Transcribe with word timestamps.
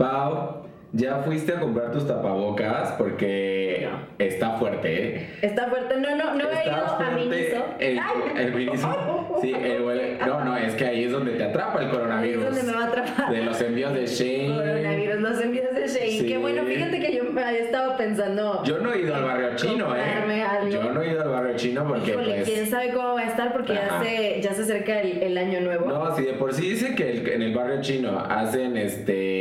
Pau, 0.00 0.62
¿ya 0.94 1.16
fuiste 1.18 1.52
a 1.52 1.60
comprar 1.60 1.92
tus 1.92 2.06
tapabocas? 2.06 2.92
Porque 2.92 3.86
está 4.18 4.52
fuerte, 4.52 5.16
¿eh? 5.16 5.28
Está 5.42 5.68
fuerte. 5.68 5.96
No, 6.00 6.16
no, 6.16 6.34
no 6.36 6.50
he 6.50 6.66
ido 6.66 6.74
a 6.74 7.10
Miniso. 7.10 7.64
El, 7.78 8.00
el 8.38 8.54
Miniso. 8.54 9.38
Sí, 9.42 9.52
el, 9.52 10.18
no, 10.26 10.42
no, 10.42 10.56
es 10.56 10.74
que 10.74 10.86
ahí 10.86 11.04
es 11.04 11.12
donde 11.12 11.32
te 11.32 11.44
atrapa 11.44 11.82
el 11.82 11.90
coronavirus. 11.90 12.44
Es 12.44 12.48
donde 12.56 12.72
me 12.72 12.78
va 12.78 12.84
a 12.84 12.88
atrapar. 12.88 13.30
De 13.30 13.44
los 13.44 13.60
envíos 13.60 13.92
de 13.92 14.06
Shane. 14.06 14.56
Coronavirus, 14.56 15.20
los 15.20 15.40
envíos 15.42 15.74
de 15.74 15.86
Shane. 15.86 16.10
Sí. 16.10 16.26
Qué 16.26 16.38
bueno, 16.38 16.64
fíjate 16.64 16.98
que 16.98 17.14
yo 17.14 17.24
me 17.24 17.42
había 17.42 17.60
estado 17.60 17.98
pensando. 17.98 18.64
Yo 18.64 18.78
no 18.78 18.94
he 18.94 19.00
ido 19.00 19.14
al 19.14 19.24
barrio 19.24 19.56
chino, 19.56 19.94
¿eh? 19.94 20.42
Algo. 20.42 20.68
Yo 20.68 20.92
no 20.94 21.02
he 21.02 21.10
ido 21.10 21.22
al 21.22 21.28
barrio 21.28 21.56
chino 21.56 21.86
porque. 21.86 22.12
Híjole, 22.12 22.34
pues, 22.36 22.48
quién 22.48 22.66
sabe 22.70 22.92
cómo 22.94 23.14
va 23.16 23.20
a 23.20 23.26
estar 23.26 23.52
porque 23.52 23.74
ya 23.74 24.02
se, 24.02 24.40
ya 24.40 24.54
se 24.54 24.62
acerca 24.62 25.00
el, 25.02 25.22
el, 25.22 25.36
año 25.36 25.60
nuevo. 25.60 25.88
No, 25.90 26.16
si 26.16 26.22
de 26.22 26.32
por 26.32 26.54
sí 26.54 26.70
dice 26.70 26.94
que 26.94 27.10
el, 27.10 27.28
en 27.28 27.42
el 27.42 27.54
barrio 27.54 27.82
chino 27.82 28.18
hacen 28.18 28.78
este. 28.78 29.39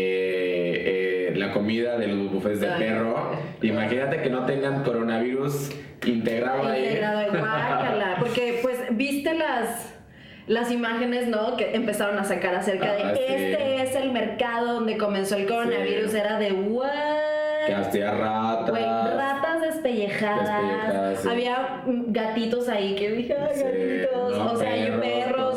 La 1.36 1.52
comida 1.52 1.98
de 1.98 2.08
los 2.08 2.32
bufés 2.32 2.60
de 2.60 2.68
perro. 2.68 3.32
Imagínate 3.62 4.22
que 4.22 4.30
no 4.30 4.46
tengan 4.46 4.84
coronavirus 4.84 5.72
integrado 6.06 6.68
ahí. 6.68 6.86
Integrado 6.86 7.28
igual, 7.28 8.16
porque 8.20 8.60
pues 8.62 8.78
viste 8.92 9.34
las 9.34 9.94
las 10.50 10.72
imágenes, 10.72 11.28
¿no? 11.28 11.56
Que 11.58 11.76
empezaron 11.76 12.18
a 12.18 12.24
sacar 12.24 12.56
acerca 12.56 12.94
de 12.94 13.12
este 13.14 13.82
es 13.84 13.96
el 13.96 14.12
mercado 14.12 14.74
donde 14.74 14.98
comenzó 14.98 15.36
el 15.36 15.48
coronavirus, 15.48 16.14
era 16.16 16.40
de 16.40 16.52
what? 16.54 16.90
Que 17.68 17.76
hacía 17.76 18.12
ratas. 18.12 18.72
Güey, 18.72 18.84
ratas 18.84 19.62
despellejadas. 19.62 20.48
despellejadas 20.48 21.22
sí. 21.22 21.30
Había 21.30 21.84
gatitos 21.86 22.68
ahí 22.68 22.96
que 22.96 23.12
dije, 23.12 23.36
ay, 23.40 23.62
gatitos. 23.62 24.38
No, 24.38 24.52
o 24.54 24.58
sea, 24.58 24.74
hay 24.74 24.92
perros, 25.00 25.49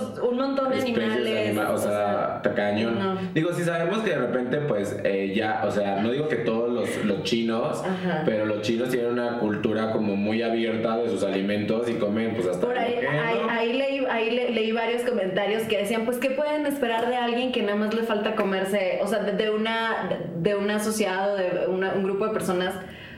montón 0.42 0.70
de 0.70 0.80
animales. 0.80 1.46
Anima 1.48 1.70
o, 1.70 1.74
o 1.74 1.78
sea, 1.78 2.40
tacañón. 2.42 2.98
No. 2.98 3.18
Digo, 3.34 3.52
si 3.52 3.62
sabemos 3.64 4.00
que 4.00 4.10
de 4.10 4.18
repente, 4.18 4.58
pues, 4.58 4.98
eh, 5.04 5.32
ya, 5.34 5.62
o 5.64 5.70
sea, 5.70 6.00
no 6.02 6.10
digo 6.10 6.28
que 6.28 6.36
todos 6.36 6.70
los, 6.70 7.04
los 7.04 7.22
chinos, 7.22 7.82
Ajá. 7.84 8.22
pero 8.24 8.46
los 8.46 8.62
chinos 8.62 8.90
tienen 8.90 9.10
una 9.10 9.38
cultura 9.38 9.92
como 9.92 10.16
muy 10.16 10.42
abierta 10.42 10.96
de 10.98 11.08
sus 11.08 11.22
alimentos 11.24 11.88
y 11.88 11.94
comen, 11.94 12.34
pues, 12.34 12.48
hasta. 12.48 12.66
Por 12.66 12.78
ahí, 12.78 12.94
ahí, 12.94 13.38
ahí, 13.48 13.72
leí, 13.72 14.06
ahí 14.10 14.30
le, 14.30 14.50
leí 14.50 14.72
varios 14.72 15.02
comentarios 15.02 15.62
que 15.64 15.78
decían, 15.78 16.04
pues, 16.04 16.18
¿qué 16.18 16.30
pueden 16.30 16.66
esperar 16.66 17.08
de 17.08 17.16
alguien 17.16 17.52
que 17.52 17.62
nada 17.62 17.76
más 17.76 17.94
le 17.94 18.02
falta 18.02 18.34
comerse, 18.34 19.00
o 19.02 19.06
sea, 19.06 19.20
de, 19.20 19.32
de 19.32 19.50
una, 19.50 20.10
de 20.36 20.54
una 20.54 20.78
sociedad 20.80 21.32
o 21.32 21.36
de 21.36 21.66
una, 21.68 21.92
un 21.94 22.02
grupo 22.04 22.26
de 22.26 22.32
personas? 22.32 22.74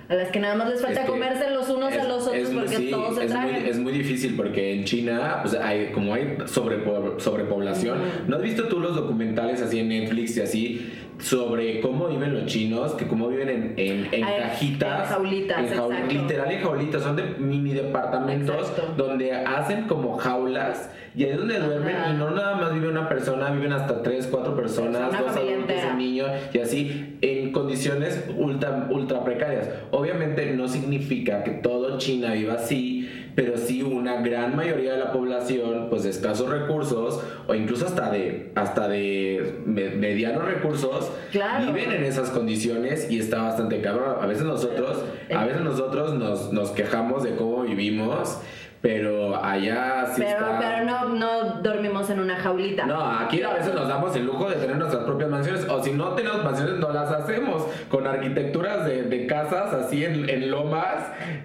A 0.09 0.15
las 0.15 0.29
que 0.29 0.41
nada 0.41 0.55
más 0.55 0.69
les 0.69 0.83
falta 0.83 1.03
es 1.03 1.07
comerse 1.09 1.51
los 1.51 1.69
unos 1.71 1.93
es, 1.93 1.99
a 2.01 2.05
los 2.05 2.27
otros 2.27 2.51
muy, 2.51 2.63
porque 2.63 2.77
sí, 2.77 2.91
todos 2.91 3.17
se 3.17 3.25
es 3.25 3.31
tragan. 3.31 3.61
Muy, 3.61 3.69
es 3.71 3.79
muy 3.79 3.93
difícil 3.93 4.35
porque 4.37 4.75
en 4.75 4.85
China, 4.85 5.39
pues 5.43 5.55
hay, 5.55 5.93
como 5.93 6.13
hay 6.15 6.37
sobrepo, 6.47 7.15
sobrepoblación, 7.19 7.99
uh 7.99 8.03
-huh. 8.03 8.29
¿no 8.29 8.37
has 8.37 8.43
visto 8.43 8.65
tú 8.69 8.81
los 8.81 8.95
documentales 8.95 9.63
así 9.63 9.79
en 9.81 9.89
Netflix 9.89 10.37
y 10.37 10.41
así 10.43 10.93
sobre 11.19 11.81
cómo 11.81 12.09
viven 12.09 12.35
los 12.35 12.47
chinos? 12.47 12.93
Que 12.95 13.07
cómo 13.07 13.29
viven 13.29 13.49
en, 13.49 13.75
en, 13.77 14.09
en 14.13 14.25
Ay, 14.25 14.41
cajitas. 14.41 15.09
En 15.09 15.15
jaulitas, 15.17 15.59
en 15.59 15.69
jaul 15.69 15.93
exacto. 15.95 16.15
Literal 16.15 16.53
en 16.53 16.63
jaulitas, 16.63 17.03
son 17.03 17.17
de 17.17 17.23
mini 17.39 17.73
departamentos 17.73 18.57
Exacto. 18.71 18.95
donde 18.97 19.33
hacen 19.33 19.85
como 19.87 20.17
jaulas 20.19 20.91
y 21.17 21.23
ahí 21.25 21.31
es 21.31 21.39
donde 21.39 21.61
duermen 21.61 21.97
y 22.11 22.17
no 22.19 22.31
nada 22.33 22.57
más 22.57 22.75
vive 22.75 22.89
una 22.89 23.09
persona, 23.09 23.51
viven 23.51 23.73
hasta 23.73 24.03
tres, 24.03 24.27
cuatro 24.29 24.57
personas, 24.57 25.13
dos 25.17 25.37
adultos, 25.37 25.77
un 25.93 25.99
niño 25.99 26.25
y 26.53 26.59
así 26.59 27.17
en 27.21 27.34
condiciones 27.55 28.23
ultra, 28.37 28.89
ultra 28.91 29.25
precarias. 29.25 29.69
Obviamente 29.91 30.53
no 30.53 30.69
significa 30.69 31.43
que 31.45 31.53
todo 31.53 31.97
China 31.99 32.33
viva 32.35 32.55
así, 32.55 33.09
pero 33.35 33.57
sí 33.57 33.83
una 33.83 34.21
gran 34.21 34.55
mayoría 34.55 34.93
de 34.93 34.99
la 34.99 35.11
población 35.13 35.87
pues 35.91 36.03
de 36.05 36.11
escasos 36.11 36.49
recursos 36.51 37.21
o 37.49 37.55
incluso 37.55 37.87
hasta 37.87 38.11
de 38.11 38.53
hasta 38.55 38.87
de 38.89 39.55
me- 39.67 39.91
medianos 39.91 40.45
recursos 40.45 41.11
Claro. 41.33 41.73
viven 41.73 41.91
en 41.93 42.05
esas 42.05 42.31
condiciones 42.31 43.11
y 43.11 43.19
está 43.19 43.43
bastante 43.43 43.81
cabrón. 43.81 44.17
A 44.21 44.27
veces 44.27 44.45
nosotros, 44.45 45.03
a 45.35 45.45
veces 45.47 45.63
nosotros 45.63 46.15
nos, 46.15 46.53
nos 46.53 46.71
quejamos 46.71 47.25
de 47.25 47.35
cómo 47.35 47.63
vivimos, 47.63 48.39
pero 48.85 49.43
allá 49.43 50.05
sí 50.15 50.21
pero, 50.23 50.45
está... 50.45 50.59
pero 50.59 50.85
no, 50.85 51.09
no 51.09 51.45
dormimos 51.63 52.11
en 52.11 52.21
una 52.21 52.37
jaulita. 52.37 52.85
No, 52.85 53.03
aquí 53.03 53.43
a 53.43 53.55
veces 53.55 53.73
nos 53.73 53.89
damos 53.89 54.15
el 54.15 54.27
lujo 54.27 54.51
de 54.51 54.57
tener 54.57 54.77
nuestras 54.77 55.05
propias 55.05 55.31
mansiones, 55.31 55.67
o 55.71 55.83
si 55.83 55.93
no 55.93 56.11
tenemos 56.11 56.45
mansiones, 56.45 56.75
no 56.75 56.93
las 56.93 57.11
hacemos, 57.11 57.67
con 57.89 58.07
arquitecturas 58.07 58.85
de, 58.85 59.05
de 59.05 59.27
casas 59.27 59.73
así 59.73 60.05
en, 60.05 60.29
en 60.29 60.51
lomas, 60.51 60.97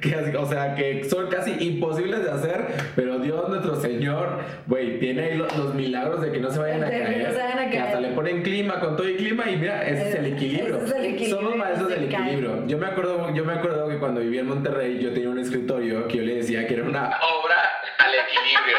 que, 0.01 0.35
o 0.37 0.45
sea, 0.47 0.75
que 0.75 1.05
son 1.05 1.27
casi 1.29 1.51
imposibles 1.65 2.25
de 2.25 2.29
hacer, 2.29 2.67
pero 2.97 3.19
Dios 3.19 3.47
nuestro 3.47 3.75
Señor, 3.75 4.39
güey, 4.67 4.99
tiene 4.99 5.23
ahí 5.23 5.37
los, 5.37 5.55
los 5.57 5.73
milagros 5.73 6.19
de 6.19 6.33
que 6.33 6.41
no 6.41 6.51
se 6.51 6.59
vayan 6.59 6.83
a 6.83 6.87
no 6.87 6.91
caer, 6.91 7.31
se 7.31 7.37
vayan 7.37 7.59
a 7.59 7.69
que 7.69 7.79
hasta 7.79 8.01
le 8.01 8.09
ponen 8.09 8.43
clima, 8.43 8.81
con 8.81 8.97
todo 8.97 9.07
y 9.07 9.15
clima, 9.15 9.49
y 9.49 9.55
mira, 9.55 9.87
ese 9.87 10.09
es 10.09 10.15
el 10.15 10.25
equilibrio. 10.25 10.75
Ese 10.75 10.85
es 10.87 10.91
el 10.91 11.05
equilibrio, 11.05 11.37
Somos 11.37 11.55
maestros 11.55 11.87
del 11.87 12.03
equilibrio. 12.03 12.67
Yo 12.67 12.77
me 12.77 12.87
acuerdo, 12.87 13.33
yo 13.33 13.45
me 13.45 13.53
acuerdo 13.53 13.78
que 13.89 13.97
cuando 13.97 14.21
vivía 14.21 14.41
en 14.41 14.47
Monterrey, 14.47 14.99
yo 14.99 15.11
tenía 15.13 15.29
un 15.29 15.39
escritorio 15.39 16.07
que 16.07 16.17
yo 16.17 16.23
le 16.23 16.35
decía 16.35 16.67
que 16.67 16.75
era 16.75 16.83
una 16.83 17.07
obra 17.07 17.78
al 17.99 18.11
equilibrio. 18.15 18.77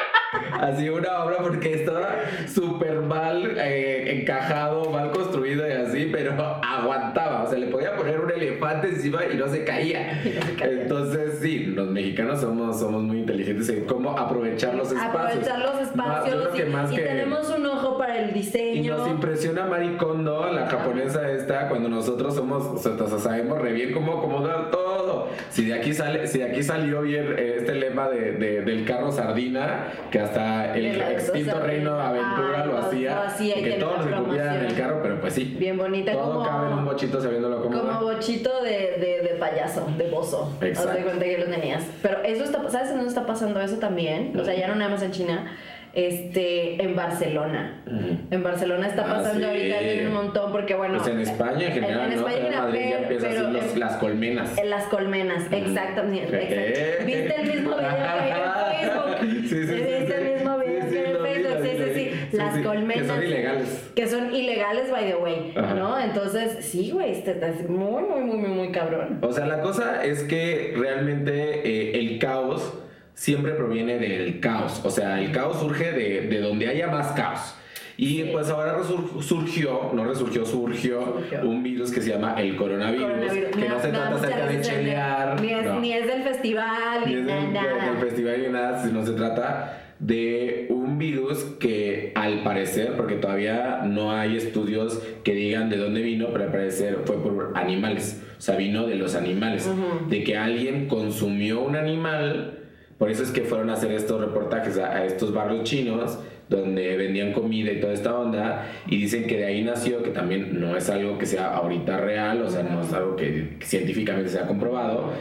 Así 0.60 0.88
una 0.88 1.24
obra 1.24 1.36
porque 1.38 1.74
estaba 1.74 2.08
súper 2.52 3.00
mal 3.00 3.56
eh, 3.58 4.20
encajado, 4.20 4.90
mal 4.90 5.10
construido 5.10 5.66
y 5.68 5.72
así, 5.72 6.08
pero 6.12 6.32
aguantaba. 6.62 7.44
O 7.44 7.48
sea, 7.50 7.58
le 7.58 7.66
podía 7.66 7.94
poner 7.96 8.20
un 8.20 8.30
elefante 8.30 8.88
encima 8.88 9.20
y 9.32 9.36
no 9.36 9.48
se 9.48 9.64
caía. 9.64 10.20
Y 10.24 10.30
no 10.30 10.42
se 10.42 10.54
caía. 10.54 10.72
Entonces, 10.82 11.38
sí, 11.40 11.66
los 11.66 11.88
mexicanos 11.90 12.40
somos, 12.40 12.78
somos 12.78 13.02
muy 13.02 13.18
inteligentes 13.20 13.68
en 13.70 13.84
cómo 13.86 14.16
aprovechar 14.18 14.74
los 14.74 14.92
espacios. 14.92 15.48
Aprovechar 15.48 15.58
los 15.60 15.74
Más- 15.74 15.88
espacios 15.88 16.34
yo 16.34 16.40
creo 16.50 16.52
que 16.64 16.68
y, 16.70 16.72
más 16.72 16.92
y 16.92 16.96
que- 16.96 17.02
tenemos 17.02 17.50
un 17.50 17.66
ojo 17.66 17.98
para 17.98 18.18
el 18.18 18.30
y 18.30 18.32
diseño. 18.32 18.96
nos 18.96 19.08
impresiona 19.08 19.64
Marie 19.66 19.96
Kondo, 19.96 20.50
la 20.52 20.66
japonesa 20.68 21.30
esta, 21.30 21.68
cuando 21.68 21.88
nosotros 21.88 22.34
somos, 22.34 22.64
o 22.64 22.78
sea, 22.78 23.18
sabemos 23.18 23.58
re 23.58 23.72
bien 23.72 23.92
cómo 23.92 24.18
acomodar 24.18 24.70
todo. 24.70 25.28
Si 25.50 25.64
de 25.66 25.74
aquí 25.74 25.92
sale, 25.92 26.26
si 26.26 26.38
de 26.38 26.44
aquí 26.44 26.62
salió 26.62 27.02
bien 27.02 27.34
eh, 27.36 27.56
este 27.58 27.74
lema 27.74 28.08
de, 28.08 28.32
de- 28.32 28.62
del 28.62 28.84
carro 28.84 29.09
sardina, 29.12 29.86
que 30.10 30.18
hasta 30.20 30.74
el 30.76 30.82
De 30.98 31.12
extinto 31.12 31.52
o 31.52 31.58
sea, 31.58 31.64
reino 31.66 32.00
Aventura 32.00 32.62
ah, 32.62 32.66
lo 32.66 32.78
hacía, 32.78 33.14
lo 33.14 33.22
hacía 33.22 33.58
y 33.58 33.62
que 33.64 33.70
todos 33.72 33.98
nos 33.98 34.06
escupieran 34.06 34.56
en 34.56 34.64
el 34.66 34.74
carro, 34.76 35.00
pero 35.02 35.20
pues 35.20 35.34
sí. 35.34 35.56
Bien 35.58 35.76
bonita, 35.78 36.12
Todo 36.12 36.32
como, 36.34 36.44
cabe 36.44 36.66
en 36.68 36.72
un 36.74 36.84
bochito 36.84 37.20
sabiéndolo 37.20 37.62
como 37.62 37.82
va. 37.84 38.00
bochito 38.00 38.62
de, 38.62 38.70
de, 38.70 39.20
de 39.28 39.36
payaso, 39.38 39.86
de 39.96 40.08
bozo. 40.10 40.52
Exacto. 40.60 40.92
De 40.98 41.02
cuenta 41.04 41.24
que 41.24 41.38
lo 41.38 41.46
tenías. 41.46 41.84
Pero 42.02 42.22
eso 42.24 42.44
está, 42.44 42.68
¿sabes 42.70 42.88
en 42.90 42.96
dónde 42.96 43.08
está 43.08 43.26
pasando 43.26 43.60
eso 43.60 43.76
también? 43.78 44.32
O 44.38 44.44
sea, 44.44 44.54
ya 44.54 44.68
no 44.68 44.74
nada 44.76 44.90
más 44.90 45.02
en 45.02 45.10
China. 45.12 45.50
Este, 45.92 46.80
en 46.80 46.94
Barcelona. 46.94 47.82
Ujú. 47.84 48.16
En 48.30 48.42
Barcelona 48.44 48.86
está 48.86 49.02
Ah, 49.02 49.14
pasando 49.16 49.40
sí. 49.40 49.44
ahorita 49.72 50.06
un 50.06 50.14
montón 50.14 50.52
porque 50.52 50.74
bueno. 50.76 50.98
Pues 50.98 51.08
en 51.08 51.20
España 51.20 51.66
en 51.66 51.72
general, 51.72 52.12
en 52.12 52.20
¿no? 52.20 52.28
España 52.28 52.46
en 52.48 52.58
Madrid 52.58 52.80
ya 52.80 52.86
pero- 52.90 53.02
empieza 53.02 53.26
así 53.26 53.36
pero 53.38 53.50
los- 53.50 53.72
en- 53.72 53.80
las 53.80 53.96
colmenas. 53.96 54.58
En 54.58 54.70
las 54.70 54.84
colmenas, 54.84 55.42
exactamente. 55.50 56.36
Eh. 56.36 56.92
exacto. 56.92 57.04
¿Viste 57.06 57.40
el 57.40 57.48
mismo 57.48 57.70
video 57.76 57.90
que 57.90 58.28
en 58.28 58.69
Mismo 59.22 60.58
video 60.58 60.90
que 60.90 61.10
en 61.10 61.22
Facebook? 61.22 61.62
Sí, 61.62 61.70
sí, 61.76 62.10
sí. 62.30 62.36
Las 62.36 62.54
sí, 62.54 62.60
que 62.60 62.66
colmenas. 62.66 63.06
son 63.06 63.22
ilegales. 63.22 63.90
Que 63.94 64.06
son 64.08 64.34
ilegales, 64.34 64.90
by 64.90 65.04
the 65.06 65.16
way, 65.16 65.52
Ajá. 65.56 65.74
¿no? 65.74 66.00
Entonces, 66.00 66.64
sí, 66.64 66.90
güey, 66.90 67.12
este 67.12 67.32
es 67.32 67.68
muy, 67.68 68.02
muy, 68.02 68.20
muy, 68.22 68.36
muy, 68.38 68.50
muy 68.50 68.72
cabrón. 68.72 69.18
O 69.22 69.32
sea, 69.32 69.46
la 69.46 69.60
cosa 69.60 70.04
es 70.04 70.22
que 70.24 70.74
realmente 70.76 71.60
eh, 71.68 71.98
el 71.98 72.18
caos 72.18 72.74
siempre 73.14 73.52
proviene 73.52 73.98
del 73.98 74.40
caos. 74.40 74.80
O 74.84 74.90
sea, 74.90 75.20
el 75.20 75.32
caos 75.32 75.60
surge 75.60 75.92
de, 75.92 76.22
de 76.22 76.40
donde 76.40 76.68
haya 76.68 76.86
más 76.86 77.08
caos. 77.12 77.54
Y 78.02 78.24
pues 78.32 78.48
ahora 78.48 78.78
resur- 78.78 79.20
surgió, 79.20 79.90
no 79.92 80.04
resurgió, 80.04 80.46
surgió, 80.46 81.02
Surgió. 81.02 81.42
un 81.42 81.62
virus 81.62 81.90
que 81.90 82.00
se 82.00 82.08
llama 82.08 82.34
el 82.40 82.56
coronavirus, 82.56 83.04
Coronavirus. 83.10 83.48
que 83.56 83.68
no, 83.68 83.78
se 83.78 83.88
trata 83.88 84.14
acerca 84.14 84.46
de 84.46 84.60
chelear, 84.62 85.38
Ni 85.42 85.50
es, 85.52 85.66
no, 85.66 85.80
ni 85.80 85.92
es 85.92 86.06
del 86.06 86.22
festival, 86.22 87.02
ni 87.04 87.12
ni, 87.16 87.20
es 87.20 87.26
del, 87.26 87.52
nada. 87.52 87.90
del 87.90 87.98
festival 87.98 88.42
ni 88.42 88.48
nada, 88.48 88.82
sino 88.82 89.04
se 89.04 89.12
trata 89.12 89.82
de 89.98 90.66
un 90.70 90.96
virus 90.96 91.44
que 91.60 92.12
al 92.14 92.42
parecer, 92.42 92.94
porque 92.96 93.16
todavía 93.16 93.82
no 93.84 94.12
hay 94.12 94.34
estudios 94.38 94.98
que 95.22 95.34
digan 95.34 95.68
de 95.68 95.76
dónde 95.76 96.00
vino, 96.00 96.28
pero 96.32 96.44
al 96.44 96.50
parecer 96.52 97.00
fue 97.04 97.22
por 97.22 97.52
animales, 97.54 98.22
o 98.38 98.40
sea, 98.40 98.56
vino 98.56 98.86
de 98.86 98.94
los 98.94 99.14
animales, 99.14 99.70
de 100.08 100.24
que 100.24 100.38
alguien 100.38 100.88
consumió 100.88 101.60
un 101.60 101.76
animal, 101.76 102.60
por 102.96 103.10
eso 103.10 103.22
es 103.22 103.30
que 103.30 103.42
fueron 103.42 103.68
a 103.68 103.74
hacer 103.74 103.92
estos 103.92 104.18
reportajes 104.22 104.78
a, 104.78 104.90
a 104.96 105.04
estos 105.04 105.34
barrios 105.34 105.64
chinos 105.64 106.18
donde 106.50 106.96
vendían 106.96 107.32
comida 107.32 107.70
y 107.72 107.80
toda 107.80 107.94
esta 107.94 108.14
onda 108.14 108.66
y 108.86 108.96
dicen 108.98 109.26
que 109.26 109.38
de 109.38 109.46
ahí 109.46 109.62
nació, 109.62 110.02
que 110.02 110.10
también 110.10 110.60
no 110.60 110.76
es 110.76 110.90
algo 110.90 111.16
que 111.16 111.24
sea 111.24 111.54
ahorita 111.54 111.96
real, 111.98 112.42
o 112.42 112.50
sea, 112.50 112.62
no 112.64 112.82
es 112.82 112.92
algo 112.92 113.16
que 113.16 113.56
científicamente 113.62 114.28
se 114.28 114.40
ha 114.40 114.46
comprobado, 114.46 115.12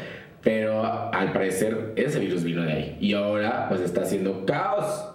pero 0.42 0.84
al 1.14 1.32
parecer 1.32 1.94
ese 1.96 2.20
virus 2.20 2.44
vino 2.44 2.64
de 2.64 2.74
ahí 2.74 2.98
y 3.00 3.14
ahora 3.14 3.68
pues 3.70 3.80
está 3.82 4.02
haciendo 4.02 4.46
caos 4.46 5.06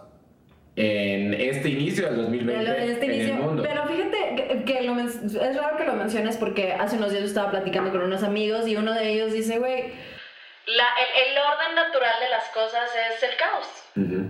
en 0.76 1.34
este 1.34 1.68
inicio 1.68 2.06
del 2.06 2.16
2020 2.16 2.64
Pero, 2.64 2.74
este 2.92 3.06
en 3.06 3.12
inicio- 3.14 3.34
el 3.34 3.40
mundo. 3.40 3.62
pero 3.62 3.84
fíjate 3.86 4.16
que, 4.36 4.64
que 4.64 4.82
lo 4.82 4.98
es 5.00 5.56
raro 5.56 5.76
que 5.76 5.84
lo 5.84 5.94
menciones 5.94 6.36
porque 6.36 6.72
hace 6.72 6.96
unos 6.96 7.10
días 7.10 7.22
yo 7.22 7.28
estaba 7.28 7.50
platicando 7.50 7.90
con 7.92 8.02
unos 8.02 8.22
amigos 8.24 8.66
y 8.66 8.76
uno 8.76 8.92
de 8.92 9.12
ellos 9.12 9.32
dice, 9.32 9.58
güey, 9.58 9.84
la, 10.66 10.84
el, 10.96 11.30
el, 11.30 11.38
orden 11.38 11.74
natural 11.74 12.14
de 12.20 12.30
las 12.30 12.48
cosas 12.48 12.90
es 13.12 13.22
el 13.22 13.36
caos. 13.36 13.84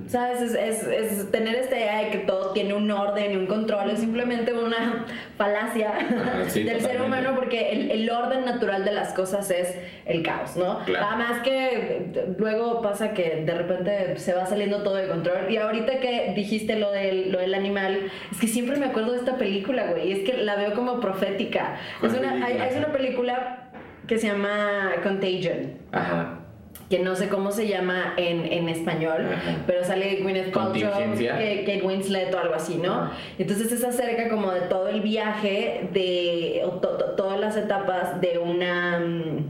¿Sabes? 0.08 0.42
Es, 0.42 0.54
es, 0.54 0.82
es, 0.86 1.30
tener 1.30 1.54
esta 1.54 1.76
idea 1.76 1.98
de 2.02 2.10
que 2.10 2.18
todo 2.18 2.52
tiene 2.52 2.74
un 2.74 2.90
orden 2.90 3.32
y 3.32 3.36
un 3.36 3.46
control 3.46 3.90
es 3.90 4.00
simplemente 4.00 4.52
una 4.52 5.06
falacia 5.38 5.92
del 6.54 6.80
ser 6.80 7.00
humano 7.00 7.34
porque 7.34 7.70
el, 7.70 7.90
el, 7.90 8.10
orden 8.10 8.44
natural 8.44 8.84
de 8.84 8.92
las 8.92 9.14
cosas 9.14 9.50
es 9.50 9.74
el 10.04 10.22
caos, 10.22 10.56
¿no? 10.56 10.80
Nada 10.86 11.16
más 11.16 11.40
que 11.42 12.34
luego 12.36 12.82
pasa 12.82 13.14
que 13.14 13.42
de 13.46 13.54
repente 13.54 14.18
se 14.18 14.34
va 14.34 14.44
saliendo 14.44 14.82
todo 14.82 14.96
de 14.96 15.08
control. 15.08 15.50
Y 15.50 15.56
ahorita 15.56 16.00
que 16.00 16.32
dijiste 16.34 16.76
lo 16.76 16.90
del, 16.90 17.30
lo 17.32 17.38
del 17.38 17.54
animal, 17.54 18.10
es 18.32 18.40
que 18.40 18.48
siempre 18.48 18.76
me 18.76 18.86
acuerdo 18.86 19.12
de 19.12 19.18
esta 19.18 19.36
película, 19.36 19.86
güey. 19.86 20.12
Es 20.12 20.28
que 20.28 20.36
la 20.36 20.56
veo 20.56 20.74
como 20.74 21.00
profética. 21.00 21.78
Es 22.02 22.12
una, 22.12 22.44
hay, 22.44 22.58
es 22.68 22.76
una 22.76 22.92
película 22.92 23.63
que 24.06 24.18
se 24.18 24.28
llama 24.28 24.92
Contagion. 25.02 25.78
Ajá 25.92 26.40
que 26.88 26.98
no 26.98 27.16
sé 27.16 27.28
cómo 27.28 27.50
se 27.50 27.66
llama 27.66 28.14
en, 28.16 28.44
en 28.52 28.68
español, 28.68 29.26
pero 29.66 29.84
sale 29.84 30.16
Gwyneth 30.16 30.52
Paltrow, 30.52 30.92
Kate 30.92 31.82
Winslet 31.82 32.32
o 32.34 32.38
algo 32.38 32.54
así, 32.54 32.76
¿no? 32.76 33.10
Entonces 33.38 33.72
es 33.72 33.84
acerca 33.84 34.28
como 34.28 34.52
de 34.52 34.62
todo 34.62 34.88
el 34.88 35.00
viaje, 35.00 35.88
de 35.92 36.62
todas 37.16 37.40
las 37.40 37.56
etapas 37.56 38.20
de 38.20 38.38
una, 38.38 39.00
mm, 39.00 39.46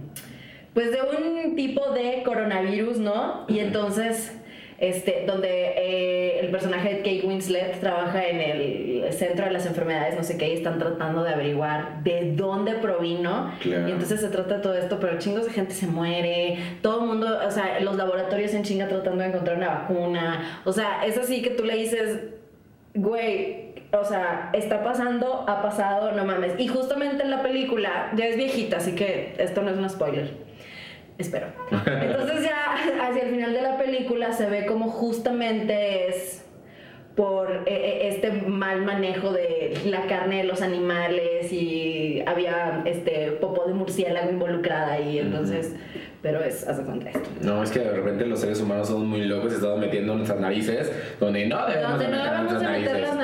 pues 0.75 0.93
de 0.93 1.01
un 1.03 1.57
tipo 1.57 1.91
de 1.91 2.23
coronavirus, 2.25 2.99
¿no? 2.99 3.45
Y 3.49 3.59
entonces 3.59 4.41
este, 4.79 5.25
donde 5.27 5.49
eh, 5.77 6.41
el 6.41 6.51
personaje 6.51 6.89
de 6.91 6.97
Kate 6.99 7.23
Winslet 7.27 7.81
trabaja 7.81 8.27
en 8.27 8.41
el 8.41 9.13
centro 9.13 9.47
de 9.47 9.53
las 9.53 9.67
enfermedades, 9.67 10.17
no 10.17 10.25
sé 10.25 10.37
qué, 10.37 10.49
y 10.49 10.53
están 10.55 10.79
tratando 10.79 11.23
de 11.23 11.31
averiguar 11.33 12.03
de 12.03 12.33
dónde 12.33 12.75
provino. 12.75 13.53
Y 13.65 13.73
entonces 13.73 14.21
se 14.21 14.29
trata 14.29 14.61
todo 14.61 14.75
esto, 14.75 14.99
pero 15.01 15.19
chingos 15.19 15.47
de 15.47 15.53
gente 15.53 15.75
se 15.75 15.87
muere, 15.87 16.59
todo 16.83 17.01
el 17.01 17.07
mundo, 17.07 17.39
o 17.47 17.51
sea, 17.51 17.81
los 17.81 17.97
laboratorios 17.97 18.53
en 18.55 18.63
chinga 18.63 18.89
tratando 18.89 19.23
de 19.23 19.29
encontrar 19.29 19.57
una 19.57 19.69
vacuna. 19.69 20.61
O 20.65 20.73
sea, 20.73 21.05
es 21.05 21.17
así 21.19 21.43
que 21.43 21.51
tú 21.51 21.65
le 21.65 21.77
dices, 21.77 22.21
güey, 22.95 23.75
o 23.93 24.05
sea, 24.05 24.51
está 24.53 24.83
pasando, 24.83 25.45
ha 25.49 25.63
pasado, 25.63 26.13
no 26.13 26.25
mames. 26.25 26.59
Y 26.59 26.67
justamente 26.67 27.23
en 27.23 27.31
la 27.31 27.43
película, 27.43 28.11
ya 28.17 28.27
es 28.27 28.37
viejita, 28.37 28.79
así 28.79 28.95
que 28.95 29.35
esto 29.39 29.63
no 29.63 29.71
es 29.71 29.77
un 29.77 29.89
spoiler 29.89 30.44
Espero. 31.19 31.47
Entonces 31.71 32.43
ya 32.43 33.07
hacia 33.07 33.23
el 33.23 33.31
final 33.31 33.53
de 33.53 33.63
la 33.63 33.79
película 33.79 34.33
se 34.33 34.47
ve 34.47 34.67
como 34.67 34.91
justamente 34.91 36.09
es 36.09 36.45
por 37.15 37.51
eh, 37.51 37.63
eh, 37.67 38.09
este 38.09 38.33
mal 38.33 38.83
manejo 38.83 39.33
de 39.33 39.79
la 39.85 40.07
carne 40.07 40.39
de 40.39 40.45
los 40.45 40.63
animales 40.63 41.53
y 41.53 42.23
había 42.27 42.83
este 42.87 43.31
popo 43.33 43.67
de 43.67 43.75
murciélago 43.75 44.31
involucrada 44.31 44.95
ahí, 44.95 45.21
entonces 45.21 45.75
pero 46.25 46.43
es, 46.43 46.67
haz 46.67 46.79
de 46.79 46.85
cuenta 46.85 47.11
esto. 47.11 47.29
No, 47.43 47.63
es 47.63 47.71
que 47.71 47.81
de 47.81 47.91
repente 47.91 48.25
los 48.25 48.41
seres 48.41 48.59
humanos 48.59 48.89
somos 48.89 49.05
muy 49.05 49.27
locos 49.27 49.53
y 49.53 49.57
estamos 49.57 49.79
metiendo 49.79 50.15
nuestras 50.15 50.41
narices 50.41 50.91
donde 51.21 51.47
no 51.47 51.67
debemos 51.67 51.91
no 51.91 51.99
de 51.99 52.09
meter 52.09 52.33
las 52.33 52.63
narices, 52.63 53.15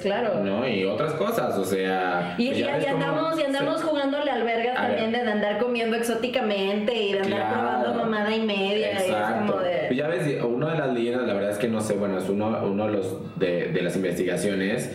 claro. 0.00 0.42
No, 0.42 0.66
y 0.68 0.84
otras 0.84 1.14
cosas, 1.14 1.56
o 1.56 1.64
sea... 1.64 2.34
Y, 2.38 2.48
pues 2.48 2.58
y, 2.60 2.64
andamos, 2.64 3.38
y 3.38 3.42
andamos 3.42 3.82
jugándole 3.82 4.30
albergas 4.30 4.74
también 4.74 5.12
de 5.12 5.20
andar 5.20 5.58
comiendo 5.58 5.96
exóticamente 5.96 6.94
y 6.94 7.12
de 7.12 7.20
andar 7.20 7.52
probando 7.52 7.94
mamada 7.94 8.34
y 8.34 8.40
media. 8.40 8.92
Exacto. 8.92 9.52
como 9.52 9.62
de... 9.62 9.84
Pues 9.88 9.98
ya 9.98 10.08
ves, 10.08 10.42
una 10.44 10.72
de 10.72 10.78
las 10.78 10.92
leyendas, 10.92 11.26
la 11.26 11.34
verdad 11.34 11.50
es 11.50 11.58
que 11.58 11.68
no 11.68 11.80
sé, 11.80 11.94
bueno, 11.94 12.18
es 12.18 12.28
uno, 12.28 12.46
uno 12.64 12.86
de, 12.86 12.92
los, 12.92 13.38
de, 13.38 13.68
de 13.72 13.82
las 13.82 13.96
investigaciones 13.96 14.90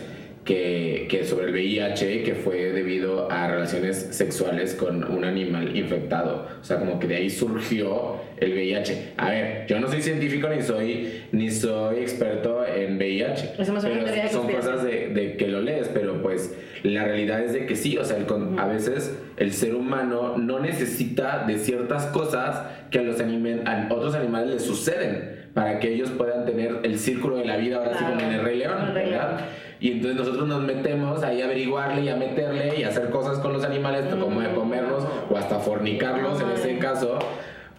que, 0.50 1.06
que, 1.08 1.24
sobre 1.24 1.46
el 1.46 1.52
VIH 1.52 2.24
que 2.24 2.34
fue 2.34 2.72
debido 2.72 3.30
a 3.30 3.46
relaciones 3.46 4.08
sexuales 4.10 4.74
con 4.74 5.04
un 5.04 5.24
animal 5.24 5.76
infectado. 5.76 6.48
O 6.60 6.64
sea, 6.64 6.80
como 6.80 6.98
que 6.98 7.06
de 7.06 7.14
ahí 7.14 7.30
surgió 7.30 8.16
el 8.36 8.54
VIH. 8.54 9.12
A 9.16 9.30
ver, 9.30 9.66
yo 9.68 9.78
no 9.78 9.86
soy 9.86 10.02
científico 10.02 10.48
ni 10.48 10.60
soy, 10.60 11.22
ni 11.30 11.52
soy 11.52 12.00
experto 12.00 12.66
en 12.66 12.96
VIH. 12.96 13.52
Pero 13.52 13.64
son 13.64 14.50
cosas 14.50 14.82
de, 14.82 15.10
de, 15.10 15.36
que 15.36 15.46
lo 15.46 15.60
lees, 15.60 15.88
pero 15.94 16.20
pues 16.20 16.52
la 16.82 17.04
realidad 17.04 17.44
es 17.44 17.52
de 17.52 17.66
que 17.66 17.76
sí, 17.76 17.96
o 17.96 18.04
sea, 18.04 18.16
a 18.58 18.66
veces 18.66 19.16
el 19.36 19.52
ser 19.52 19.76
humano 19.76 20.36
no 20.36 20.58
necesita 20.58 21.44
de 21.46 21.58
ciertas 21.58 22.06
cosas 22.06 22.66
que 22.90 22.98
a 22.98 23.02
los 23.02 23.20
a 23.20 23.88
otros 23.88 24.16
animales 24.16 24.50
les 24.50 24.62
suceden 24.62 25.39
para 25.54 25.80
que 25.80 25.92
ellos 25.92 26.10
puedan 26.10 26.44
tener 26.46 26.80
el 26.84 26.98
círculo 26.98 27.36
de 27.36 27.44
la 27.44 27.56
vida 27.56 27.76
ahora 27.76 27.98
sí 27.98 28.04
como 28.04 28.20
en 28.20 28.32
el 28.32 28.42
Rey 28.42 28.58
León, 28.58 28.94
¿verdad? 28.94 29.40
Y 29.80 29.92
entonces 29.92 30.18
nosotros 30.18 30.46
nos 30.46 30.62
metemos 30.62 31.22
ahí 31.22 31.40
a 31.40 31.46
averiguarle 31.46 32.02
y 32.02 32.08
a 32.10 32.16
meterle 32.16 32.78
y 32.78 32.84
a 32.84 32.88
hacer 32.88 33.08
cosas 33.10 33.38
con 33.38 33.52
los 33.54 33.64
animales, 33.64 34.04
como 34.14 34.40
de 34.40 34.50
comerlos 34.50 35.04
o 35.30 35.36
hasta 35.36 35.58
fornicarlos 35.58 36.40
en 36.42 36.50
ese 36.50 36.78
caso. 36.78 37.18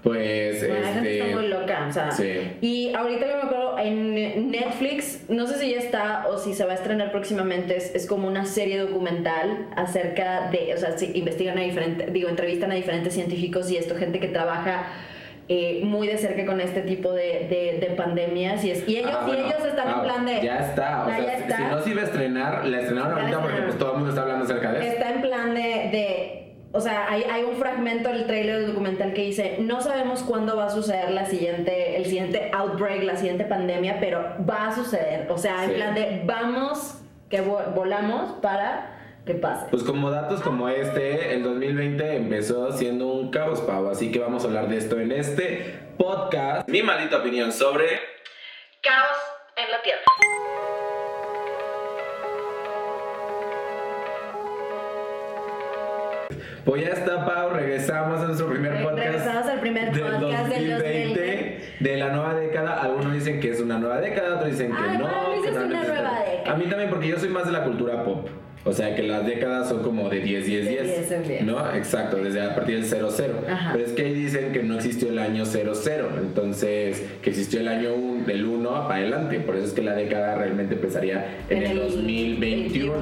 Pues 0.01 0.63
este 0.63 1.19
está 1.19 1.35
muy 1.35 1.47
loca, 1.47 1.85
o 1.87 1.93
sea. 1.93 2.11
Sí. 2.11 2.57
Y 2.59 2.91
ahorita 2.95 3.27
que 3.27 3.35
me 3.35 3.41
acuerdo 3.43 3.77
en 3.77 4.49
Netflix, 4.49 5.29
no 5.29 5.45
sé 5.45 5.59
si 5.59 5.71
ya 5.73 5.77
está 5.77 6.27
o 6.27 6.39
si 6.39 6.55
se 6.55 6.65
va 6.65 6.71
a 6.71 6.75
estrenar 6.75 7.11
próximamente, 7.11 7.77
es, 7.77 7.93
es 7.93 8.07
como 8.07 8.27
una 8.27 8.45
serie 8.45 8.79
documental 8.79 9.67
acerca 9.75 10.49
de, 10.49 10.73
o 10.73 10.77
sea, 10.77 10.97
si 10.97 11.11
investigan 11.13 11.59
a 11.59 11.61
diferentes, 11.61 12.11
digo, 12.11 12.29
entrevistan 12.29 12.71
a 12.71 12.75
diferentes 12.75 13.13
científicos 13.13 13.69
y 13.69 13.77
esto, 13.77 13.95
gente 13.95 14.19
que 14.19 14.27
trabaja 14.27 14.87
eh, 15.53 15.81
muy 15.83 16.07
de 16.07 16.17
cerca 16.17 16.45
con 16.45 16.61
este 16.61 16.79
tipo 16.81 17.11
de, 17.11 17.77
de, 17.77 17.87
pandemias 17.97 18.63
y, 18.63 18.71
es, 18.71 18.87
y 18.87 18.99
ellos, 18.99 19.11
ah, 19.13 19.27
y 19.27 19.31
ellos 19.33 19.65
están 19.67 19.85
en 19.89 19.95
ah, 19.95 20.01
plan 20.01 20.25
de... 20.25 20.41
Ya 20.41 20.59
está, 20.59 21.03
o 21.03 21.09
sea, 21.09 21.57
Si, 21.57 21.63
no 21.63 21.81
se 21.81 21.89
iba 21.89 22.01
a 22.03 22.05
estrenar, 22.05 22.65
la 22.65 22.79
estrenaron 22.79 23.19
ahorita 23.19 23.41
porque 23.41 23.61
pues 23.63 23.77
todo 23.77 23.91
el 23.91 23.95
mundo 23.97 24.11
está 24.11 24.21
hablando 24.21 24.45
acerca 24.45 24.71
de 24.71 24.79
eso. 24.79 24.93
Está 24.93 25.11
en 25.11 25.21
plan 25.21 25.53
de... 25.53 25.61
de 25.61 26.55
o 26.71 26.79
sea, 26.79 27.11
hay, 27.11 27.23
hay, 27.23 27.43
un 27.43 27.57
fragmento 27.57 28.07
del 28.07 28.27
trailer 28.27 28.59
del 28.59 28.67
documental 28.67 29.11
que 29.11 29.23
dice, 29.23 29.57
no 29.59 29.81
sabemos 29.81 30.23
cuándo 30.23 30.55
va 30.55 30.67
a 30.67 30.69
suceder 30.69 31.11
la 31.11 31.25
siguiente, 31.25 31.97
el 31.97 32.05
siguiente 32.05 32.49
outbreak, 32.53 33.03
la 33.03 33.17
siguiente 33.17 33.43
pandemia, 33.43 33.97
pero 33.99 34.23
va 34.49 34.69
a 34.69 34.71
suceder. 34.73 35.29
O 35.29 35.37
sea, 35.37 35.65
en 35.65 35.73
plan 35.73 35.93
de, 35.93 36.21
vamos, 36.23 37.01
que 37.27 37.41
volamos 37.41 38.39
para 38.41 39.00
¿Qué 39.25 39.35
pasa? 39.35 39.67
Pues 39.69 39.83
como 39.83 40.09
datos 40.09 40.41
como 40.41 40.67
este, 40.67 41.35
el 41.35 41.43
2020 41.43 42.15
empezó 42.15 42.71
siendo 42.71 43.05
un 43.07 43.29
caos, 43.29 43.61
Pau, 43.61 43.87
así 43.87 44.11
que 44.11 44.17
vamos 44.17 44.43
a 44.43 44.47
hablar 44.47 44.67
de 44.67 44.77
esto 44.77 44.99
en 44.99 45.11
este 45.11 45.79
podcast. 45.95 46.67
Mi 46.67 46.81
maldita 46.81 47.17
opinión 47.17 47.51
sobre... 47.51 47.99
Caos 48.81 49.17
en 49.55 49.71
la 49.71 49.81
Tierra. 49.83 50.01
Pues 56.65 56.83
ya 56.83 56.89
está, 56.89 57.23
Pau, 57.23 57.51
regresamos 57.51 58.21
a 58.21 58.25
nuestro 58.25 58.49
primer 58.49 58.81
podcast. 58.81 58.97
Regresamos 58.97 59.45
al 59.45 59.59
primer 59.59 59.91
podcast 59.91 60.49
del 60.49 60.69
2020. 60.71 61.75
De 61.79 61.97
la 61.97 62.09
nueva 62.09 62.33
década. 62.33 62.81
Algunos 62.81 63.13
dicen 63.13 63.39
que 63.39 63.51
es 63.51 63.59
una 63.59 63.77
nueva 63.77 64.01
década, 64.01 64.37
otros 64.37 64.49
dicen 64.49 64.71
que 64.75 64.97
no. 64.97 65.41
que 65.43 65.47
es 65.47 65.55
una 65.55 65.65
nueva 65.65 66.23
década. 66.23 66.53
A 66.53 66.55
mí 66.55 66.65
también, 66.65 66.89
porque 66.89 67.07
yo 67.07 67.19
soy 67.19 67.29
más 67.29 67.45
de 67.45 67.51
la 67.51 67.63
cultura 67.63 68.03
pop. 68.03 68.27
O 68.63 68.73
sea 68.73 68.95
que 68.95 69.03
las 69.03 69.25
décadas 69.25 69.69
son 69.69 69.81
como 69.81 70.07
de 70.09 70.19
10, 70.19 70.45
10, 70.45 70.67
10. 71.27 71.41
¿No? 71.43 71.73
Exacto, 71.75 72.17
desde 72.17 72.41
a 72.41 72.53
partir 72.53 72.75
del 72.75 72.85
0, 72.85 73.09
0. 73.11 73.33
Pero 73.71 73.85
es 73.85 73.91
que 73.93 74.03
ahí 74.03 74.13
dicen 74.13 74.51
que 74.51 74.61
no 74.61 74.75
existió 74.75 75.09
el 75.09 75.17
año 75.17 75.45
0, 75.45 75.71
0. 75.73 76.09
Entonces, 76.19 77.03
que 77.23 77.31
existió 77.31 77.59
el 77.59 77.67
año 77.67 77.91
del 78.25 78.45
1 78.45 78.87
para 78.87 78.95
adelante. 78.95 79.39
Por 79.39 79.55
eso 79.55 79.65
es 79.65 79.73
que 79.73 79.81
la 79.81 79.93
década 79.93 80.35
realmente 80.35 80.75
empezaría 80.75 81.39
en, 81.49 81.63
el, 81.63 81.79
2021. 81.79 82.93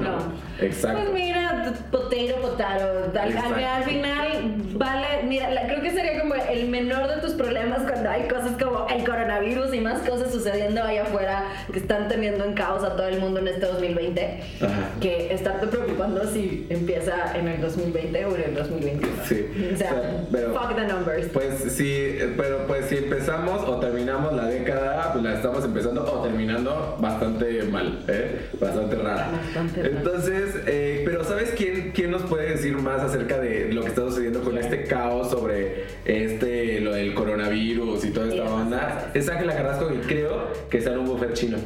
Exacto. 0.60 1.02
Pues 1.02 1.12
mira, 1.12 1.74
potato, 1.90 2.40
potato. 2.40 3.10
Al, 3.20 3.36
al, 3.36 3.84
final, 3.84 4.54
vale. 4.74 5.06
Mira, 5.26 5.48
creo 5.66 5.82
que 5.82 5.90
sería 5.90 6.20
como 6.20 6.34
el 6.34 6.68
menor 6.68 7.08
de 7.08 7.20
tus 7.20 7.32
problemas 7.32 7.82
cuando 7.82 8.08
hay 8.08 8.28
cosas 8.28 8.52
como 8.60 8.86
el 8.88 9.04
coronavirus 9.04 9.74
y 9.74 9.80
más 9.80 10.00
cosas 10.08 10.32
sucediendo 10.32 10.82
allá 10.82 11.02
afuera 11.02 11.44
que 11.72 11.78
están 11.78 12.08
teniendo 12.08 12.44
en 12.44 12.54
caos 12.54 12.82
a 12.82 12.96
todo 12.96 13.08
el 13.08 13.20
mundo 13.20 13.40
en 13.40 13.48
este 13.48 13.66
2020. 13.66 14.40
Ajá. 14.60 14.90
Que 15.00 15.32
está 15.32 15.49
estarte 15.50 15.76
preocupando 15.76 16.24
si 16.26 16.66
empieza 16.68 17.36
en 17.36 17.48
el 17.48 17.60
2020 17.60 18.24
o 18.24 18.36
en 18.36 18.42
el 18.42 18.54
2021. 18.54 19.12
Sí. 19.26 19.46
O 19.74 19.76
sea, 19.76 20.24
pero, 20.30 20.52
fuck 20.52 20.76
the 20.76 20.86
numbers. 20.86 21.28
Pues 21.32 21.72
sí, 21.72 22.18
pero 22.36 22.66
pues 22.66 22.86
si 22.86 22.96
empezamos 22.96 23.62
o 23.68 23.78
terminamos 23.80 24.32
la 24.34 24.46
década, 24.46 25.12
pues 25.12 25.24
la 25.24 25.34
estamos 25.34 25.64
empezando 25.64 26.04
o 26.04 26.22
terminando 26.22 26.96
bastante 27.00 27.62
mal, 27.64 28.04
¿eh? 28.08 28.48
Bastante 28.58 28.96
rara. 28.96 29.30
Bastante 29.32 29.88
Entonces, 29.88 30.54
eh, 30.66 31.02
pero 31.04 31.24
¿sabes 31.24 31.52
quién, 31.56 31.92
quién 31.92 32.10
nos 32.10 32.22
puede 32.22 32.50
decir 32.50 32.76
más 32.76 33.00
acerca 33.02 33.38
de 33.38 33.72
lo 33.72 33.82
que 33.82 33.88
está 33.88 34.02
sucediendo 34.02 34.42
con 34.42 34.58
este 34.58 34.84
caos 34.84 35.30
sobre 35.30 35.84
este, 36.04 36.80
lo 36.80 36.92
del 36.92 37.14
coronavirus 37.14 38.04
y 38.04 38.10
toda 38.10 38.28
esta 38.28 38.44
onda? 38.44 39.10
Es 39.14 39.28
Ángela 39.28 39.54
Carrasco 39.54 39.88
que 39.88 40.00
creo 40.00 40.48
que 40.68 40.78
está 40.78 40.92
en 40.92 41.00
un 41.00 41.06
buffer 41.06 41.32
chino. 41.32 41.58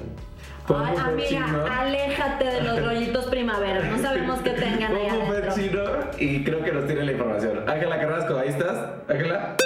Ay, 0.66 0.97
amiga, 0.97 1.80
aléjate 1.80 2.44
de 2.44 2.62
los 2.62 2.83
rollitos 2.83 3.26
primaveros. 3.26 3.85
No 3.85 3.99
sabemos 3.99 4.40
qué 4.40 4.50
tengan 4.50 4.94
ahí 4.94 5.09
adentro. 5.09 6.11
y 6.18 6.42
creo 6.42 6.64
que 6.64 6.73
nos 6.73 6.87
tiene 6.87 7.04
la 7.04 7.12
información. 7.12 7.68
Ángela 7.68 8.00
Carrasco, 8.00 8.38
ahí 8.38 8.49
estás. 8.49 8.88
Ángela. 9.09 9.56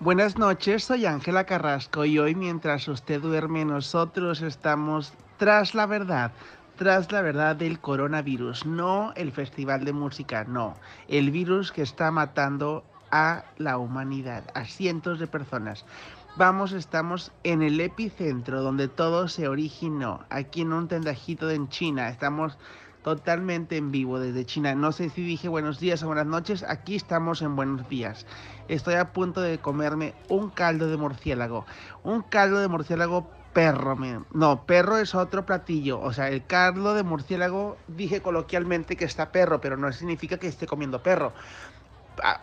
Buenas 0.00 0.38
noches, 0.38 0.84
soy 0.84 1.04
Ángela 1.04 1.44
Carrasco 1.44 2.06
y 2.06 2.18
hoy 2.18 2.34
mientras 2.34 2.88
usted 2.88 3.20
duerme 3.20 3.64
nosotros 3.64 4.40
estamos 4.40 5.12
tras 5.36 5.74
la 5.74 5.86
verdad, 5.86 6.32
tras 6.76 7.12
la 7.12 7.20
verdad 7.20 7.54
del 7.54 7.78
coronavirus, 7.78 8.66
no 8.66 9.12
el 9.14 9.32
festival 9.32 9.84
de 9.84 9.92
música, 9.92 10.44
no, 10.44 10.76
el 11.08 11.30
virus 11.30 11.70
que 11.70 11.82
está 11.82 12.10
matando 12.10 12.84
a 13.12 13.44
la 13.58 13.78
humanidad, 13.78 14.42
a 14.54 14.64
cientos 14.64 15.20
de 15.20 15.26
personas. 15.28 15.84
Vamos, 16.34 16.72
estamos 16.72 17.30
en 17.44 17.60
el 17.60 17.78
epicentro 17.78 18.62
donde 18.62 18.88
todo 18.88 19.28
se 19.28 19.48
originó, 19.48 20.24
aquí 20.30 20.62
en 20.62 20.72
un 20.72 20.88
tendajito 20.88 21.50
en 21.50 21.68
China. 21.68 22.08
Estamos 22.08 22.56
totalmente 23.02 23.76
en 23.76 23.90
vivo 23.90 24.18
desde 24.18 24.46
China. 24.46 24.74
No 24.74 24.92
sé 24.92 25.10
si 25.10 25.22
dije 25.22 25.50
buenos 25.50 25.78
días 25.78 26.02
o 26.02 26.06
buenas 26.06 26.24
noches, 26.24 26.64
aquí 26.66 26.96
estamos 26.96 27.42
en 27.42 27.54
buenos 27.54 27.86
días. 27.86 28.24
Estoy 28.68 28.94
a 28.94 29.12
punto 29.12 29.42
de 29.42 29.58
comerme 29.58 30.14
un 30.30 30.48
caldo 30.48 30.88
de 30.88 30.96
murciélago. 30.96 31.66
Un 32.02 32.22
caldo 32.22 32.60
de 32.60 32.68
murciélago 32.68 33.28
perro. 33.52 33.98
No, 34.32 34.64
perro 34.64 34.96
es 34.96 35.14
otro 35.14 35.44
platillo. 35.44 36.00
O 36.00 36.14
sea, 36.14 36.30
el 36.30 36.46
caldo 36.46 36.94
de 36.94 37.02
murciélago 37.02 37.76
dije 37.88 38.22
coloquialmente 38.22 38.96
que 38.96 39.04
está 39.04 39.32
perro, 39.32 39.60
pero 39.60 39.76
no 39.76 39.92
significa 39.92 40.38
que 40.38 40.48
esté 40.48 40.66
comiendo 40.66 41.02
perro 41.02 41.34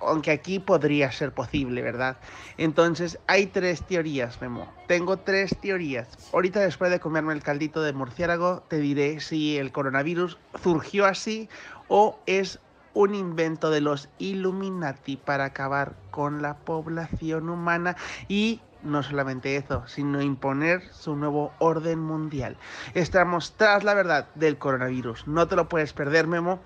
aunque 0.02 0.32
aquí 0.32 0.60
podría 0.60 1.12
ser 1.12 1.34
posible, 1.34 1.82
¿verdad? 1.82 2.18
Entonces, 2.58 3.20
hay 3.28 3.48
tres 3.48 3.84
teorías, 3.84 4.42
Memo. 4.42 4.72
Tengo 4.88 5.18
tres 5.18 5.56
teorías. 5.60 6.08
Ahorita 6.34 6.60
después 6.60 6.92
de 6.92 7.00
comerme 7.00 7.34
el 7.34 7.44
caldito 7.44 7.82
de 7.82 7.94
murciélago, 7.94 8.64
te 8.68 8.80
diré 8.80 9.20
si 9.20 9.58
el 9.58 9.72
coronavirus 9.72 10.38
surgió 10.62 11.06
así 11.06 11.50
o 11.88 12.20
es 12.26 12.60
un 12.94 13.16
invento 13.16 13.70
de 13.70 13.82
los 13.82 14.10
Illuminati 14.18 15.18
para 15.18 15.46
acabar 15.46 15.94
con 16.12 16.42
la 16.42 16.58
población 16.58 17.50
humana 17.50 17.96
y 18.28 18.62
no 18.84 19.04
solamente 19.04 19.56
eso, 19.56 19.84
sino 19.88 20.22
imponer 20.22 20.82
su 20.92 21.16
nuevo 21.16 21.54
orden 21.60 22.00
mundial. 22.00 22.58
Estamos 22.94 23.54
tras 23.58 23.84
la 23.84 23.94
verdad 23.94 24.28
del 24.36 24.58
coronavirus. 24.58 25.28
No 25.28 25.48
te 25.48 25.56
lo 25.56 25.70
puedes 25.70 25.94
perder, 25.94 26.28
Memo 26.28 26.60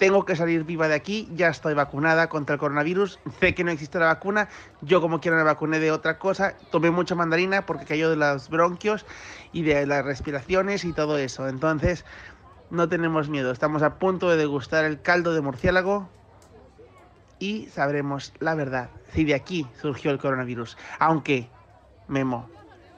tengo 0.00 0.24
que 0.24 0.34
salir 0.34 0.64
viva 0.64 0.88
de 0.88 0.94
aquí, 0.94 1.28
ya 1.34 1.48
estoy 1.48 1.74
vacunada 1.74 2.30
contra 2.30 2.54
el 2.54 2.58
coronavirus, 2.58 3.20
sé 3.38 3.54
que 3.54 3.64
no 3.64 3.70
existe 3.70 3.98
la 3.98 4.06
vacuna, 4.06 4.48
yo 4.80 5.02
como 5.02 5.20
quiera 5.20 5.36
me 5.36 5.42
vacuné 5.42 5.78
de 5.78 5.92
otra 5.92 6.18
cosa, 6.18 6.54
tomé 6.70 6.90
mucha 6.90 7.14
mandarina 7.14 7.66
porque 7.66 7.84
cayó 7.84 8.08
de 8.08 8.16
los 8.16 8.48
bronquios 8.48 9.04
y 9.52 9.62
de 9.62 9.86
las 9.86 10.02
respiraciones 10.02 10.84
y 10.84 10.94
todo 10.94 11.18
eso, 11.18 11.48
entonces 11.48 12.06
no 12.70 12.88
tenemos 12.88 13.28
miedo, 13.28 13.52
estamos 13.52 13.82
a 13.82 13.98
punto 13.98 14.30
de 14.30 14.38
degustar 14.38 14.86
el 14.86 15.02
caldo 15.02 15.34
de 15.34 15.42
murciélago 15.42 16.08
y 17.38 17.66
sabremos 17.66 18.32
la 18.38 18.54
verdad, 18.54 18.88
si 19.12 19.24
de 19.24 19.34
aquí 19.34 19.66
surgió 19.82 20.12
el 20.12 20.18
coronavirus, 20.18 20.78
aunque, 20.98 21.46
Memo, 22.08 22.48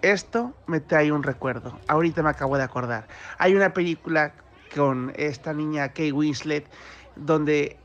esto 0.02 0.54
me 0.68 0.78
trae 0.78 1.10
un 1.10 1.24
recuerdo, 1.24 1.80
ahorita 1.88 2.22
me 2.22 2.30
acabo 2.30 2.56
de 2.56 2.62
acordar, 2.62 3.08
hay 3.38 3.56
una 3.56 3.72
película 3.72 4.34
con 4.74 5.12
esta 5.16 5.52
niña 5.52 5.92
Kay 5.92 6.12
Winslet, 6.12 6.66
donde 7.16 7.76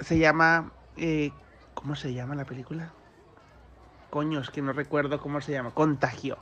se 0.00 0.18
llama... 0.18 0.70
Eh, 0.96 1.30
¿Cómo 1.74 1.94
se 1.94 2.14
llama 2.14 2.34
la 2.34 2.44
película? 2.44 2.92
Coño, 4.10 4.40
es 4.40 4.50
que 4.50 4.62
no 4.62 4.72
recuerdo 4.72 5.20
cómo 5.20 5.40
se 5.40 5.52
llama. 5.52 5.72
Contagio. 5.72 6.38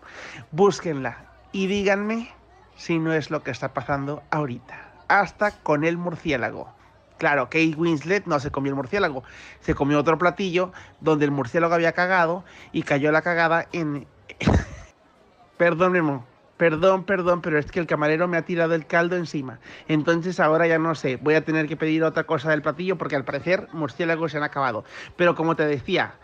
Búsquenla 0.53 1.27
y 1.53 1.67
díganme 1.67 2.33
si 2.77 2.99
no 2.99 3.13
es 3.13 3.31
lo 3.31 3.43
que 3.43 3.51
está 3.51 3.75
pasando 3.75 4.23
ahorita. 4.31 4.93
Hasta 5.09 5.51
con 5.51 5.85
el 5.85 5.97
murciélago. 5.97 6.73
Claro, 7.19 7.45
Kate 7.45 7.75
Winslet 7.77 8.27
no 8.27 8.41
se 8.41 8.51
comió 8.51 8.71
el 8.71 8.77
murciélago, 8.77 9.23
se 9.61 9.75
comió 9.75 9.99
otro 9.99 10.19
platillo 10.19 10.73
donde 11.01 11.25
el 11.25 11.31
murciélago 11.31 11.75
había 11.75 11.93
cagado 11.93 12.45
y 12.73 12.83
cayó 12.83 13.13
la 13.13 13.23
cagada 13.23 13.67
en... 13.73 14.07
Perdón, 15.57 15.93
Memo, 15.93 16.25
Perdón, 16.57 17.05
perdón, 17.05 17.41
pero 17.43 17.59
es 17.59 17.71
que 17.73 17.81
el 17.81 17.87
camarero 17.87 18.29
me 18.29 18.37
ha 18.37 18.43
tirado 18.43 18.75
el 18.75 18.87
caldo 18.87 19.17
encima. 19.17 19.59
Entonces 19.89 20.39
ahora 20.39 20.67
ya 20.67 20.79
no 20.79 20.95
sé, 20.95 21.17
voy 21.17 21.35
a 21.35 21.45
tener 21.45 21.67
que 21.67 21.77
pedir 21.77 22.05
otra 22.05 22.25
cosa 22.25 22.51
del 22.51 22.63
platillo 22.63 22.97
porque 22.97 23.17
al 23.17 23.25
parecer 23.25 23.69
murciélagos 23.73 24.33
se 24.33 24.37
han 24.37 24.45
acabado. 24.45 24.85
Pero 25.17 25.35
como 25.35 25.57
te 25.57 25.67
decía, 25.67 26.15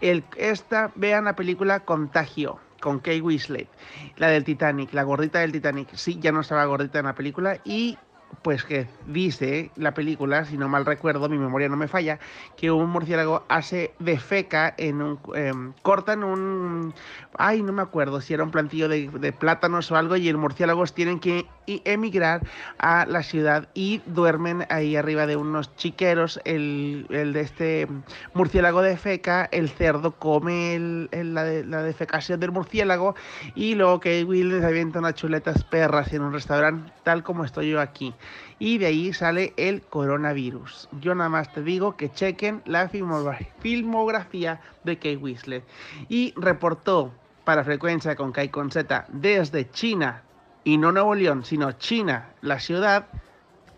el, 0.00 0.24
esta, 0.36 0.90
vean 0.96 1.26
la 1.26 1.36
película 1.36 1.80
Contagio 1.80 2.58
con 2.80 2.98
Kay 2.98 3.20
Winslet, 3.20 3.68
la 4.16 4.28
del 4.28 4.44
Titanic, 4.44 4.92
la 4.92 5.04
gordita 5.04 5.40
del 5.40 5.52
Titanic. 5.52 5.94
Sí, 5.94 6.18
ya 6.20 6.32
no 6.32 6.40
estaba 6.40 6.64
gordita 6.64 6.98
en 6.98 7.06
la 7.06 7.14
película 7.14 7.60
y 7.64 7.98
pues 8.42 8.64
que 8.64 8.86
dice 9.06 9.70
la 9.76 9.94
película, 9.94 10.44
si 10.44 10.56
no 10.56 10.68
mal 10.68 10.86
recuerdo, 10.86 11.28
mi 11.28 11.38
memoria 11.38 11.68
no 11.68 11.76
me 11.76 11.88
falla, 11.88 12.18
que 12.56 12.70
un 12.70 12.90
murciélago 12.90 13.44
hace 13.48 13.94
de 13.98 14.18
feca 14.18 14.74
en 14.76 15.02
un... 15.02 15.18
Em, 15.34 15.72
cortan 15.82 16.24
un... 16.24 16.94
Ay, 17.36 17.62
no 17.62 17.72
me 17.72 17.82
acuerdo 17.82 18.20
si 18.20 18.34
era 18.34 18.44
un 18.44 18.50
plantillo 18.50 18.88
de, 18.88 19.08
de 19.08 19.32
plátanos 19.32 19.90
o 19.90 19.96
algo 19.96 20.16
y 20.16 20.30
los 20.30 20.40
murciélagos 20.40 20.94
tienen 20.94 21.20
que 21.20 21.46
emigrar 21.68 22.46
a 22.78 23.06
la 23.06 23.22
ciudad 23.22 23.68
y 23.74 24.00
duermen 24.06 24.66
ahí 24.70 24.96
arriba 24.96 25.26
de 25.26 25.36
unos 25.36 25.74
chiqueros. 25.76 26.40
El, 26.44 27.06
de 27.08 27.40
este 27.40 27.88
murciélago 28.34 28.82
de 28.82 28.96
feca, 28.96 29.48
el 29.52 29.68
cerdo 29.68 30.12
come 30.12 30.78
la, 30.78 31.44
defecación 31.82 32.40
del 32.40 32.52
murciélago 32.52 33.14
y 33.54 33.74
luego 33.74 34.00
que 34.00 34.24
Will 34.24 34.50
les 34.50 34.64
avienta 34.64 34.98
unas 34.98 35.14
chuletas 35.14 35.64
perras 35.64 36.12
en 36.12 36.22
un 36.22 36.32
restaurante, 36.32 36.92
tal 37.02 37.22
como 37.22 37.44
estoy 37.44 37.70
yo 37.70 37.80
aquí. 37.80 38.14
Y 38.58 38.78
de 38.78 38.86
ahí 38.86 39.12
sale 39.12 39.52
el 39.56 39.82
coronavirus. 39.82 40.88
Yo 41.00 41.14
nada 41.14 41.30
más 41.30 41.52
te 41.52 41.62
digo 41.62 41.96
que 41.96 42.10
chequen 42.10 42.62
la 42.66 42.88
filmografía 42.88 44.60
de 44.84 44.96
Kate 44.96 45.16
Winslet. 45.16 45.64
Y 46.08 46.34
reportó 46.36 47.12
para 47.44 47.64
frecuencia 47.64 48.16
con 48.16 48.32
Kai 48.32 48.50
con 48.50 48.70
Z 48.70 49.06
desde 49.08 49.70
China 49.70 50.22
y 50.64 50.76
no 50.76 50.92
Nuevo 50.92 51.14
León, 51.14 51.44
sino 51.44 51.72
China, 51.72 52.30
la 52.42 52.58
ciudad, 52.58 53.06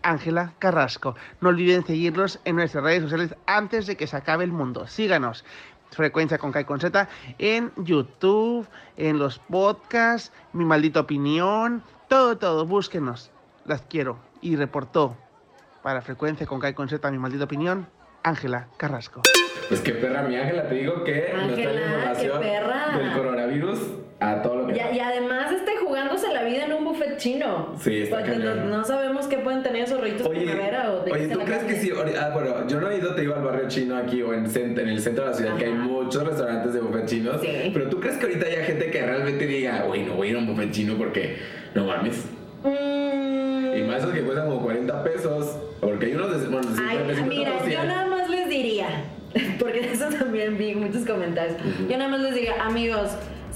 Ángela 0.03 0.53
Carrasco. 0.59 1.15
No 1.39 1.49
olviden 1.49 1.85
seguirnos 1.85 2.39
en 2.43 2.55
nuestras 2.57 2.83
redes 2.83 3.03
sociales 3.03 3.35
antes 3.45 3.87
de 3.87 3.95
que 3.95 4.07
se 4.07 4.17
acabe 4.17 4.43
el 4.43 4.51
mundo. 4.51 4.87
Síganos. 4.87 5.45
Frecuencia 5.91 6.37
con 6.37 6.51
Kai 6.51 6.65
con 6.65 6.79
Z 6.79 7.07
en 7.37 7.71
YouTube, 7.77 8.67
en 8.95 9.19
los 9.19 9.39
podcasts, 9.39 10.31
mi 10.53 10.63
maldita 10.63 11.01
opinión, 11.01 11.83
todo, 12.07 12.37
todo, 12.37 12.65
búsquenos. 12.65 13.29
Las 13.65 13.81
quiero. 13.83 14.30
Y 14.41 14.55
reportó 14.55 15.15
para 15.83 16.01
Frecuencia 16.01 16.45
con 16.47 16.59
Kai 16.59 16.73
con 16.73 16.89
Z, 16.89 17.09
mi 17.11 17.17
maldita 17.17 17.45
opinión, 17.45 17.87
Ángela 18.23 18.67
Carrasco. 18.77 19.21
Pues 19.67 19.81
qué 19.81 19.93
perra, 19.93 20.23
mi 20.23 20.35
Ángela, 20.35 20.67
te 20.67 20.75
digo 20.75 21.03
que 21.03 21.31
nos 21.33 21.53
trae 21.53 21.75
información 21.75 22.41
del 22.41 23.13
coronavirus 23.13 23.79
a 24.19 24.41
todo 24.41 24.55
lo 24.57 24.67
que. 24.67 24.73
Y, 24.73 24.97
y, 24.97 24.99
además 24.99 25.51
está 25.51 25.71
jugándose 25.83 26.27
la 26.33 26.43
vida 26.43 26.65
en 26.65 26.73
un 26.73 26.83
buffet 26.85 27.17
chino. 27.17 27.73
Sí, 27.79 28.01
está 28.01 28.17
Porque 28.17 28.35
no, 28.35 28.83
sabemos 28.83 29.27
qué 29.27 29.37
pueden 29.37 29.63
tener 29.63 29.83
esos 29.83 29.99
rollitos 29.99 30.27
oye, 30.27 30.41
primavera 30.41 30.91
o 30.91 31.03
de 31.03 31.11
Oye, 31.11 31.27
¿tú 31.27 31.39
crees 31.39 31.63
que 31.63 31.75
sí? 31.75 31.91
Ah, 32.19 32.31
bueno, 32.33 32.67
yo 32.67 32.79
no 32.79 32.89
he 32.89 32.97
ido, 32.97 33.15
te 33.15 33.21
digo, 33.21 33.35
al 33.35 33.43
barrio 33.43 33.67
chino 33.67 33.95
aquí 33.97 34.21
o 34.21 34.33
en, 34.33 34.45
en 34.45 34.89
el 34.89 34.99
centro 34.99 35.23
de 35.23 35.29
la 35.31 35.35
ciudad, 35.35 35.57
que 35.57 35.65
hay 35.65 35.73
muchos 35.73 36.23
restaurantes 36.23 36.73
de 36.73 36.81
buffet 36.81 37.05
chinos. 37.05 37.41
Sí. 37.41 37.71
Pero 37.73 37.89
¿tú 37.89 37.99
crees 37.99 38.17
que 38.17 38.25
ahorita 38.25 38.45
haya 38.45 38.63
gente 38.65 38.91
que 38.91 39.01
realmente 39.01 39.45
diga, 39.45 39.85
uy, 39.89 40.03
no 40.03 40.15
voy 40.15 40.27
a 40.27 40.31
ir 40.31 40.35
a 40.37 40.39
un 40.39 40.47
buffet 40.47 40.71
chino 40.71 40.95
porque 40.97 41.37
no 41.73 41.85
mames? 41.85 42.25
Mm. 42.63 43.20
Y 43.75 43.83
más 43.83 43.99
esos 43.99 44.13
que 44.13 44.21
cuestan 44.21 44.47
como 44.47 44.61
40 44.61 45.03
pesos. 45.03 45.57
Porque 45.79 46.07
hay 46.07 46.13
unos 46.13 46.41
de. 46.41 46.47
Bueno, 46.47 46.67
Ay, 46.87 47.23
mira, 47.27 47.51
yo 47.67 47.83
nada 47.83 48.05
más 48.07 48.29
les 48.29 48.49
diría, 48.49 48.87
porque 49.59 49.81
de 49.81 49.93
eso 49.93 50.05
también 50.09 50.57
vi 50.57 50.75
muchos 50.75 51.05
comentarios. 51.05 51.57
Yo 51.89 51.97
nada 51.97 52.09
más 52.09 52.21
les 52.21 52.35
diría, 52.35 52.63
amigos 52.63 53.11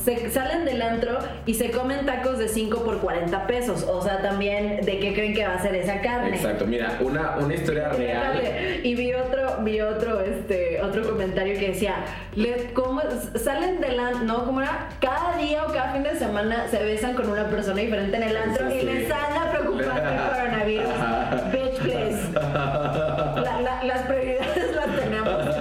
se 0.06 0.30
salen 0.30 0.66
del 0.66 0.82
antro 0.84 1.18
y 1.48 1.56
se 1.56 1.72
comen 1.72 2.06
tacos 2.06 2.38
de 2.38 2.48
5 2.48 2.84
por 2.84 3.00
40 3.00 3.48
pesos. 3.48 3.84
O 3.84 4.04
sea, 4.04 4.22
también, 4.22 4.82
¿de 4.86 5.00
qué 5.00 5.14
creen 5.16 5.34
que 5.34 5.48
va 5.48 5.56
a 5.56 5.62
ser 5.62 5.74
esa 5.74 6.00
carne? 6.02 6.36
Exacto, 6.36 6.68
mira, 6.68 7.00
una, 7.02 7.38
una 7.38 7.56
historia 7.56 7.90
real. 7.90 8.40
Y 8.84 8.94
vi 8.94 9.14
otro, 9.14 9.58
vi 9.64 9.82
otro, 9.82 10.22
este, 10.22 10.80
otro 10.82 11.10
comentario 11.10 11.60
que 11.60 11.70
decía, 11.70 12.06
¿cómo 12.76 13.02
salen 13.34 13.82
del 13.82 14.00
antro? 14.00 14.24
No, 14.26 14.46
¿cómo 14.46 14.62
era? 14.62 14.90
Cada 15.02 15.38
día 15.38 15.64
o 15.64 15.74
cada 15.74 15.94
fin 15.94 16.04
de 16.04 16.16
semana 16.16 16.68
se 16.70 16.84
besan 16.84 17.16
con 17.16 17.28
una 17.28 17.50
persona 17.50 17.82
diferente 17.82 18.16
en 18.16 18.24
el 18.24 18.38
antro 18.38 18.70
y 18.70 18.82
les 18.84 19.06
preocupando 19.06 19.45
el 19.98 20.18
coronavirus. 20.30 20.90
Bitch, 21.52 21.78
please. 21.82 22.32
las 23.84 24.02
prioridades 24.08 24.76
las 24.76 24.96
tenemos 24.96 25.56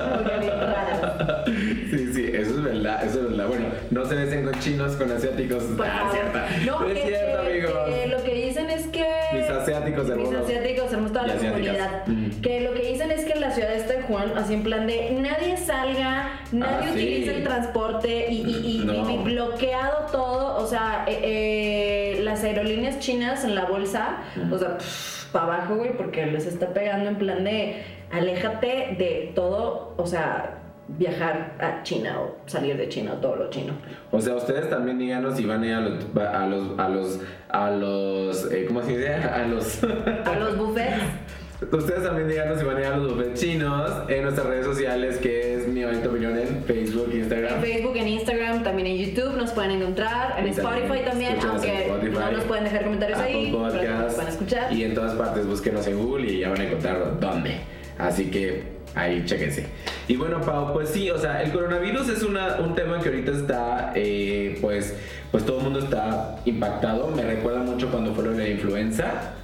Sí, 1.91 2.13
sí, 2.13 2.31
eso 2.35 2.51
es 2.51 2.63
verdad, 2.63 3.05
eso 3.05 3.21
es 3.21 3.31
verdad. 3.31 3.47
Bueno, 3.47 3.67
no 3.91 4.05
se 4.05 4.15
besen 4.17 4.45
con 4.45 4.59
chinos, 4.61 4.97
con 4.97 5.13
asiáticos. 5.13 5.63
ah, 5.81 6.11
cierta. 6.13 6.49
No, 6.67 6.85
es 6.89 7.03
cierto, 7.03 7.41
amigos. 7.41 7.73
lo 8.09 8.25
que 8.25 8.35
dicen 8.35 8.71
es 8.71 8.87
que. 8.89 9.07
Mis 9.33 9.49
asiáticos 9.49 10.09
hermosos. 10.09 10.33
Mis 10.33 10.45
asiáticos 10.45 10.93
hermosos, 10.93 11.13
toda 11.13 11.27
la 11.27 11.37
comunidad. 11.37 12.05
Que 12.43 12.61
lo 12.61 12.75
que 12.75 12.83
dicen 12.91 13.11
es 13.11 13.25
que 13.25 13.33
en 13.33 13.41
la 13.41 13.51
ciudad 13.53 13.69
de 13.69 14.03
Juan, 14.03 14.33
así 14.37 14.55
en 14.55 14.63
plan 14.63 14.87
de 14.87 15.11
nadie 15.13 15.57
salga, 15.57 16.41
nadie 16.53 16.89
ah, 16.89 16.93
utilice 16.93 17.37
el 17.37 17.45
transporte 17.45 18.27
y, 18.31 18.43
y, 18.43 18.83
y, 18.83 19.19
bloqueado 19.23 20.07
todo. 20.11 20.57
O 20.57 20.67
sea, 20.67 21.05
eh, 21.07 21.21
eh, 21.23 22.04
las 22.35 22.43
aerolíneas 22.43 22.99
chinas 22.99 23.45
en 23.45 23.55
la 23.55 23.65
bolsa, 23.65 24.19
o 24.51 24.59
sea, 24.59 24.79
para 25.31 25.45
abajo, 25.45 25.77
güey, 25.77 25.97
porque 25.97 26.27
les 26.27 26.47
está 26.47 26.75
pegando 26.75 27.09
en 27.09 27.17
plan 27.17 27.45
de 27.45 27.83
aléjate 28.11 28.97
de 28.99 29.33
todo, 29.37 29.95
o 29.97 30.07
sea 30.07 30.61
viajar 30.87 31.55
a 31.61 31.83
China 31.83 32.21
o 32.21 32.37
salir 32.47 32.77
de 32.77 32.89
China 32.89 33.15
o 33.15 33.17
todo 33.17 33.37
lo 33.37 33.51
chino. 33.51 33.73
O 34.11 34.21
sea, 34.21 34.35
ustedes 34.35 34.69
también 34.69 34.99
díganos 34.99 35.37
si 35.37 35.47
van 35.47 35.63
a 35.63 35.67
ir 35.67 35.75
a 35.75 35.81
los 35.81 36.05
a 36.15 36.47
los 36.47 36.79
a 36.79 36.89
los, 36.89 37.21
a 37.49 37.71
los 37.71 38.53
eh, 38.53 38.67
¿cómo 38.67 38.83
se 38.83 38.99
dice? 38.99 39.15
A 39.15 39.47
los 39.47 39.83
a 39.83 40.39
los 40.39 40.59
buffets. 40.59 41.03
Ustedes 41.61 42.03
también 42.03 42.29
díganos 42.29 42.59
si 42.59 42.65
van 42.65 42.77
a 42.77 42.81
ir 42.81 42.87
a 42.87 42.97
los 42.97 43.15
buffets 43.15 43.41
chinos 43.41 43.91
en 44.09 44.23
nuestras 44.23 44.47
redes 44.47 44.67
sociales 44.67 45.19
que 45.19 45.55
es 45.55 45.69
mi 45.69 45.85
bonita 45.85 46.09
opinión 46.09 46.37
en 46.37 46.65
Facebook, 46.65 47.11
Instagram. 47.15 47.55
En 47.55 47.63
Facebook, 47.63 47.97
en 47.97 48.09
Instagram, 48.09 48.63
también 48.65 48.89
en 48.89 48.97
YouTube 48.99 49.37
nos 49.37 49.53
pueden 49.53 49.71
encontrar, 49.73 50.39
en 50.39 50.49
Spotify 50.49 51.05
también, 51.05 51.39
aunque 51.47 51.87
Spotify, 51.87 52.13
no 52.13 52.33
nos 52.33 52.45
pueden 52.45 52.65
dejar 52.65 52.85
comentarios 52.85 53.19
Apple 53.19 53.35
ahí, 53.35 53.45
pero 53.47 53.59
Podcast, 53.59 54.03
nos 54.03 54.15
pueden 54.15 54.31
escuchar. 54.31 54.73
Y 54.73 54.85
en 54.85 54.95
todas 54.95 55.15
partes 55.15 55.47
búsquenos 55.47 55.87
en 55.87 55.99
Google 55.99 56.33
y 56.33 56.41
ya 56.41 56.51
van 56.51 56.61
a 56.61 56.65
encontrar 56.65 57.21
dónde. 57.21 57.61
Así 57.99 58.31
que 58.31 58.65
ahí 58.95 59.25
chéquense. 59.25 59.67
Y 60.09 60.17
bueno, 60.17 60.41
Pau, 60.41 60.73
pues 60.73 60.91
sí, 60.91 61.11
o 61.11 61.19
sea, 61.19 61.43
el 61.43 61.53
coronavirus 61.53 62.09
es 62.09 62.23
una, 62.25 62.57
un 62.57 62.75
tema 62.75 63.01
que 63.01 63.09
ahorita 63.09 63.31
está, 63.31 63.93
eh, 63.95 64.59
pues, 64.61 64.95
pues 65.31 65.47
todo 65.47 65.59
el 65.59 65.65
mundo 65.65 65.79
está 65.79 66.37
impactado. 66.45 67.09
Me 67.09 67.23
recuerda 67.23 67.61
mucho 67.61 67.91
cuando 67.91 68.13
fue 68.13 68.25
lo 68.25 68.33
de 68.33 68.43
la 68.43 68.49
influenza. 68.49 69.35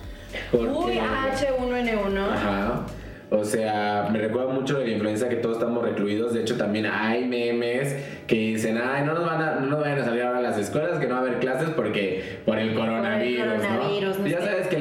Porque- 0.50 0.68
Uy, 0.68 0.99
H1N1. 0.99 2.18
Ajá. 2.32 2.87
O 3.32 3.44
sea, 3.44 4.08
me 4.10 4.18
recuerda 4.18 4.52
mucho 4.52 4.76
de 4.80 4.87
la 4.87 4.90
influenza 4.90 5.28
que 5.28 5.37
todos 5.37 5.58
estamos 5.58 5.84
recluidos. 5.84 6.34
De 6.34 6.40
hecho, 6.40 6.56
también 6.56 6.87
hay 6.87 7.25
memes 7.25 7.94
que 8.26 8.34
dicen, 8.34 8.76
ay, 8.76 9.04
no 9.04 9.14
nos 9.14 9.25
van 9.25 9.40
a, 9.40 9.54
no 9.60 9.66
nos 9.66 9.80
vayan 9.80 10.00
a 10.00 10.04
salir 10.04 10.22
ahora 10.22 10.38
a 10.38 10.42
las 10.42 10.58
escuelas, 10.58 10.99
que 10.99 11.06
no 11.06 11.14
va 11.14 11.20
a 11.20 11.22
haber 11.22 11.38
clases 11.38 11.68
porque 11.70 12.40
por 12.44 12.58
el 12.58 12.75
coronavirus, 12.75 13.44
coronavirus, 13.62 14.16
¿no? 14.18 14.22
no 14.25 14.28
Ya 14.28 14.40
sabes 14.40 14.66
que 14.66 14.79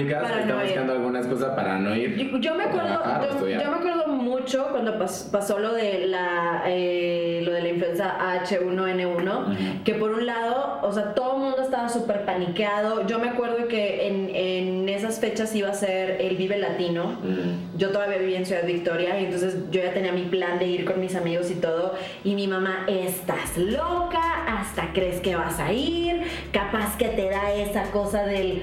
públicas, 0.00 0.22
para 0.22 0.34
están 0.40 0.48
no 0.48 0.60
ir. 0.62 0.66
buscando 0.68 0.92
alguna 0.92 1.18
excusa 1.20 1.56
para 1.56 1.78
no 1.78 1.94
ir. 1.96 2.16
Yo, 2.16 2.38
yo 2.38 2.54
me 2.54 2.64
acuerdo, 2.64 2.88
trabajar 3.00 3.38
yo, 3.40 3.46
me 3.46 3.76
acuerdo 3.76 4.06
mucho 4.08 4.68
cuando 4.70 4.98
pas- 4.98 5.30
pasó 5.30 5.58
lo 5.58 5.72
de 5.74 6.06
la 6.06 6.62
eh, 6.66 7.40
lo 7.44 7.52
de 7.52 7.62
la 7.62 7.68
influenza 7.68 8.16
H1N1, 8.44 9.82
que 9.84 9.94
por 9.94 10.10
un 10.10 10.26
lado, 10.26 10.78
o 10.82 10.92
sea, 10.92 11.14
todo 11.14 11.36
el 11.36 11.42
mundo 11.42 11.62
estaba 11.62 11.88
súper 11.88 12.24
paniqueado. 12.24 13.06
Yo 13.06 13.18
me 13.18 13.28
acuerdo 13.30 13.68
que 13.68 14.06
en, 14.08 14.30
en 14.34 14.88
esas 14.88 15.20
fechas 15.20 15.54
iba 15.54 15.68
a 15.70 15.74
ser 15.74 16.20
el 16.20 16.36
Vive 16.36 16.58
Latino. 16.58 17.18
Mm. 17.22 17.78
Yo 17.78 17.90
todavía 17.90 18.18
vivía 18.18 18.38
en 18.38 18.46
Ciudad 18.46 18.64
Victoria 18.66 19.18
y 19.20 19.24
entonces 19.26 19.56
yo 19.70 19.80
ya 19.82 19.92
tenía 19.92 20.12
mi 20.12 20.22
plan 20.24 20.58
de 20.58 20.66
ir 20.66 20.84
con 20.84 21.00
mis 21.00 21.14
amigos 21.16 21.50
y 21.50 21.54
todo. 21.54 21.94
Y 22.24 22.34
mi 22.34 22.46
mamá, 22.46 22.84
estás 22.88 23.56
loca, 23.56 24.20
hasta 24.46 24.92
crees 24.92 25.20
que 25.20 25.34
vas 25.36 25.58
a 25.60 25.72
ir, 25.72 26.22
capaz 26.52 26.96
que 26.98 27.08
te 27.08 27.28
da 27.30 27.52
esa 27.54 27.84
cosa 27.90 28.24
del 28.24 28.62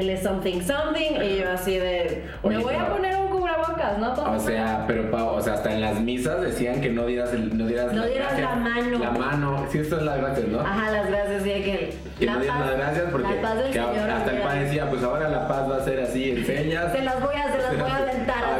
HNL 0.00 0.22
something 0.22 0.60
something. 0.62 1.20
Y 1.22 1.38
yo 1.38 1.50
así 1.50 1.76
de, 1.78 2.24
me 2.44 2.58
voy 2.58 2.74
a 2.74 2.88
poner 2.88 3.16
un 3.16 3.28
cubrebocas, 3.28 3.98
¿no? 3.98 4.12
O 4.12 4.38
sea, 4.38 4.84
pero 4.86 5.10
Pau, 5.10 5.28
o 5.36 5.40
sea, 5.40 5.54
hasta 5.54 5.72
en 5.72 5.80
las 5.80 6.00
misas 6.00 6.40
decían 6.40 6.80
que 6.80 6.90
no 6.90 7.06
dieras, 7.06 7.32
el- 7.32 7.56
no 7.56 7.66
dieras, 7.66 7.92
No 7.92 8.06
dieras 8.06 8.36
gracias. 8.36 8.50
la 8.50 8.56
mano. 8.56 8.98
La 8.98 9.10
mano, 9.10 9.66
sí, 9.70 9.78
esto 9.78 9.96
es 9.96 10.02
las 10.02 10.18
gracias, 10.18 10.46
¿no? 10.48 10.60
Ajá, 10.60 10.90
las 10.90 11.06
gracias, 11.08 11.42
sí, 11.42 11.50
que 11.50 11.94
Que 12.18 12.26
no 12.26 12.38
dieras 12.40 12.60
las 12.60 12.76
gracias 12.76 13.04
porque 13.12 13.34
la 13.34 13.42
paz 13.42 13.54
del 13.56 13.66
que 13.66 13.72
Señor. 13.72 14.10
hasta 14.10 14.30
el 14.32 14.42
padre 14.42 14.64
decía, 14.64 14.90
pues 14.90 15.02
ahora 15.02 15.28
la 15.28 15.48
paz 15.48 15.70
va 15.70 15.76
a 15.76 15.84
ser 15.84 16.00
así, 16.00 16.30
enseñas. 16.30 16.92
Se 16.96 17.02
las 17.02 17.20
voy 17.20 17.34
a, 17.34 17.52
se 17.52 17.58
las 17.58 17.78
voy 17.78 17.90
a 17.90 17.96
aventar. 17.96 18.36
nada 18.40 18.56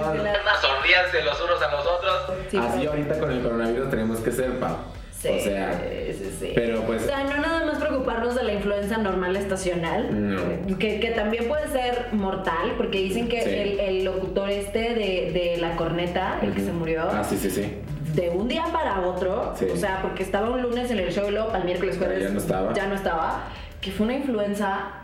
más. 0.00 0.16
Se 0.16 0.22
las- 0.22 0.38
Sonríanse 0.60 1.22
los 1.24 1.40
unos 1.42 1.62
a 1.62 1.70
los 1.70 1.86
otros. 1.86 2.32
Sí, 2.50 2.56
Así 2.58 2.78
pero- 2.78 2.90
ahorita 2.90 3.18
con 3.18 3.30
el 3.32 3.42
coronavirus 3.42 3.90
tenemos 3.90 4.20
que 4.20 4.32
ser, 4.32 4.58
Pau. 4.58 4.76
Sí, 5.12 5.28
o 5.28 5.40
sea, 5.42 5.80
sí, 6.12 6.36
sí. 6.38 6.52
pero 6.54 6.82
pues- 6.82 7.02
O 7.02 7.06
sea, 7.06 7.24
no 7.24 7.57
preocuparnos 7.88 8.34
de 8.34 8.44
la 8.44 8.52
influenza 8.54 8.98
normal 8.98 9.34
estacional, 9.36 10.08
No. 10.30 10.78
que, 10.78 11.00
que 11.00 11.10
también 11.10 11.48
puede 11.48 11.68
ser 11.68 12.08
mortal, 12.12 12.74
porque 12.76 12.98
dicen 12.98 13.28
que 13.28 13.42
Sí. 13.42 13.50
el, 13.50 13.80
el 13.80 14.04
locutor 14.04 14.50
este 14.50 14.94
de, 14.94 15.30
de 15.32 15.56
la 15.60 15.76
corneta, 15.76 16.38
el 16.42 16.52
que 16.52 16.60
se 16.60 16.72
murió, 16.72 17.02
Ah, 17.10 17.24
sí, 17.24 17.36
sí, 17.36 17.50
sí. 17.50 17.72
de 18.14 18.30
un 18.30 18.48
día 18.48 18.64
para 18.72 19.00
otro, 19.00 19.52
Sí. 19.56 19.66
o 19.72 19.76
sea, 19.76 20.00
porque 20.02 20.22
estaba 20.22 20.50
un 20.50 20.62
lunes 20.62 20.90
en 20.90 20.98
el 20.98 21.12
show 21.12 21.28
y 21.28 21.32
luego 21.32 21.48
para 21.48 21.58
el 21.60 21.64
miércoles 21.64 21.98
jueves 21.98 22.22
ya 22.22 22.28
no 22.30 22.38
estaba. 22.38 22.72
ya 22.72 22.86
no 22.86 22.94
estaba, 22.94 23.44
que 23.80 23.90
fue 23.92 24.06
una 24.06 24.14
influenza. 24.16 24.97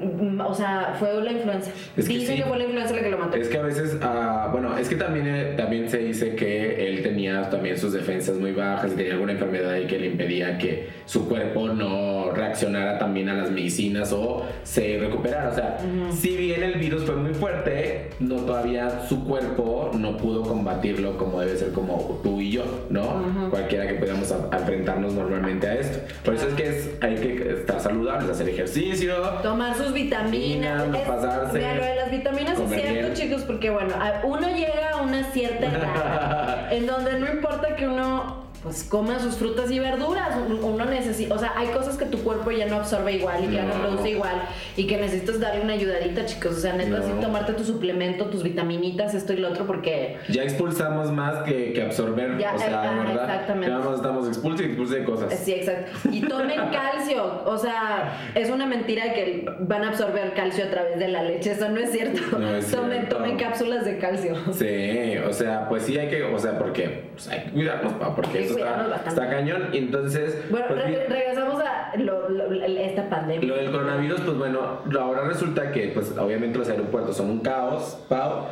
Mm, 0.00 0.40
O 0.40 0.54
sea, 0.54 0.94
fue 0.98 1.22
la 1.22 1.32
influenza. 1.32 1.70
Es 1.96 2.06
que 2.08 2.14
Dicen 2.14 2.36
sí. 2.36 2.42
que 2.42 2.48
fue 2.48 2.58
la 2.58 2.64
influenza 2.64 2.94
la 2.94 3.02
que 3.02 3.10
lo 3.10 3.18
mató. 3.18 3.36
Es 3.36 3.48
que 3.48 3.58
a 3.58 3.62
veces, 3.62 3.96
ah, 4.02 4.48
bueno, 4.52 4.76
es 4.76 4.88
que 4.88 4.96
también, 4.96 5.26
eh, 5.26 5.54
también 5.56 5.88
se 5.88 5.98
dice 5.98 6.34
que 6.34 6.88
él 6.88 7.02
tenía 7.02 7.48
también 7.50 7.78
sus 7.78 7.92
defensas 7.92 8.36
muy 8.36 8.52
bajas 8.52 8.92
y 8.92 8.96
tenía 8.96 9.12
alguna 9.14 9.32
enfermedad 9.32 9.72
ahí 9.72 9.86
que 9.86 9.98
le 9.98 10.06
impedía 10.06 10.58
que 10.58 10.88
su 11.06 11.28
cuerpo 11.28 11.68
no 11.68 12.30
reaccionara 12.32 12.98
también 12.98 13.28
a 13.28 13.34
las 13.34 13.50
medicinas 13.50 14.12
o 14.12 14.44
se 14.62 14.98
recuperara. 14.98 15.50
O 15.50 15.54
sea, 15.54 15.78
si 16.12 16.36
bien 16.36 16.62
el 16.62 16.74
virus 16.74 17.04
fue 17.04 17.16
muy 17.16 17.34
fuerte, 17.34 18.10
no 18.20 18.36
todavía 18.36 19.06
su 19.08 19.24
cuerpo 19.24 19.90
no 19.98 20.16
pudo 20.16 20.42
combatirlo 20.42 21.16
como 21.16 21.40
debe 21.40 21.56
ser 21.56 21.72
como 21.72 22.20
tú 22.22 22.40
y 22.40 22.50
yo, 22.52 22.64
¿no? 22.90 23.50
Cualquiera 23.50 23.86
que 23.86 23.94
podamos 23.94 24.32
enfrentarnos 24.52 25.14
normalmente 25.14 25.66
a 25.66 25.74
esto. 25.74 25.98
Por 26.24 26.34
eso 26.34 26.48
es 26.48 26.54
que 26.54 26.68
es, 26.68 26.90
hay 27.00 27.16
que 27.16 27.52
estar 27.52 27.80
saludables, 27.80 28.30
hacer 28.30 28.48
ejercicio, 28.48 29.14
Tomar 29.42 29.73
sus 29.74 29.92
vitaminas. 29.92 30.86
no 30.88 30.96
Es- 30.96 31.06
pasarse, 31.08 31.58
mira, 31.58 31.74
lo 31.74 31.84
de 31.84 31.94
las 31.96 32.10
vitaminas 32.10 32.58
es 32.58 32.68
cierto, 32.70 32.92
bien. 32.92 33.14
chicos, 33.14 33.42
porque 33.42 33.70
bueno, 33.70 33.94
uno 34.24 34.48
llega 34.48 34.90
a 34.94 35.02
una 35.02 35.24
cierta 35.32 35.66
edad 35.66 36.72
en 36.72 36.86
donde 36.86 37.18
no 37.18 37.26
importa 37.32 37.76
que 37.76 37.86
uno 37.88 38.43
pues 38.64 38.82
coma 38.84 39.20
sus 39.20 39.36
frutas 39.36 39.70
y 39.70 39.78
verduras, 39.78 40.30
un- 40.48 40.64
uno 40.64 40.84
necesita, 40.86 41.34
o 41.34 41.38
sea, 41.38 41.52
hay 41.54 41.68
cosas 41.68 41.96
que 41.98 42.06
tu 42.06 42.18
cuerpo 42.24 42.50
ya 42.50 42.66
no 42.66 42.76
absorbe 42.76 43.12
igual 43.12 43.44
y 43.44 43.48
que 43.48 43.54
ya 43.56 43.62
no 43.64 43.74
No. 43.76 43.82
produce 43.84 44.10
igual 44.10 44.42
y 44.76 44.86
que 44.86 44.96
necesitas 44.96 45.38
darle 45.38 45.60
una 45.62 45.74
ayudadita, 45.74 46.24
chicos, 46.24 46.56
o 46.56 46.60
sea, 46.60 46.72
No. 46.72 47.02
sí 47.02 47.12
tomarte 47.20 47.52
tu 47.52 47.62
suplemento, 47.62 48.24
tus 48.26 48.42
vitaminitas, 48.42 49.12
esto 49.14 49.34
y 49.34 49.36
lo 49.36 49.50
otro, 49.50 49.66
porque 49.66 50.16
Ya 50.30 50.42
expulsamos 50.44 51.12
más 51.12 51.42
que, 51.44 51.74
que 51.74 51.82
absorber. 51.82 52.38
Ya, 52.38 52.54
o 52.54 52.58
sea, 52.58 52.82
ah, 52.82 52.94
de 52.94 53.00
verdad. 53.00 53.24
exactamente. 53.24 53.68
Ya 53.70 53.78
nos 53.84 53.94
estamos 53.96 54.28
expulse 54.28 54.62
y 54.62 54.66
expulse 54.66 54.94
de 55.00 55.04
cosas. 55.04 55.34
Sí, 55.34 55.52
exacto. 55.52 56.08
Y 56.10 56.22
tomen 56.22 56.58
calcio. 56.72 57.42
O 57.44 57.58
sea, 57.58 58.18
es 58.34 58.48
una 58.48 58.64
mentira 58.66 59.12
que 59.12 59.44
van 59.60 59.84
a 59.84 59.88
absorber 59.90 60.32
calcio 60.32 60.64
a 60.64 60.70
través 60.70 60.98
de 60.98 61.08
la 61.08 61.22
leche. 61.22 61.52
Eso 61.52 61.68
no 61.68 61.78
es 61.80 61.90
cierto. 61.92 62.38
No 62.38 62.56
es 62.56 62.66
tomen, 62.70 62.90
cierto. 62.92 63.16
tomen 63.16 63.36
cápsulas 63.36 63.84
de 63.84 63.98
calcio. 63.98 64.34
Sí, 64.52 65.18
o 65.28 65.32
sea, 65.34 65.68
pues 65.68 65.82
sí 65.82 65.98
hay 65.98 66.08
que, 66.08 66.22
o 66.24 66.38
sea, 66.38 66.58
porque 66.58 67.04
pues 67.12 67.28
hay 67.28 67.40
que 67.44 67.50
cuidarnos, 67.50 67.92
pa, 67.94 68.14
porque 68.16 68.44
eso 68.44 68.53
está, 68.58 68.86
bastante. 68.88 69.08
está 69.20 69.30
cañón. 69.30 69.68
Y 69.72 69.78
entonces, 69.78 70.50
Bueno, 70.50 70.66
pues, 70.68 70.84
re- 70.84 71.06
regresamos 71.08 71.62
a 71.62 71.96
lo- 71.96 72.28
lo- 72.28 72.52
esta 72.54 73.08
pandemia. 73.08 73.48
lo 73.48 73.56
del 73.56 73.70
coronavirus, 73.70 74.20
pues 74.22 74.36
bueno, 74.36 74.80
ahora 75.00 75.22
resulta 75.24 75.70
que, 75.72 75.88
pues 75.88 76.16
obviamente 76.18 76.58
los 76.58 76.68
aeropuertos 76.68 77.16
son 77.16 77.30
un 77.30 77.40
caos, 77.40 77.98
Pau. 78.08 78.46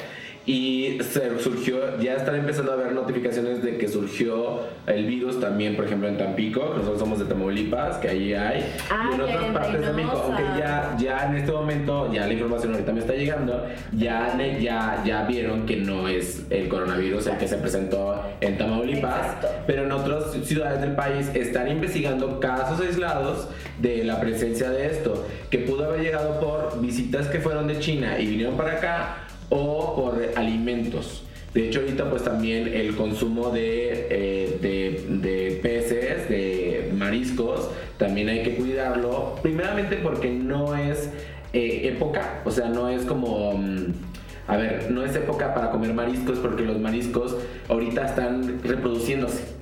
Y 0.44 0.98
se 1.02 1.38
surgió, 1.38 2.00
ya 2.00 2.16
están 2.16 2.35
empezando 2.35 2.72
a 2.72 2.74
haber 2.74 2.92
notificaciones 2.92 3.62
de 3.62 3.78
que 3.78 3.87
surgió 3.87 4.62
el 4.88 5.07
virus 5.07 5.38
también, 5.38 5.76
por 5.76 5.85
ejemplo, 5.85 6.09
en 6.09 6.18
Tampico, 6.18 6.74
nosotros 6.76 6.98
somos 6.98 7.20
de 7.20 7.26
Tamaulipas, 7.26 7.98
que 7.98 8.09
ahí 8.09 8.35
hay, 8.35 8.64
Ah, 8.90 9.09
y 9.09 9.14
en 9.14 9.18
que 9.18 9.22
otras 9.22 9.44
en 9.44 9.52
partes 9.52 9.87
de 9.87 9.92
México, 9.92 10.22
aunque 10.24 10.42
ya, 10.59 10.96
ya 10.98 11.26
en 11.26 11.37
este 11.37 11.52
momento, 11.52 12.12
ya 12.12 12.26
la 12.26 12.33
información 12.33 12.72
ahorita 12.72 12.92
me 12.92 13.00
está 13.00 13.12
llegando, 13.12 13.66
ya, 13.92 14.37
ya, 14.61 15.02
ya 15.07 15.22
vieron 15.26 15.64
que 15.64 15.76
no 15.76 16.09
es 16.09 16.44
el 16.50 16.68
coronavirus 16.68 17.28
el 17.28 17.38
que 17.38 17.46
se 17.46 17.59
presentó 17.59 18.20
en 18.40 18.59
Tamaulipas, 18.59 19.35
Exacto. 19.35 19.48
pero 19.68 19.85
en 19.85 19.92
otras 19.92 20.33
ciudades 20.44 20.81
del 20.81 20.96
país 20.96 21.31
están 21.35 21.68
investigando 21.68 22.40
casos 22.40 22.81
aislados 22.81 23.48
de 23.81 24.02
la 24.02 24.18
presencia 24.18 24.70
de 24.70 24.87
esto, 24.87 25.24
que 25.50 25.59
pudo 25.59 25.85
haber 25.85 26.00
llegado 26.00 26.40
por 26.40 26.81
visitas 26.81 27.28
que 27.28 27.38
fueron 27.38 27.68
de 27.68 27.78
China 27.78 28.18
y 28.18 28.26
vinieron 28.26 28.57
para 28.57 28.72
acá 28.72 29.16
o 29.52 29.94
por 29.94 30.20
alimentos. 30.34 31.24
De 31.52 31.68
hecho, 31.68 31.80
ahorita 31.80 32.08
pues 32.08 32.24
también 32.24 32.66
el 32.68 32.96
consumo 32.96 33.50
de, 33.50 34.06
eh, 34.08 34.58
de, 34.62 35.04
de 35.18 35.60
peces, 35.62 36.28
de 36.28 36.90
mariscos, 36.96 37.68
también 37.98 38.30
hay 38.30 38.42
que 38.42 38.54
cuidarlo. 38.54 39.36
Primeramente 39.42 39.96
porque 39.96 40.30
no 40.30 40.74
es 40.74 41.10
eh, 41.52 41.88
época, 41.94 42.40
o 42.44 42.50
sea, 42.50 42.68
no 42.68 42.88
es 42.88 43.04
como... 43.04 43.52
mm, 43.52 44.12
a 44.48 44.57
ver, 44.57 44.90
no 44.90 45.05
es 45.05 45.14
época 45.14 45.55
para 45.55 45.70
comer 45.70 45.94
mariscos 45.94 46.38
porque 46.38 46.62
los 46.64 46.78
mariscos 46.78 47.37
ahorita 47.68 48.07
están 48.07 48.61
reproduciéndose. 48.62 49.52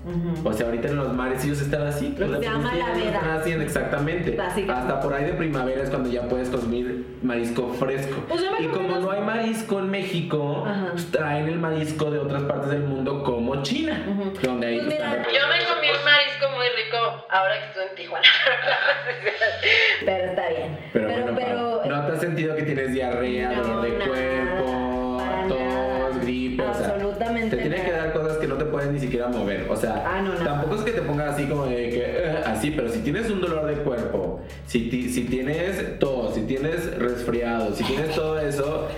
O 0.42 0.52
sea, 0.52 0.66
ahorita 0.66 0.88
en 0.88 0.96
los 0.96 1.12
mares 1.12 1.44
ellos 1.44 1.60
están 1.60 1.86
así. 1.86 2.14
Lo 2.18 2.26
que 2.32 2.36
se 2.38 2.42
llama 2.42 2.62
la 2.74 2.86
reproduciendo, 2.86 3.04
veda. 3.04 3.18
están 3.20 3.38
haciendo 3.40 3.64
exactamente. 3.64 4.38
Hasta 4.40 5.00
por 5.00 5.12
ahí 5.14 5.24
de 5.26 5.34
primavera 5.34 5.82
es 5.82 5.90
cuando 5.90 6.08
ya 6.08 6.22
puedes 6.22 6.48
consumir 6.48 7.18
marisco 7.22 7.74
fresco. 7.74 8.16
Pues 8.26 8.42
y 8.58 8.66
como 8.68 8.96
no 8.98 9.10
hay 9.10 9.20
marisco 9.20 9.78
en 9.78 9.90
México, 9.90 10.66
pues 10.92 11.10
traen 11.10 11.48
el 11.48 11.58
marisco 11.58 12.10
de 12.10 12.18
otras 12.18 12.42
partes 12.44 12.70
del 12.70 12.80
mundo 12.84 13.22
como 13.22 13.62
China. 13.62 14.02
Donde 14.42 14.66
ahí 14.66 14.76
Pues 14.78 14.88
mira, 14.88 15.10
están- 15.16 15.24
yo 15.34 15.40
me 15.48 15.74
comí 15.74 15.88
un 15.98 16.04
marisco 16.04 16.46
muy 16.56 16.66
rico 16.82 17.26
ahora 17.28 17.54
que 17.60 17.66
estoy 17.66 17.84
en 17.90 17.94
Tijuana. 17.96 18.26
pero 20.06 20.24
está 20.30 20.48
bien. 20.48 20.78
Pero, 20.92 21.06
pero, 21.08 21.22
bueno, 21.34 21.36
pero- 21.82 21.96
¿no 21.96 22.06
te 22.06 22.12
has 22.12 22.20
sentido 22.20 22.56
que 22.56 22.62
tienes 22.62 22.92
diarrea, 22.92 23.50
No, 23.50 23.62
dolor 23.62 23.82
de 23.82 23.90
nada, 23.98 24.06
cuerpo, 24.10 24.79
O 26.60 26.74
sea, 26.74 26.86
Absolutamente 26.94 27.56
te 27.56 27.62
tiene 27.62 27.82
que 27.84 27.92
dar 27.92 28.12
cosas 28.12 28.36
que 28.38 28.46
no 28.46 28.54
te 28.56 28.64
pueden 28.64 28.92
ni 28.94 29.00
siquiera 29.00 29.28
mover. 29.28 29.66
O 29.70 29.76
sea, 29.76 30.04
Ah, 30.06 30.22
no, 30.22 30.32
tampoco 30.32 30.76
es 30.76 30.80
que 30.82 30.92
te 30.92 31.02
pongas 31.02 31.34
así 31.34 31.46
como 31.46 31.66
de 31.66 31.74
que 31.90 32.02
"Eh", 32.04 32.34
así, 32.46 32.70
pero 32.70 32.88
si 32.90 33.00
tienes 33.00 33.30
un 33.30 33.40
dolor 33.40 33.66
de 33.66 33.74
cuerpo, 33.82 34.40
si, 34.66 34.88
ti- 34.88 35.08
si 35.10 35.24
tienes 35.24 35.98
tos, 35.98 36.34
si 36.34 36.42
tienes 36.42 36.96
resfriado, 36.98 37.74
si 37.74 37.84
tienes 37.84 38.14
todo 38.14 38.38
eso. 38.38 38.88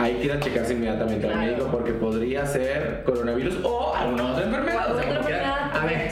Hay 0.00 0.14
que 0.14 0.26
ir 0.26 0.32
a 0.32 0.38
checarse 0.38 0.74
inmediatamente 0.74 1.26
al 1.26 1.38
médico 1.40 1.66
porque 1.72 1.90
podría 1.92 2.46
ser 2.46 3.02
coronavirus 3.04 3.58
o 3.64 3.92
alguna 3.96 4.30
otra 4.30 4.44
enfermedad. 4.44 4.94
O 4.94 4.96
sea, 5.00 5.08
como 5.08 5.20
quiera- 5.26 5.70
a 5.74 5.84
ver, 5.86 6.08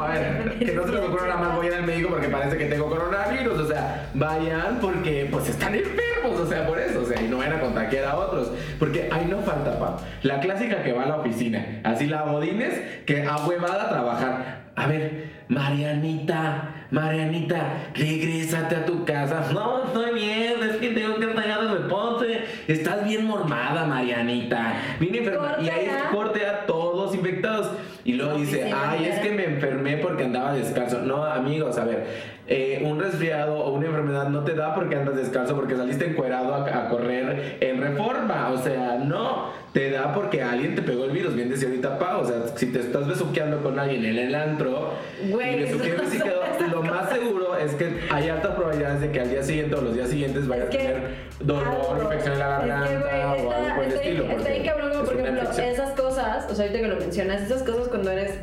a 0.00 0.08
ver, 0.08 0.58
que 0.58 0.72
no 0.72 0.86
se 0.86 0.92
les 0.92 1.00
ocurra 1.02 1.26
nada 1.28 1.40
más 1.40 1.54
voy 1.56 1.66
a 1.66 1.68
ir 1.68 1.74
al 1.74 1.82
médico 1.84 2.08
porque 2.08 2.28
parece 2.28 2.56
que 2.56 2.64
tengo 2.64 2.86
coronavirus. 2.88 3.58
O 3.60 3.66
sea, 3.68 4.08
vayan 4.14 4.78
porque 4.80 5.28
pues 5.30 5.50
están 5.50 5.74
enfermos. 5.74 6.02
O 6.42 6.46
sea, 6.46 6.66
por 6.66 6.78
eso. 6.78 7.02
O 7.02 7.04
sea, 7.04 7.20
y 7.20 7.28
no 7.28 7.38
van 7.38 7.52
a 7.52 7.60
contagiar 7.60 8.04
a 8.04 8.16
otros. 8.16 8.50
Porque 8.78 9.08
ahí 9.10 9.26
no 9.28 9.38
falta, 9.40 9.78
pa. 9.78 9.98
La 10.22 10.40
clásica 10.40 10.82
que 10.82 10.92
va 10.92 11.04
a 11.04 11.06
la 11.06 11.16
oficina, 11.16 11.80
así 11.84 12.06
la 12.06 12.22
Bodines, 12.22 12.80
que 13.04 13.24
a 13.24 13.36
huevada 13.46 13.84
a 13.84 13.88
trabajar. 13.88 14.66
A 14.76 14.86
ver, 14.86 15.30
Marianita, 15.48 16.86
Marianita, 16.90 17.90
regrésate 17.94 18.76
a 18.76 18.84
tu 18.84 19.04
casa. 19.04 19.50
No, 19.52 19.84
estoy 19.84 20.14
bien, 20.14 20.54
es 20.62 20.76
que 20.76 20.90
tengo 20.90 21.16
que 21.16 21.30
estar 21.30 21.60
de 21.60 21.74
reposo. 21.74 22.24
Estás 22.68 23.04
bien 23.04 23.26
mormada, 23.26 23.86
Marianita. 23.86 24.74
Bien 25.00 25.14
enferma. 25.14 25.56
Y 25.60 25.68
ahí 25.68 25.88
corte 26.12 26.46
a 26.46 26.66
todos 26.66 27.14
infectados. 27.14 27.70
Y 28.04 28.12
luego 28.12 28.38
dice, 28.38 28.72
ay, 28.72 29.06
es 29.06 29.18
que 29.20 29.30
me 29.30 29.44
enfermé 29.44 29.96
porque 29.96 30.24
andaba 30.24 30.52
descalzo. 30.52 31.00
No, 31.00 31.24
amigos, 31.24 31.78
a 31.78 31.84
ver, 31.84 32.06
eh, 32.48 32.82
un 32.84 33.00
resfriado 33.00 33.58
o 33.58 33.72
una 33.72 33.86
enfermedad 33.86 34.28
no 34.28 34.44
te 34.44 34.54
da 34.54 34.74
porque 34.74 34.96
andas 34.96 35.16
descalzo, 35.16 35.56
porque 35.56 35.76
saliste 35.76 36.06
encuerado 36.06 36.54
a, 36.54 36.86
a 36.86 36.88
correr 36.88 37.58
en 37.60 37.80
reforma. 37.80 38.50
O 38.50 38.58
sea, 38.58 38.98
no, 38.98 39.50
te 39.72 39.90
da 39.90 40.14
porque 40.14 40.42
alguien 40.42 40.74
te 40.74 40.82
pegó 40.82 41.04
el 41.04 41.10
virus. 41.10 41.34
Bien 41.34 41.50
decía 41.50 41.68
ahorita 41.68 41.98
Pa, 41.98 42.18
o 42.18 42.24
sea, 42.24 42.36
si 42.54 42.66
te 42.72 42.80
estás 42.80 43.06
besuqueando 43.06 43.62
con 43.62 43.78
alguien 43.78 44.04
en 44.04 44.18
el 44.18 44.34
antro, 44.34 44.92
Güey, 45.28 45.56
y 45.56 45.60
besuqueando 45.64 46.02
no 46.04 46.10
quedó, 46.10 46.42
lo 46.72 46.82
más 46.82 47.10
seguro 47.10 47.56
es 47.58 47.74
que 47.74 48.00
hay 48.10 48.28
altas 48.28 48.54
probabilidades 48.54 49.00
de 49.02 49.10
que 49.10 49.20
al 49.20 49.30
día 49.30 49.42
siguiente 49.42 49.74
o 49.74 49.82
los 49.82 49.94
días 49.94 50.08
siguientes 50.08 50.48
vayas 50.48 50.68
a 50.68 50.70
tener 50.70 51.02
dolor, 51.40 51.98
infección 52.02 52.32
en 52.34 52.38
la 52.38 52.56
Es 52.56 52.62
que, 52.62 52.68
garganta 52.68 53.34
güey, 53.34 53.46
o 53.46 53.52
algo 53.52 53.74
por 53.74 53.84
el 53.84 53.92
estilo. 53.92 54.24
Está 54.24 54.48
bien 54.48 54.64
cabrón, 54.64 55.04
por 55.04 55.20
ejemplo, 55.20 55.50
esas 55.50 55.90
cosas, 55.90 56.50
o 56.50 56.54
sea, 56.54 56.66
ahorita 56.66 56.80
que 56.82 56.88
lo 56.88 56.96
mencionas, 56.96 57.42
esas 57.42 57.62
cosas 57.62 57.88
cuando 57.88 58.10
eres, 58.10 58.38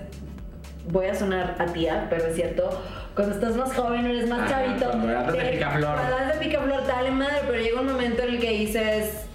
voy 0.88 1.06
a 1.08 1.16
sonar 1.16 1.56
a 1.60 1.66
tía, 1.66 2.08
pero 2.10 2.26
es 2.26 2.36
cierto, 2.36 2.82
cuando 3.16 3.36
estás 3.36 3.56
más 3.56 3.74
joven, 3.74 4.06
eres 4.06 4.28
más 4.30 4.40
Ajá, 4.42 4.50
chavito. 4.66 4.86
cuando 4.90 5.32
de 5.32 5.44
picaflor. 5.52 5.96
Cuando 5.98 6.34
de 6.34 6.40
picaflor, 6.40 6.88
dale 6.88 7.12
madre, 7.12 7.40
pero 7.48 7.62
llega 7.62 7.80
un 7.82 7.88
momento 7.88 8.24
en 8.24 8.30
el 8.30 8.40
que 8.40 8.50
dices, 8.52 9.26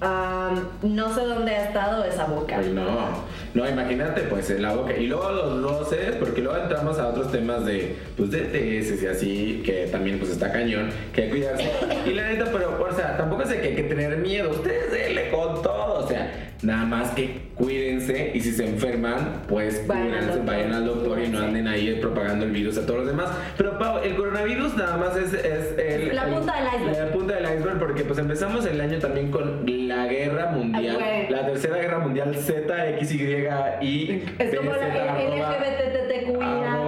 "Am, 0.00 0.68
no 0.82 1.14
sé 1.14 1.20
dónde 1.24 1.54
ha 1.54 1.64
estado 1.66 2.04
esa 2.04 2.24
boca. 2.24 2.56
Pues 2.56 2.68
no, 2.68 3.08
no, 3.54 3.68
imagínate 3.68 4.22
pues 4.22 4.48
en 4.50 4.62
la 4.62 4.72
boca. 4.74 4.96
Y 4.96 5.06
luego 5.06 5.30
los 5.30 5.62
roces, 5.62 6.16
porque 6.18 6.40
luego 6.40 6.58
entramos 6.58 6.98
a 6.98 7.08
otros 7.08 7.30
temas 7.30 7.64
de, 7.66 7.96
pues 8.16 8.30
de 8.30 8.40
TS 8.40 9.02
y 9.02 9.06
así, 9.06 9.62
que 9.64 9.88
también 9.90 10.18
pues 10.18 10.30
está 10.30 10.50
cañón, 10.52 10.88
que 11.14 11.22
hay 11.22 11.28
que 11.28 11.34
cuidarse. 11.36 11.70
Y 12.06 12.10
la 12.14 12.28
neta, 12.28 12.46
pero, 12.52 12.82
o 12.82 12.92
sea, 12.94 13.16
tampoco 13.16 13.44
sé 13.46 13.60
que 13.60 13.68
hay 13.68 13.74
que 13.74 13.82
tener 13.84 14.16
miedo, 14.18 14.50
ustedes 14.50 14.90
denle 14.92 15.30
con 15.30 15.60
todo, 15.62 16.04
o 16.04 16.08
sea, 16.08 16.50
nada 16.62 16.84
más 16.84 17.10
que 17.10 17.42
cuídense 17.56 18.30
y 18.34 18.40
si 18.40 18.52
se 18.52 18.66
enferman, 18.66 19.42
pues 19.48 19.86
Vayan 19.86 20.14
al 20.14 20.26
doctor. 20.28 20.44
vayan 20.46 20.72
al 20.72 20.86
doctor 20.86 21.20
y 21.22 21.28
no 21.28 21.38
anden 21.40 21.66
ahí 21.68 21.98
propagando 22.00 22.44
el 22.44 22.50
virus 22.52 22.78
a 22.78 22.86
todos 22.86 23.00
los 23.00 23.08
demás. 23.08 23.30
Pero 23.56 23.78
Pau, 23.78 23.98
el 24.02 24.14
coronavirus 24.14 24.74
nada 24.76 24.96
más 24.96 25.16
es, 25.16 25.32
es 25.34 25.78
el, 25.78 26.14
La 26.14 26.24
el- 26.28 26.34
punta 26.34 26.54
del 26.56 26.66
iceberg. 26.80 27.06
La 27.06 27.12
punta 27.12 27.34
del 27.34 27.44
iceberg 27.44 27.78
porque 27.78 28.04
pues 28.04 28.18
empezamos 28.18 28.64
el 28.66 28.80
año 28.80 28.98
también 28.98 29.30
con 29.30 29.64
la 29.66 30.06
guerra 30.06 30.46
mundial, 30.52 30.98
la 31.28 31.46
tercera 31.46 31.76
guerra 31.78 31.98
mundial 31.98 32.34
Z, 32.36 32.88
X, 32.90 33.12
Y, 33.80 34.22
Es 34.38 34.54
como 34.56 34.72
la 34.72 34.88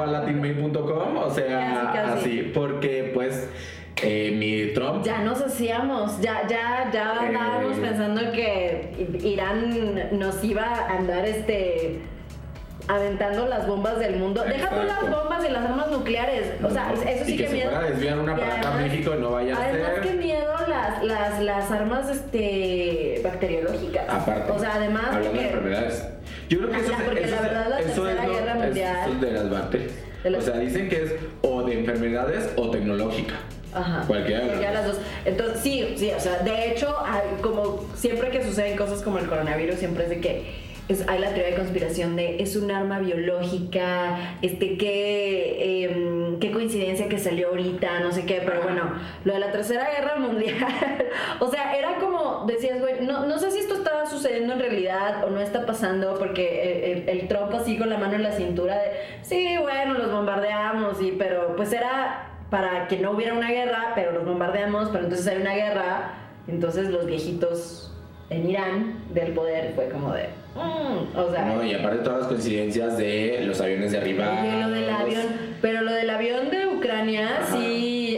latinmail.com, 0.07 1.17
o 1.17 1.31
sea, 1.31 2.13
así, 2.15 2.51
porque 2.55 3.11
pues 3.15 3.49
eh, 4.03 4.35
mi 4.37 4.75
Trump 4.75 5.05
Ya 5.05 5.23
nos 5.23 5.41
hacíamos, 5.41 6.21
ya, 6.21 6.47
ya, 6.49 6.91
ya 6.93 7.15
Eh. 7.23 7.27
andábamos 7.29 7.79
pensando 7.79 8.33
que 8.33 8.91
Irán 9.23 10.19
nos 10.19 10.43
iba 10.45 10.65
a 10.65 10.97
andar 10.99 11.25
este 11.27 12.01
aventando 12.89 13.47
las 13.47 13.67
bombas 13.67 13.99
del 13.99 14.17
mundo. 14.17 14.43
Deja 14.45 14.69
tú 14.69 14.83
las 14.87 15.01
bombas 15.11 15.45
y 15.45 15.51
las 15.51 15.65
armas 15.65 15.91
nucleares. 15.91 16.63
O 16.63 16.71
sea, 16.71 16.93
eso 16.93 17.25
sí 17.25 17.35
y 17.35 17.37
que, 17.39 17.49
miedo. 17.49 17.71
fuera 17.71 17.87
a 17.87 17.91
desviar 17.91 18.19
una 18.19 18.33
Y 18.35 18.37
para 18.37 18.55
acá 18.57 18.69
a 18.69 18.73
además- 18.75 18.91
México 18.93 19.15
no 19.15 19.31
vaya 19.31 19.57
a 19.57 19.63
Además 19.65 19.91
ser. 19.95 20.01
que 20.03 20.11
miedo 20.15 20.53
las, 20.69 21.03
las, 21.05 21.41
las 21.43 21.71
armas 21.71 22.11
este 22.11 23.21
bacteriológicas. 23.25 24.05
Aparte, 24.09 24.53
O 24.53 24.59
sea, 24.59 24.75
además 24.75 25.05
hablando 25.13 25.33
de 25.41 25.47
enfermedades. 25.47 26.09
Yo 26.49 26.59
creo 26.59 26.71
que 26.71 26.77
eso, 26.79 26.91
La- 26.91 26.97
es- 26.99 27.03
porque 27.05 27.25
eso 27.25 27.37
la 27.37 27.43
verdad 27.43 27.69
la 27.71 27.81
eso 27.81 28.09
es 28.09 28.17
Guerra 28.21 28.55
Mundial- 28.55 28.97
eso 29.03 29.13
es 29.15 29.21
de 29.21 29.31
las 29.33 29.51
bacterias. 29.51 29.93
De 30.23 30.31
las- 30.31 30.43
O 30.43 30.47
sea, 30.53 30.61
dicen 30.61 30.89
que 30.89 31.03
es 31.05 31.15
o 31.43 31.63
de 31.63 31.79
enfermedades 31.79 32.51
o 32.57 32.71
tecnológica. 32.71 33.35
Ajá. 33.73 34.05
Cualquiera 34.07 34.41
de 34.41 34.47
las 34.47 34.57
Cualquiera 34.59 34.81
de 34.83 34.87
las 34.89 34.97
dos. 34.97 35.07
Entonces, 35.25 35.61
sí, 35.61 35.95
sí, 35.97 36.13
o 36.17 36.21
sea, 36.21 36.39
de 36.43 36.71
hecho, 36.71 36.95
como 37.43 37.85
siempre 37.95 38.31
que 38.31 38.45
suceden 38.45 38.77
cosas 38.77 39.03
como 39.03 39.19
el 39.19 39.27
coronavirus, 39.27 39.77
siempre 39.77 40.05
es 40.05 40.11
de 40.11 40.21
que 40.21 40.74
es, 40.89 41.09
hay 41.09 41.19
la 41.19 41.29
teoría 41.29 41.51
de 41.51 41.57
conspiración 41.57 42.15
de 42.15 42.43
es 42.43 42.57
un 42.57 42.71
arma 42.71 42.99
biológica, 42.99 44.37
este, 44.43 44.77
qué, 44.77 45.85
em, 45.85 46.39
qué 46.39 46.53
coincidencia 46.53 47.09
que 47.09 47.19
salió 47.19 47.49
ahorita, 47.49 48.01
no 48.01 48.13
sé 48.13 48.27
qué, 48.27 48.43
pero 48.45 48.63
bueno, 48.63 48.93
lo 49.25 49.33
de 49.33 49.39
la 49.39 49.51
Tercera 49.51 49.89
Guerra 49.91 50.17
Mundial, 50.19 50.57
o 51.41 51.51
sea, 51.51 51.75
era 51.75 51.97
como, 51.97 52.45
decías, 52.47 52.81
güey, 52.81 53.01
no, 53.01 53.27
no 53.27 53.39
sé 53.39 53.51
si 53.51 53.61
esto 53.61 53.75
estaba 53.75 54.05
sucediendo 54.07 54.53
en 54.53 54.61
realidad 54.61 55.25
o 55.25 55.31
no 55.31 55.41
está 55.41 55.65
pasando, 55.65 56.19
porque 56.19 56.93
el, 56.93 57.09
el, 57.09 57.21
el 57.21 57.29
Trump 57.29 57.55
así 57.55 57.79
con 57.79 57.89
la 57.89 57.97
mano 57.97 58.15
en 58.15 58.23
la 58.23 58.33
cintura 58.33 58.77
de, 58.77 58.91
sí, 59.23 59.57
bueno, 59.59 59.95
los 59.95 60.13
bombardeamos, 60.13 61.01
y, 61.01 61.13
pero 61.13 61.57
pues 61.57 61.73
era 61.73 62.31
para 62.51 62.89
que 62.89 62.99
no 62.99 63.13
hubiera 63.13 63.33
una 63.33 63.51
guerra, 63.51 63.93
pero 63.95 64.13
los 64.13 64.27
bombardeamos, 64.27 64.91
pero 64.91 65.05
entonces 65.05 65.27
hay 65.27 65.41
una 65.41 65.55
guerra, 65.55 66.13
entonces 66.47 66.91
los 66.91 67.07
viejitos 67.07 67.94
en 68.31 68.51
Irán 68.51 68.95
del 69.13 69.33
poder 69.33 69.73
fue 69.75 69.89
como 69.91 70.13
de, 70.13 70.29
mm, 70.55 71.17
o 71.19 71.31
sea, 71.31 71.45
No, 71.47 71.65
y 71.65 71.75
aparte 71.75 71.99
todas 71.99 72.21
las 72.21 72.29
coincidencias 72.29 72.97
de 72.99 73.43
los 73.47 73.61
aviones 73.61 73.93
derribados. 73.93 74.45
y 74.45 74.61
lo 74.63 74.71
del 74.71 74.91
avión, 74.91 75.25
pero 75.61 75.83
lo 75.83 75.93
del 75.93 76.11
avión 76.11 76.51
de 76.51 76.67
Ucrania 76.67 77.39
Ajá. 77.43 77.57
sí, 77.57 77.74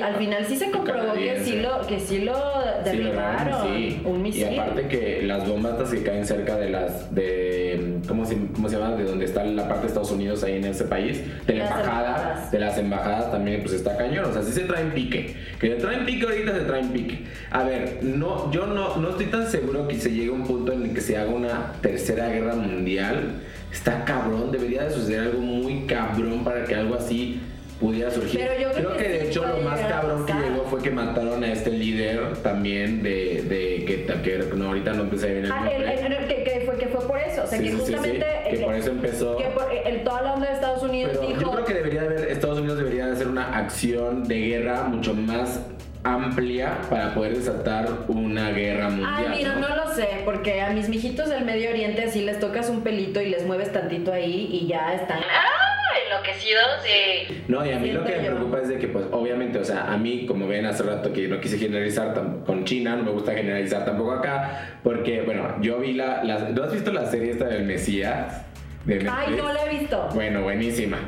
al 0.07 0.15
final 0.15 0.45
sí 0.47 0.57
se 0.57 0.71
comprobó 0.71 1.15
que 1.15 1.41
sí 1.43 1.57
lo, 1.57 1.85
que 1.85 1.99
sí 1.99 2.21
lo 2.21 2.37
derribaron, 2.85 3.75
sí. 3.75 4.01
un 4.05 4.23
misil. 4.23 4.53
Y 4.53 4.59
aparte 4.59 4.87
que 4.87 5.23
las 5.23 5.49
bombas 5.49 5.73
estas 5.73 5.91
que 5.91 6.03
caen 6.05 6.25
cerca 6.25 6.57
de 6.57 6.71
las 6.71 7.13
de 7.13 7.99
¿cómo 8.07 8.25
se, 8.25 8.37
cómo 8.55 8.69
se 8.69 8.79
llama? 8.79 8.95
de 8.95 9.03
donde 9.03 9.25
está 9.25 9.45
la 9.45 9.67
parte 9.67 9.83
de 9.83 9.89
Estados 9.89 10.13
Unidos 10.13 10.45
ahí 10.45 10.59
en 10.59 10.65
ese 10.67 10.85
país, 10.85 11.23
de 11.45 11.55
la 11.55 11.65
Las 11.65 11.73
embajada, 11.73 12.09
embajadas. 12.09 12.53
de 12.53 12.59
las 12.61 12.79
embajadas 12.79 13.33
también 13.33 13.63
pues 13.63 13.75
está 13.75 13.97
cañón, 13.97 14.27
o 14.27 14.33
sea, 14.33 14.43
sí 14.43 14.53
se 14.53 14.61
traen 14.61 14.93
pique. 14.93 15.35
Que 15.59 15.71
se 15.71 15.75
traen 15.75 16.07
pique 16.07 16.25
ahorita 16.25 16.55
se 16.55 16.61
traen 16.61 16.89
pique. 16.91 17.25
A 17.51 17.65
ver, 17.65 17.99
no 18.03 18.53
yo 18.53 18.67
no 18.69 18.99
no 18.99 19.11
estoy 19.11 19.27
tan 19.27 19.49
seguro 19.51 19.89
que 19.89 19.97
se 19.97 20.11
llegue 20.13 20.29
a 20.29 20.35
un 20.35 20.45
punto 20.45 20.73
en 20.73 20.85
el 20.85 20.95
que 20.95 21.01
se 21.01 21.17
haga 21.17 21.31
una 21.31 21.73
tercera 21.83 22.29
guerra 22.29 22.55
mundial. 22.55 23.43
Está 23.73 24.05
cabrón, 24.05 24.53
debería 24.53 24.85
de 24.85 24.91
suceder 24.91 25.21
algo 25.23 25.41
muy 25.41 25.85
cabrón 25.87 26.45
para 26.45 26.65
que 26.65 26.77
algo 26.77 26.95
así 26.95 27.41
pudiera 27.81 28.11
surgir. 28.11 28.41
Pero 28.41 28.61
yo 28.61 28.73
creo 28.73 28.97
que 28.97 29.09
de 29.09 29.21
sí 29.23 29.27
hecho 29.29 29.45
lo 29.47 29.59
más 29.59 29.81
a 29.83 29.89
cabrón 29.89 30.25
que 30.27 30.33
llegó 30.33 30.65
fue 30.71 30.83
que 30.83 30.91
mataron 30.91 31.45
a 31.45 31.53
este 31.53 31.71
líder 31.71 32.37
también 32.39 33.03
de, 33.03 33.43
de 33.49 33.85
que, 33.85 34.07
que 34.23 34.39
no, 34.57 34.69
ahorita 34.69 34.93
no 34.93 35.03
empecé 35.03 35.33
bien 35.33 35.45
el 35.47 35.53
Ah, 35.53 35.69
el- 35.71 35.83
el- 35.83 36.13
el- 36.13 36.27
que, 36.29 36.43
que 36.43 36.63
fue, 36.65 36.77
que 36.79 36.87
fue 36.89 37.07
por 37.07 37.19
eso, 37.19 37.43
o 37.45 37.47
sea, 37.47 37.59
Sí, 37.59 37.65
que 37.65 37.71
sí, 37.73 37.77
sí, 37.79 37.85
sí, 37.87 37.93
justamente... 37.93 38.27
que 38.49 38.57
el- 38.57 38.65
por 38.65 38.75
eso 38.75 38.91
empezó. 38.91 39.37
que 39.37 39.45
por- 39.45 39.69
el- 39.73 40.05
toda 40.05 40.23
la 40.23 40.35
onda 40.35 40.47
de 40.49 40.55
Estados 40.55 40.83
Unidos 40.83 41.13
Pero 41.15 41.29
dijo... 41.29 41.41
yo 41.43 41.51
creo 41.53 41.65
que 41.67 41.75
debería 41.75 42.01
de 42.03 42.07
haber, 42.07 42.31
Estados 42.31 42.59
Unidos 42.59 42.79
debería 42.79 43.07
de 43.07 43.13
hacer 43.13 43.29
una 43.29 43.59
acción 43.59 44.25
de 44.25 44.39
guerra 44.39 44.85
mucho 44.85 45.13
más 45.15 45.61
amplia 46.05 46.79
para 46.89 47.15
poder 47.15 47.37
desatar 47.37 47.89
una 48.09 48.53
guerra 48.53 48.89
mundial. 48.91 49.27
Ay, 49.33 49.39
mira, 49.39 49.55
no 49.57 49.69
lo 49.77 49.93
sé, 49.93 50.07
porque 50.25 50.61
a 50.63 50.71
mis 50.71 50.89
mijitos 50.89 51.29
del 51.29 51.45
Medio 51.45 51.69
Oriente 51.71 52.05
así 52.05 52.23
les 52.23 52.39
tocas 52.39 52.69
un 52.71 52.83
pelito 52.83 53.21
y 53.21 53.29
les 53.29 53.45
mueves 53.45 53.73
tantito 53.73 54.13
ahí 54.13 54.49
y 54.53 54.67
ya 54.69 54.95
están 54.95 55.19
¡ah! 55.19 55.66
Enloquecidos 56.05 56.65
y... 56.87 57.45
No, 57.51 57.65
y 57.65 57.71
a 57.73 57.79
mí 57.79 57.93
lo 57.93 58.05
que 58.05 58.17
me 58.17 58.25
preocupa 58.31 58.61
es 58.61 58.69
de 58.69 58.79
que, 58.79 58.89
pues, 58.89 59.07
obviamente, 59.13 59.59
o 59.59 59.65
sea, 59.65 59.93
a 59.93 59.97
mí, 59.97 60.27
como 60.27 60.47
ven 60.47 60.67
hace 60.67 60.83
rato 60.83 61.13
que 61.13 61.29
no 61.29 61.41
quise 61.41 61.59
generalizar 61.59 62.15
con 62.47 62.65
China, 62.65 62.97
no 62.97 63.03
me 63.05 63.11
gusta 63.11 63.33
generalizar 63.33 63.85
tampoco 63.85 64.13
acá, 64.13 64.79
porque, 64.83 65.23
bueno, 65.23 65.57
yo 65.61 65.79
vi 65.79 65.93
la, 65.95 66.23
la- 66.25 66.49
¿no 66.51 66.63
has 66.65 66.73
visto 66.73 66.93
la 66.93 67.07
serie 67.07 67.31
esta 67.33 67.47
del 67.47 67.65
Mesías? 67.65 68.43
De 68.85 69.05
Ay, 69.11 69.35
no 69.37 69.53
la 69.53 69.65
he 69.67 69.79
visto. 69.81 70.09
Bueno, 70.15 70.43
buenísima. 70.43 70.99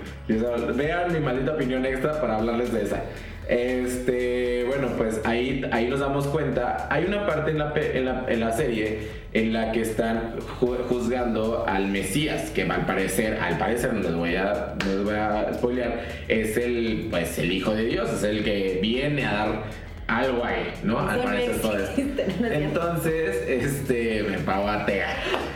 Vean 0.74 1.12
mi 1.12 1.20
maldita 1.20 1.52
opinión 1.52 1.86
extra 1.86 2.20
para 2.20 2.36
hablarles 2.36 2.72
de 2.72 2.82
esa. 2.82 3.02
Este, 3.48 4.64
bueno, 4.66 4.88
pues 4.96 5.20
ahí, 5.24 5.62
ahí 5.72 5.86
nos 5.88 6.00
damos 6.00 6.26
cuenta. 6.26 6.86
Hay 6.90 7.04
una 7.04 7.26
parte 7.26 7.50
en 7.52 7.58
la, 7.58 7.72
en 7.76 8.04
la, 8.04 8.24
en 8.28 8.40
la 8.40 8.52
serie 8.52 8.98
en 9.32 9.52
la 9.52 9.72
que 9.72 9.80
están 9.82 10.34
ju- 10.60 10.84
juzgando 10.88 11.64
al 11.66 11.88
Mesías, 11.88 12.50
que 12.50 12.62
al 12.62 12.86
parecer, 12.86 13.38
al 13.40 13.58
parecer, 13.58 13.92
no 13.94 14.00
les 14.02 14.14
voy 14.14 14.36
a, 14.36 14.74
no 14.78 14.86
les 14.86 15.04
voy 15.04 15.14
a 15.14 15.52
spoilear, 15.54 16.00
es 16.28 16.56
el, 16.56 17.08
pues, 17.10 17.38
el 17.38 17.52
Hijo 17.52 17.72
de 17.74 17.84
Dios, 17.84 18.10
es 18.12 18.22
el 18.24 18.44
que 18.44 18.78
viene 18.82 19.24
a 19.24 19.32
dar 19.32 19.48
algo 20.06 20.42
ahí, 20.44 20.72
¿no? 20.82 20.98
Al 21.00 21.20
parecer 21.20 21.60
todo. 21.60 21.76
Entonces, 22.50 23.44
este, 23.48 24.22
me 24.22 24.38
pago 24.38 24.68
atea. 24.68 25.08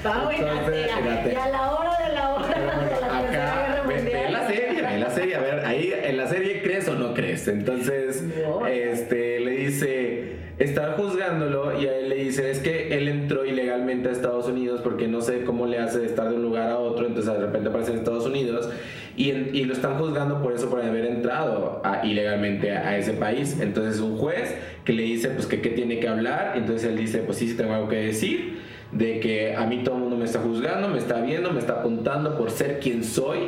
Vamos, 0.04 0.34
Entonces, 0.34 0.86
y 0.86 1.34
a 1.36 1.48
la 1.48 1.72
hora 1.72 2.06
de 2.08 2.14
la 2.14 2.34
hora 2.34 2.48
Pero 2.52 2.64
bueno, 2.66 2.80
de 2.82 2.90
la 2.90 2.98
Tercera 2.98 3.18
acá, 3.18 3.30
Guerra 3.30 3.82
ve, 3.86 3.94
ve 3.94 4.02
Mundial. 4.02 4.32
la 4.32 4.46
serie, 4.48 4.82
ve 4.82 4.98
la 4.98 5.10
serie, 5.10 5.36
a 5.36 5.40
ver, 5.40 5.64
ahí 5.64 5.92
en 6.04 6.16
la 6.18 6.26
serie 6.26 6.62
crees 6.62 6.88
o 6.88 6.94
no 6.94 7.14
crees. 7.14 7.41
Entonces, 7.52 8.24
este, 8.70 9.40
le 9.40 9.50
dice, 9.52 10.32
estar 10.58 10.96
juzgándolo 10.96 11.80
y 11.80 11.86
a 11.86 11.96
él 11.98 12.08
le 12.08 12.16
dicen, 12.16 12.46
es 12.46 12.58
que 12.60 12.94
él 12.96 13.08
entró 13.08 13.44
ilegalmente 13.44 14.08
a 14.08 14.12
Estados 14.12 14.46
Unidos 14.48 14.80
porque 14.82 15.08
no 15.08 15.20
sé 15.20 15.44
cómo 15.44 15.66
le 15.66 15.78
hace 15.78 15.98
de 16.00 16.06
estar 16.06 16.28
de 16.28 16.36
un 16.36 16.42
lugar 16.42 16.70
a 16.70 16.78
otro, 16.78 17.06
entonces 17.06 17.32
de 17.32 17.40
repente 17.40 17.68
aparece 17.68 17.92
en 17.92 17.98
Estados 17.98 18.26
Unidos 18.26 18.68
y, 19.16 19.30
en- 19.30 19.50
y 19.54 19.64
lo 19.64 19.72
están 19.74 19.98
juzgando 19.98 20.42
por 20.42 20.52
eso, 20.52 20.68
por 20.70 20.80
haber 20.82 21.04
entrado 21.06 21.80
a- 21.84 22.04
ilegalmente 22.06 22.72
a, 22.72 22.88
a 22.88 22.98
ese 22.98 23.12
país. 23.12 23.58
Entonces 23.60 24.00
un 24.00 24.16
juez 24.18 24.54
que 24.84 24.92
le 24.92 25.02
dice, 25.02 25.28
pues 25.30 25.46
que 25.46 25.60
qué 25.60 25.70
tiene 25.70 26.00
que 26.00 26.08
hablar, 26.08 26.54
entonces 26.56 26.88
él 26.88 26.96
dice, 26.96 27.18
pues 27.18 27.38
sí, 27.38 27.48
sí 27.48 27.56
tengo 27.56 27.74
algo 27.74 27.88
que 27.88 27.96
decir, 27.96 28.58
de 28.92 29.20
que 29.20 29.54
a 29.56 29.66
mí 29.66 29.82
todo 29.84 29.96
el 29.96 30.02
mundo 30.02 30.16
me 30.16 30.24
está 30.26 30.38
juzgando, 30.40 30.88
me 30.88 30.98
está 30.98 31.20
viendo, 31.20 31.50
me 31.50 31.58
está 31.60 31.74
apuntando 31.80 32.36
por 32.36 32.50
ser 32.50 32.78
quien 32.78 33.04
soy, 33.04 33.38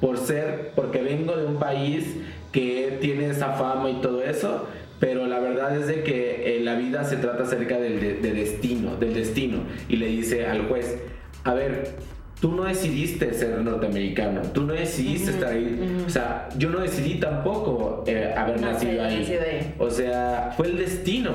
por 0.00 0.18
ser, 0.18 0.70
porque 0.76 1.00
vengo 1.02 1.34
de 1.36 1.46
un 1.46 1.56
país 1.56 2.16
que 2.54 2.98
tiene 3.00 3.30
esa 3.30 3.54
fama 3.54 3.90
y 3.90 4.00
todo 4.00 4.22
eso, 4.22 4.68
pero 5.00 5.26
la 5.26 5.40
verdad 5.40 5.76
es 5.76 5.88
de 5.88 6.04
que 6.04 6.56
eh, 6.56 6.60
la 6.60 6.76
vida 6.76 7.02
se 7.02 7.16
trata 7.16 7.42
acerca 7.42 7.80
del 7.80 8.00
de, 8.00 8.14
de 8.14 8.32
destino, 8.32 8.94
del 8.94 9.12
destino. 9.12 9.64
Y 9.88 9.96
le 9.96 10.06
dice 10.06 10.46
al 10.46 10.68
juez, 10.68 10.98
a 11.42 11.52
ver, 11.52 11.96
tú 12.40 12.52
no 12.52 12.62
decidiste 12.62 13.34
ser 13.34 13.60
norteamericano, 13.60 14.42
tú 14.52 14.62
no 14.62 14.72
decidiste 14.72 15.32
estar 15.32 15.52
ahí. 15.52 16.04
O 16.06 16.08
sea, 16.08 16.48
yo 16.56 16.70
no 16.70 16.78
decidí 16.78 17.16
tampoco 17.16 18.04
eh, 18.06 18.32
haber 18.36 18.60
nacido 18.60 19.02
ahí. 19.02 19.18
nacido 19.18 19.40
ahí. 19.42 19.74
O 19.80 19.90
sea, 19.90 20.54
fue 20.56 20.68
el 20.68 20.78
destino. 20.78 21.32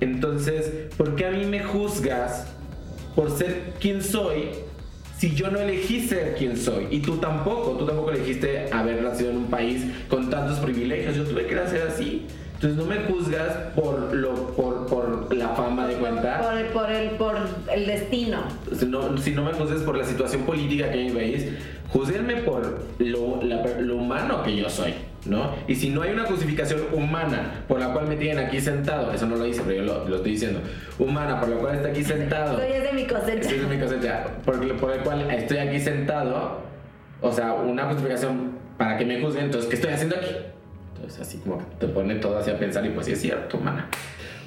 Entonces, 0.00 0.70
¿por 0.96 1.16
qué 1.16 1.26
a 1.26 1.30
mí 1.32 1.46
me 1.46 1.64
juzgas 1.64 2.46
por 3.16 3.28
ser 3.32 3.72
quien 3.80 4.02
soy 4.02 4.50
si 5.22 5.36
yo 5.36 5.52
no 5.52 5.60
elegí 5.60 6.00
ser 6.00 6.34
quien 6.34 6.56
soy? 6.56 6.88
Y 6.90 6.98
tú 6.98 7.18
tampoco, 7.18 7.76
tú 7.78 7.86
tampoco 7.86 8.10
elegiste 8.10 8.66
haber 8.72 9.00
nacido 9.04 9.30
en 9.30 9.36
un 9.36 9.46
país 9.46 9.84
con 10.08 10.28
tantos 10.28 10.58
privilegios. 10.58 11.14
Yo 11.14 11.22
tuve 11.22 11.46
que 11.46 11.54
nacer 11.54 11.82
así. 11.82 12.26
Entonces 12.62 12.76
no 12.78 12.84
me 12.84 13.00
juzgas 13.12 13.52
por 13.74 14.14
lo 14.14 14.34
por, 14.54 14.86
por 14.86 15.34
la 15.34 15.48
fama 15.48 15.86
de 15.88 15.94
cuenta. 15.96 16.40
Por, 16.42 16.56
el- 16.58 16.66
por, 16.66 16.90
el, 16.92 17.10
por 17.10 17.34
el 17.74 17.86
destino. 17.86 18.38
Si 18.78 18.86
no, 18.86 19.18
si 19.18 19.32
no 19.32 19.42
me 19.44 19.52
juzgues 19.52 19.82
por 19.82 19.96
la 19.98 20.04
situación 20.04 20.42
política 20.42 20.86
que 20.90 20.98
hay 21.00 21.06
en 21.08 21.14
mi 21.14 21.18
país, 21.20 21.48
juzguenme 21.88 22.36
por 22.42 22.82
lo, 22.98 23.42
la- 23.42 23.80
lo 23.80 23.96
humano 23.96 24.44
que 24.44 24.54
yo 24.56 24.70
soy, 24.70 24.94
¿no? 25.26 25.50
Y 25.66 25.74
si 25.74 25.90
no 25.90 26.02
hay 26.02 26.12
una 26.12 26.24
justificación 26.24 26.82
humana 26.92 27.64
por 27.66 27.80
la 27.80 27.92
cual 27.92 28.06
me 28.06 28.14
tienen 28.14 28.46
aquí 28.46 28.60
sentado, 28.60 29.12
eso 29.12 29.26
no 29.26 29.34
lo 29.34 29.42
dice, 29.42 29.62
pero 29.66 29.78
yo 29.78 29.82
lo, 29.82 30.08
lo 30.08 30.16
estoy 30.16 30.30
diciendo, 30.32 30.60
humana 31.00 31.40
por 31.40 31.48
la 31.48 31.56
cual 31.56 31.74
está 31.74 31.88
aquí 31.88 32.04
sentado, 32.04 32.60
Esto 32.60 32.68
ya 32.68 32.76
es 32.76 32.84
de 32.84 32.92
mi 32.92 33.06
cosecha. 33.08 33.40
esa 33.40 33.54
es 33.56 33.68
mi 33.68 33.78
cosecha, 33.78 34.24
por, 34.44 34.76
por 34.76 34.92
el 34.92 35.00
cual 35.00 35.28
estoy 35.32 35.58
aquí 35.58 35.80
sentado, 35.80 36.60
o 37.20 37.32
sea, 37.32 37.54
una 37.54 37.86
justificación 37.86 38.52
para 38.78 38.96
que 38.98 39.04
me 39.04 39.20
juzguen, 39.20 39.46
entonces, 39.46 39.68
¿qué 39.68 39.74
estoy 39.74 39.92
haciendo 39.92 40.14
aquí? 40.16 40.28
Entonces, 41.02 41.20
así 41.20 41.38
como 41.38 41.58
que 41.58 41.64
te 41.80 41.88
pone 41.88 42.14
todo 42.14 42.38
así 42.38 42.50
a 42.50 42.58
pensar 42.58 42.86
y 42.86 42.90
pues 42.90 43.06
sí 43.06 43.12
es 43.12 43.20
cierto, 43.20 43.58
humana. 43.58 43.88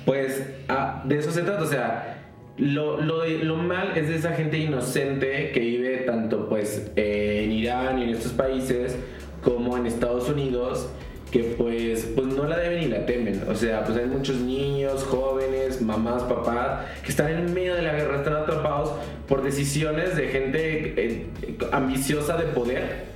Pues 0.06 0.42
ah, 0.70 1.04
de 1.06 1.18
eso 1.18 1.30
se 1.30 1.42
trata, 1.42 1.64
o 1.64 1.68
sea, 1.68 2.22
lo, 2.58 3.02
lo, 3.02 3.26
lo 3.26 3.58
mal 3.58 3.92
es 3.98 4.08
de 4.08 4.16
esa 4.16 4.32
gente 4.32 4.58
inocente 4.58 5.52
que 5.52 5.60
vive 5.60 5.98
tanto 6.06 6.48
pues 6.48 6.92
eh, 6.96 7.42
en 7.44 7.52
Irán 7.52 8.00
y 8.00 8.04
en 8.04 8.10
estos 8.12 8.32
países 8.32 8.96
como 9.44 9.76
en 9.76 9.86
Estados 9.86 10.30
Unidos 10.30 10.90
que 11.30 11.44
pues, 11.58 12.10
pues 12.16 12.28
no 12.28 12.46
la 12.46 12.58
deben 12.58 12.80
ni 12.80 12.88
la 12.88 13.06
temen. 13.06 13.44
O 13.50 13.56
sea, 13.56 13.84
pues 13.84 13.98
hay 13.98 14.06
muchos 14.06 14.38
niños, 14.38 15.04
jóvenes, 15.04 15.82
mamás, 15.82 16.24
papás 16.24 16.86
que 17.04 17.10
están 17.10 17.30
en 17.32 17.54
medio 17.54 17.76
de 17.76 17.82
la 17.82 17.92
guerra, 17.92 18.20
están 18.20 18.36
atrapados 18.36 18.94
por 19.28 19.44
decisiones 19.44 20.16
de 20.16 20.30
gente 20.30 20.94
eh, 20.96 21.28
ambiciosa 21.74 22.38
de 22.38 22.46
poder 22.46 23.14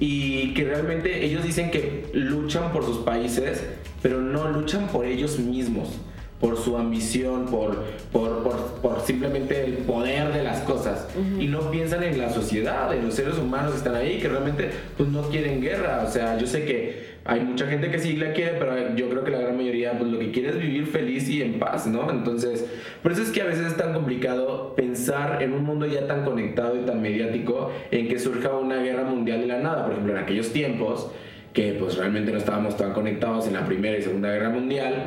Y 0.00 0.54
que 0.54 0.64
realmente 0.64 1.24
ellos 1.24 1.42
dicen 1.42 1.70
que 1.70 2.08
luchan 2.12 2.72
por 2.72 2.84
sus 2.84 2.98
países, 2.98 3.64
pero 4.02 4.20
no 4.20 4.48
luchan 4.50 4.88
por 4.88 5.06
ellos 5.06 5.38
mismos, 5.38 5.88
por 6.40 6.56
su 6.56 6.76
ambición, 6.76 7.46
por, 7.46 7.84
por, 8.12 8.42
por, 8.42 8.56
por 8.80 9.00
simplemente 9.00 9.64
el 9.64 9.78
poder 9.78 10.32
de 10.32 10.44
las 10.44 10.60
cosas. 10.60 11.08
Y 11.38 11.46
no 11.46 11.70
piensan 11.70 12.02
en 12.04 12.18
la 12.18 12.30
sociedad, 12.30 12.94
en 12.94 13.04
los 13.04 13.14
seres 13.14 13.38
humanos 13.38 13.72
que 13.72 13.78
están 13.78 13.96
ahí, 13.96 14.18
que 14.18 14.28
realmente 14.28 14.70
pues, 14.96 15.08
no 15.08 15.22
quieren 15.22 15.60
guerra. 15.60 16.04
O 16.06 16.10
sea, 16.10 16.38
yo 16.38 16.46
sé 16.46 16.64
que 16.64 17.18
hay 17.24 17.40
mucha 17.40 17.66
gente 17.66 17.90
que 17.90 17.98
sí 17.98 18.16
la 18.16 18.32
quiere, 18.32 18.52
pero 18.58 18.94
yo 18.94 19.10
creo 19.10 19.24
que 19.24 19.32
la 19.32 19.40
gran 19.40 19.56
mayoría 19.56 19.98
pues, 19.98 20.10
lo 20.10 20.18
que 20.18 20.30
quiere 20.30 20.50
es 20.50 20.58
vivir 20.58 20.86
feliz 20.86 21.28
y 21.28 21.42
en 21.42 21.58
paz, 21.58 21.86
¿no? 21.86 22.08
Entonces, 22.10 22.64
por 23.02 23.12
eso 23.12 23.22
es 23.22 23.30
que 23.30 23.42
a 23.42 23.44
veces 23.44 23.66
es 23.66 23.76
tan 23.76 23.92
complicado 23.92 24.74
pensar 24.76 25.42
en 25.42 25.52
un 25.52 25.64
mundo 25.64 25.86
ya 25.86 26.06
tan 26.06 26.24
conectado 26.24 26.80
y 26.80 26.86
tan 26.86 27.02
mediático 27.02 27.72
en 27.90 28.08
que 28.08 28.18
surja 28.18 28.50
una 28.56 28.76
guerra 28.76 29.02
mundial 29.02 29.40
de 29.40 29.46
la 29.48 29.58
nada. 29.58 29.82
Por 29.82 29.92
ejemplo, 29.92 30.16
en 30.16 30.22
aquellos 30.22 30.52
tiempos 30.52 31.10
que 31.58 31.72
pues 31.72 31.96
realmente 31.96 32.30
no 32.30 32.38
estábamos 32.38 32.76
tan 32.76 32.92
conectados 32.92 33.48
en 33.48 33.54
la 33.54 33.64
Primera 33.66 33.98
y 33.98 34.02
Segunda 34.02 34.30
Guerra 34.30 34.50
Mundial, 34.50 35.06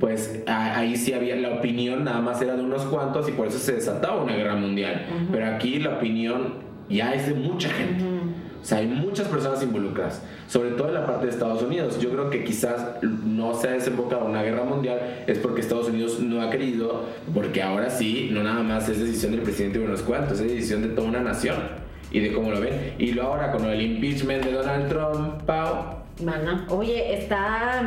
pues 0.00 0.42
a- 0.48 0.78
ahí 0.78 0.96
sí 0.96 1.12
había 1.12 1.36
la 1.36 1.50
opinión 1.50 2.02
nada 2.02 2.20
más 2.20 2.42
era 2.42 2.56
de 2.56 2.62
unos 2.64 2.82
cuantos 2.86 3.28
y 3.28 3.32
por 3.32 3.46
eso 3.46 3.58
se 3.60 3.74
desataba 3.74 4.20
una 4.20 4.34
guerra 4.34 4.56
mundial. 4.56 5.06
Pero 5.30 5.46
aquí 5.46 5.78
la 5.78 5.90
opinión 5.98 6.54
ya 6.90 7.14
es 7.14 7.28
de 7.28 7.34
mucha 7.34 7.68
gente. 7.68 8.02
O 8.60 8.64
sea, 8.64 8.78
hay 8.78 8.88
muchas 8.88 9.28
personas 9.28 9.62
involucradas, 9.62 10.22
sobre 10.48 10.70
todo 10.70 10.88
en 10.88 10.94
la 10.94 11.06
parte 11.06 11.26
de 11.26 11.30
Estados 11.32 11.62
Unidos. 11.62 12.00
Yo 12.00 12.10
creo 12.10 12.30
que 12.30 12.42
quizás 12.42 12.84
no 13.24 13.54
se 13.54 13.68
ha 13.68 13.72
desembocado 13.72 14.24
una 14.24 14.42
guerra 14.42 14.64
mundial 14.64 14.98
es 15.28 15.38
porque 15.38 15.60
Estados 15.60 15.88
Unidos 15.88 16.18
no 16.18 16.42
ha 16.42 16.50
querido, 16.50 17.04
porque 17.32 17.62
ahora 17.62 17.90
sí, 17.90 18.28
no 18.32 18.42
nada 18.42 18.64
más 18.64 18.88
es 18.88 18.98
decisión 18.98 19.30
del 19.30 19.42
presidente 19.42 19.78
de 19.78 19.84
unos 19.84 20.02
cuantos, 20.02 20.40
es 20.40 20.48
decisión 20.48 20.82
de 20.82 20.88
toda 20.88 21.06
una 21.08 21.20
nación 21.20 21.56
y 22.12 22.20
de 22.20 22.32
cómo 22.32 22.50
lo 22.50 22.60
ven. 22.60 22.94
Y 22.98 23.12
luego 23.12 23.30
ahora 23.32 23.50
con 23.52 23.64
el 23.66 23.80
impeachment 23.80 24.44
de 24.44 24.52
Donald 24.52 24.88
Trump, 24.88 25.42
Pau, 25.44 25.96
Mana. 26.22 26.66
Oye, 26.68 27.14
está. 27.18 27.82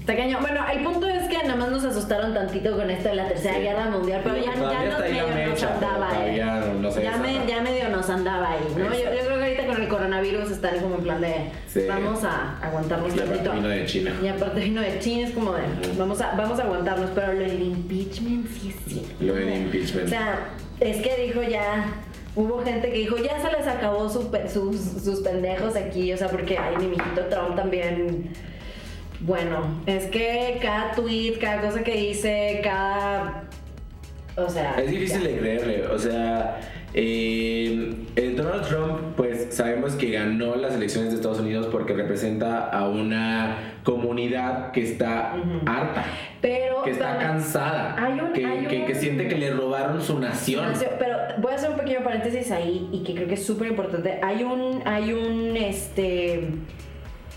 Está 0.00 0.16
cañón. 0.16 0.42
Bueno, 0.42 0.60
el 0.70 0.84
punto 0.84 1.08
es 1.08 1.26
que 1.28 1.38
nada 1.38 1.56
más 1.56 1.70
nos 1.70 1.82
asustaron 1.82 2.34
tantito 2.34 2.76
con 2.76 2.90
esto 2.90 3.08
de 3.08 3.14
la 3.14 3.26
tercera 3.28 3.54
Sí. 3.54 3.60
guerra 3.62 3.86
mundial, 3.88 4.20
pero 4.22 4.36
ya, 4.36 4.52
ya 4.54 4.54
nos 4.54 5.00
ahí 5.00 5.12
medio 5.14 5.48
nos 5.48 5.62
andaba, 5.62 6.06
eh. 6.08 6.14
todavía 6.14 6.72
no- 6.82 6.90
se 6.90 7.02
ya, 7.02 7.16
me, 7.16 7.28
desata. 7.28 7.46
ya 7.48 7.60
medio 7.62 7.88
nos 7.88 8.10
andaba 8.10 8.50
ahí, 8.52 8.60
¿no? 8.76 8.84
Yo, 8.84 8.90
creo 8.90 9.38
que 9.38 9.44
ahorita 9.44 9.66
con 9.66 9.80
el 9.82 9.88
coronavirus 9.88 10.50
están 10.50 10.78
como 10.80 10.96
en 10.96 11.02
plan 11.04 11.20
de 11.22 11.34
Sí. 11.68 11.80
vamos 11.88 12.22
a 12.22 12.58
aguantarnos 12.60 13.08
y 13.16 13.18
aparte 13.18 13.34
tantito. 13.36 13.52
vino 13.54 13.68
de 13.68 13.86
China. 13.86 14.12
Y 14.22 14.28
aparte 14.28 14.60
vino 14.60 14.80
de 14.82 14.98
China, 14.98 15.26
es 15.28 15.32
como 15.32 15.52
de 15.54 15.62
vamos 15.96 16.20
a, 16.20 16.34
vamos 16.36 16.58
a 16.60 16.64
aguantarnos, 16.64 17.10
pero 17.14 17.32
lo 17.32 17.38
del 17.40 17.62
impeachment 17.62 18.46
sí 18.48 18.74
es 18.76 18.92
cierto. 18.92 19.14
Lo 19.24 19.34
del 19.36 19.54
impeachment. 19.54 20.06
O 20.06 20.10
sea, 20.10 20.48
es 20.80 20.96
que 21.00 21.22
dijo 21.28 21.42
ya. 21.44 21.86
Hubo 22.36 22.62
gente 22.64 22.90
que 22.90 22.98
dijo, 22.98 23.16
ya 23.16 23.40
se 23.40 23.56
les 23.56 23.66
acabó 23.66 24.08
su 24.08 24.30
sus, 24.52 24.76
sus 25.02 25.20
pendejos 25.20 25.76
aquí, 25.76 26.12
o 26.12 26.16
sea, 26.16 26.28
porque, 26.28 26.58
ay, 26.58 26.76
mi 26.78 26.86
mijito 26.88 27.26
Trump 27.26 27.54
también. 27.54 28.30
Bueno, 29.20 29.80
es 29.86 30.06
que 30.06 30.58
cada 30.60 30.92
tweet, 30.92 31.38
cada 31.40 31.62
cosa 31.62 31.84
que 31.84 31.94
dice, 31.94 32.60
cada. 32.62 33.44
O 34.36 34.48
sea. 34.48 34.74
Es 34.78 34.90
difícil 34.90 35.22
ya. 35.22 35.28
de 35.28 35.38
creerle, 35.38 35.86
o 35.86 35.98
sea, 35.98 36.60
eh, 36.94 37.94
Donald 38.36 38.66
Trump, 38.66 39.00
pues 39.16 39.48
sabemos 39.50 39.94
que 39.94 40.10
ganó 40.12 40.54
las 40.56 40.74
elecciones 40.74 41.10
de 41.10 41.16
Estados 41.16 41.40
Unidos 41.40 41.68
porque 41.70 41.92
representa 41.92 42.68
a 42.68 42.88
una 42.88 43.74
comunidad 43.82 44.70
que 44.72 44.82
está 44.82 45.34
harta, 45.66 46.04
Pero. 46.40 46.82
que 46.82 46.90
está 46.90 47.16
pero- 47.18 47.28
cansada, 47.28 47.96
Hay 47.98 48.18
un- 48.20 48.32
que, 48.32 48.44
hay 48.46 48.66
que- 48.66 48.78
un- 48.80 48.86
que 48.86 48.94
siente 48.94 49.28
que 49.28 49.36
le 49.36 49.50
robaron 49.52 50.00
su 50.00 50.18
nación. 50.18 50.66
Nació- 50.66 50.88
Pero 50.98 51.16
voy 51.38 51.52
a 51.52 51.56
hacer 51.56 51.70
un 51.70 51.76
pequeño 51.76 52.02
paréntesis 52.04 52.50
ahí 52.50 52.88
y 52.92 53.02
que 53.02 53.14
creo 53.14 53.28
que 53.28 53.34
es 53.34 53.44
súper 53.44 53.68
importante. 53.68 54.18
Hay 54.22 54.42
un, 54.44 54.82
hay 54.86 55.12
un, 55.12 55.56
este, 55.56 56.48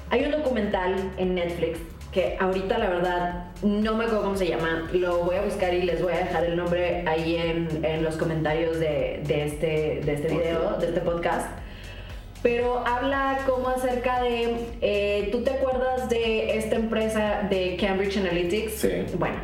hay 0.09 0.23
un 0.23 0.31
documental 0.31 0.95
en 1.17 1.35
Netflix 1.35 1.79
que 2.17 2.35
ahorita 2.39 2.79
la 2.79 2.89
verdad 2.89 3.45
no 3.61 3.93
me 3.93 4.05
acuerdo 4.05 4.23
cómo 4.23 4.35
se 4.35 4.47
llama. 4.47 4.89
Lo 4.91 5.19
voy 5.19 5.35
a 5.35 5.43
buscar 5.43 5.71
y 5.71 5.83
les 5.83 6.01
voy 6.01 6.13
a 6.13 6.17
dejar 6.17 6.45
el 6.45 6.55
nombre 6.55 7.03
ahí 7.05 7.35
en, 7.35 7.85
en 7.85 8.03
los 8.03 8.17
comentarios 8.17 8.79
de, 8.79 9.21
de 9.23 9.45
este, 9.45 10.01
de 10.03 10.13
este 10.13 10.27
video, 10.29 10.77
de 10.79 10.87
este 10.87 11.01
podcast. 11.01 11.47
Pero 12.41 12.83
habla 12.87 13.37
como 13.45 13.69
acerca 13.69 14.23
de, 14.23 14.55
eh, 14.81 15.29
¿tú 15.31 15.43
te 15.43 15.51
acuerdas 15.51 16.09
de 16.09 16.57
esta 16.57 16.77
empresa 16.77 17.45
de 17.51 17.77
Cambridge 17.79 18.17
Analytics? 18.17 18.71
Sí. 18.73 18.89
Bueno, 19.19 19.37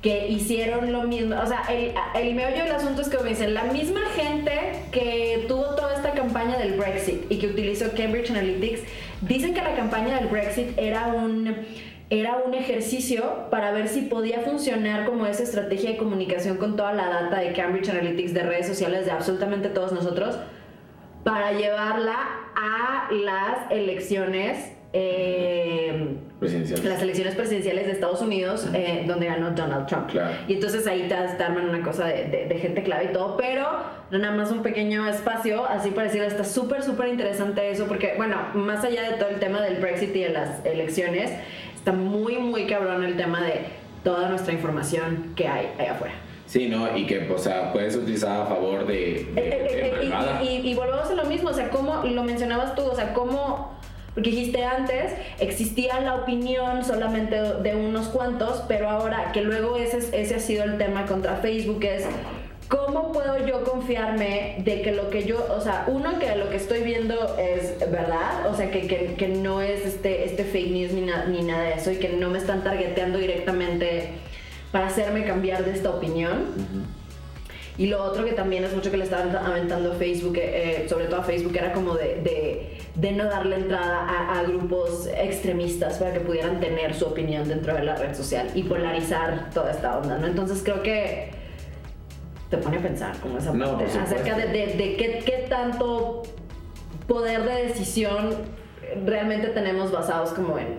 que 0.00 0.28
hicieron 0.28 0.92
lo 0.92 1.02
mismo. 1.02 1.34
O 1.42 1.46
sea, 1.48 1.64
el, 1.68 1.94
el 2.14 2.34
meollo 2.36 2.62
del 2.62 2.76
asunto 2.76 3.02
es 3.02 3.08
que 3.08 3.18
me 3.18 3.30
dicen, 3.30 3.54
la 3.54 3.64
misma 3.64 4.02
gente 4.14 4.52
que 4.92 5.46
tuvo 5.48 5.74
toda 5.74 5.96
esta 5.96 6.12
campaña 6.12 6.58
del 6.58 6.74
Brexit 6.74 7.24
y 7.28 7.38
que 7.38 7.48
utilizó 7.48 7.86
Cambridge 7.96 8.30
Analytics, 8.30 8.82
dicen 9.22 9.52
que 9.52 9.62
la 9.62 9.74
campaña 9.74 10.20
del 10.20 10.28
Brexit 10.28 10.78
era 10.78 11.08
un 11.08 11.56
era 12.10 12.36
un 12.46 12.54
ejercicio 12.54 13.48
para 13.50 13.72
ver 13.72 13.88
si 13.88 14.02
podía 14.02 14.40
funcionar 14.40 15.06
como 15.06 15.26
esa 15.26 15.42
estrategia 15.42 15.90
de 15.92 15.96
comunicación 15.96 16.58
con 16.58 16.76
toda 16.76 16.92
la 16.92 17.08
data 17.08 17.38
de 17.40 17.52
Cambridge 17.52 17.88
Analytics 17.88 18.34
de 18.34 18.42
redes 18.42 18.66
sociales 18.66 19.06
de 19.06 19.10
absolutamente 19.12 19.68
todos 19.70 19.92
nosotros 19.92 20.38
para 21.24 21.52
llevarla 21.52 22.14
a 22.54 23.08
las 23.10 23.70
elecciones 23.70 24.70
eh, 24.96 26.14
Presidencial. 26.38 26.80
las 26.88 27.02
elecciones 27.02 27.34
presidenciales 27.34 27.86
de 27.86 27.92
Estados 27.92 28.20
Unidos, 28.22 28.68
eh, 28.74 29.04
donde 29.08 29.26
ganó 29.26 29.50
Donald 29.50 29.86
Trump. 29.86 30.08
Claro. 30.10 30.34
Y 30.46 30.54
entonces 30.54 30.86
ahí 30.86 31.08
te, 31.08 31.14
arman 31.14 31.68
una 31.68 31.82
cosa 31.82 32.06
de, 32.06 32.24
de- 32.26 32.46
de 32.46 32.58
gente 32.58 32.82
clave 32.84 33.06
y 33.06 33.12
todo, 33.12 33.36
pero 33.36 33.66
nada 34.12 34.30
más 34.36 34.52
un 34.52 34.62
pequeño 34.62 35.08
espacio, 35.08 35.64
así 35.66 35.90
para 35.90 36.04
decirlo, 36.06 36.28
está 36.28 36.44
súper, 36.44 36.82
súper 36.82 37.08
interesante 37.08 37.68
eso, 37.70 37.86
porque, 37.86 38.12
bueno, 38.16 38.36
más 38.54 38.84
allá 38.84 39.10
de 39.10 39.16
todo 39.16 39.30
el 39.30 39.40
tema 39.40 39.60
del 39.62 39.80
Brexit 39.80 40.14
y 40.14 40.20
de 40.20 40.28
las 40.28 40.64
elecciones, 40.64 41.32
está 41.84 41.92
muy, 41.92 42.38
muy 42.38 42.64
cabrón 42.66 43.04
el 43.04 43.14
tema 43.18 43.42
de 43.42 43.66
toda 44.02 44.30
nuestra 44.30 44.54
información 44.54 45.32
que 45.36 45.46
hay 45.46 45.68
allá 45.78 45.92
afuera. 45.92 46.14
Sí, 46.46 46.66
¿no? 46.68 46.96
Y 46.96 47.04
que, 47.06 47.28
o 47.30 47.36
sea, 47.36 47.74
puedes 47.74 47.94
utilizar 47.94 48.40
a 48.40 48.46
favor 48.46 48.86
de... 48.86 48.94
de- 48.94 49.20
Eh, 49.20 49.30
eh, 49.36 49.98
de 50.00 50.06
eh, 50.06 50.62
y- 50.62 50.70
y, 50.70 50.74
volvemos 50.74 51.10
a 51.10 51.14
lo 51.14 51.24
mismo, 51.26 51.50
o 51.50 51.52
sea, 51.52 51.68
como 51.68 52.02
lo 52.04 52.22
mencionabas 52.22 52.74
tú, 52.74 52.84
o 52.84 52.94
sea, 52.94 53.12
cómo, 53.12 53.74
porque 54.14 54.30
dijiste 54.30 54.64
antes, 54.64 55.12
existía 55.40 56.00
la 56.00 56.14
opinión 56.14 56.84
solamente 56.86 57.36
de 57.36 57.74
unos 57.76 58.06
cuantos, 58.08 58.62
pero 58.66 58.88
ahora 58.88 59.30
que 59.32 59.42
luego 59.42 59.76
ese, 59.76 59.98
es- 59.98 60.12
ese 60.14 60.36
ha 60.36 60.40
sido 60.40 60.64
el 60.64 60.78
tema 60.78 61.04
contra 61.04 61.36
Facebook, 61.36 61.84
es 61.84 62.06
cómo 62.74 63.12
puedo 63.12 63.46
yo 63.46 63.62
confiarme 63.64 64.56
de 64.64 64.82
que 64.82 64.92
lo 64.92 65.10
que 65.10 65.24
yo, 65.24 65.46
o 65.56 65.60
sea, 65.60 65.84
uno, 65.86 66.18
que 66.18 66.34
lo 66.36 66.50
que 66.50 66.56
estoy 66.56 66.80
viendo 66.82 67.36
es 67.38 67.78
verdad, 67.90 68.46
o 68.50 68.56
sea, 68.56 68.70
que, 68.70 68.86
que, 68.86 69.14
que 69.16 69.28
no 69.28 69.60
es 69.60 69.84
este, 69.86 70.24
este 70.24 70.44
fake 70.44 70.70
news 70.72 70.92
ni, 70.92 71.02
na- 71.02 71.26
ni 71.26 71.42
nada 71.42 71.64
de 71.64 71.74
eso, 71.74 71.90
y 71.92 71.96
que 71.96 72.08
no 72.10 72.30
me 72.30 72.38
están 72.38 72.64
targeteando 72.64 73.18
directamente 73.18 74.08
para 74.72 74.86
hacerme 74.88 75.24
cambiar 75.24 75.64
de 75.64 75.72
esta 75.72 75.90
opinión. 75.90 76.46
Y 77.76 77.88
lo 77.88 78.02
otro 78.04 78.24
que 78.24 78.32
también 78.32 78.62
es 78.64 78.72
mucho 78.72 78.90
que 78.90 78.96
le 78.96 79.04
estaban 79.04 79.34
aventando 79.34 79.92
a 79.92 79.94
Facebook, 79.96 80.36
eh, 80.38 80.86
sobre 80.88 81.06
todo 81.06 81.20
a 81.20 81.24
Facebook, 81.24 81.56
era 81.56 81.72
como 81.72 81.94
de, 81.94 82.20
de, 82.22 82.78
de 82.94 83.12
no 83.12 83.24
darle 83.24 83.56
entrada 83.56 83.98
a, 84.08 84.38
a 84.38 84.42
grupos 84.44 85.08
extremistas 85.16 85.98
para 85.98 86.12
que 86.12 86.20
pudieran 86.20 86.60
tener 86.60 86.94
su 86.94 87.06
opinión 87.06 87.48
dentro 87.48 87.74
de 87.74 87.82
la 87.82 87.96
red 87.96 88.14
social 88.14 88.48
y 88.54 88.62
polarizar 88.62 89.50
toda 89.52 89.72
esta 89.72 89.98
onda, 89.98 90.18
¿no? 90.18 90.26
Entonces 90.28 90.60
creo 90.64 90.82
que 90.84 91.30
te 92.50 92.58
pone 92.58 92.76
a 92.76 92.80
pensar 92.80 93.16
como 93.20 93.38
esa 93.38 93.52
No, 93.52 93.78
parte 93.78 93.98
acerca 93.98 94.36
de, 94.36 94.46
de, 94.48 94.66
de 94.76 94.96
qué, 94.96 95.22
qué 95.24 95.46
tanto 95.48 96.22
poder 97.06 97.42
de 97.44 97.64
decisión 97.64 98.30
realmente 99.04 99.48
tenemos 99.48 99.90
basados 99.90 100.30
como 100.30 100.58
en 100.58 100.78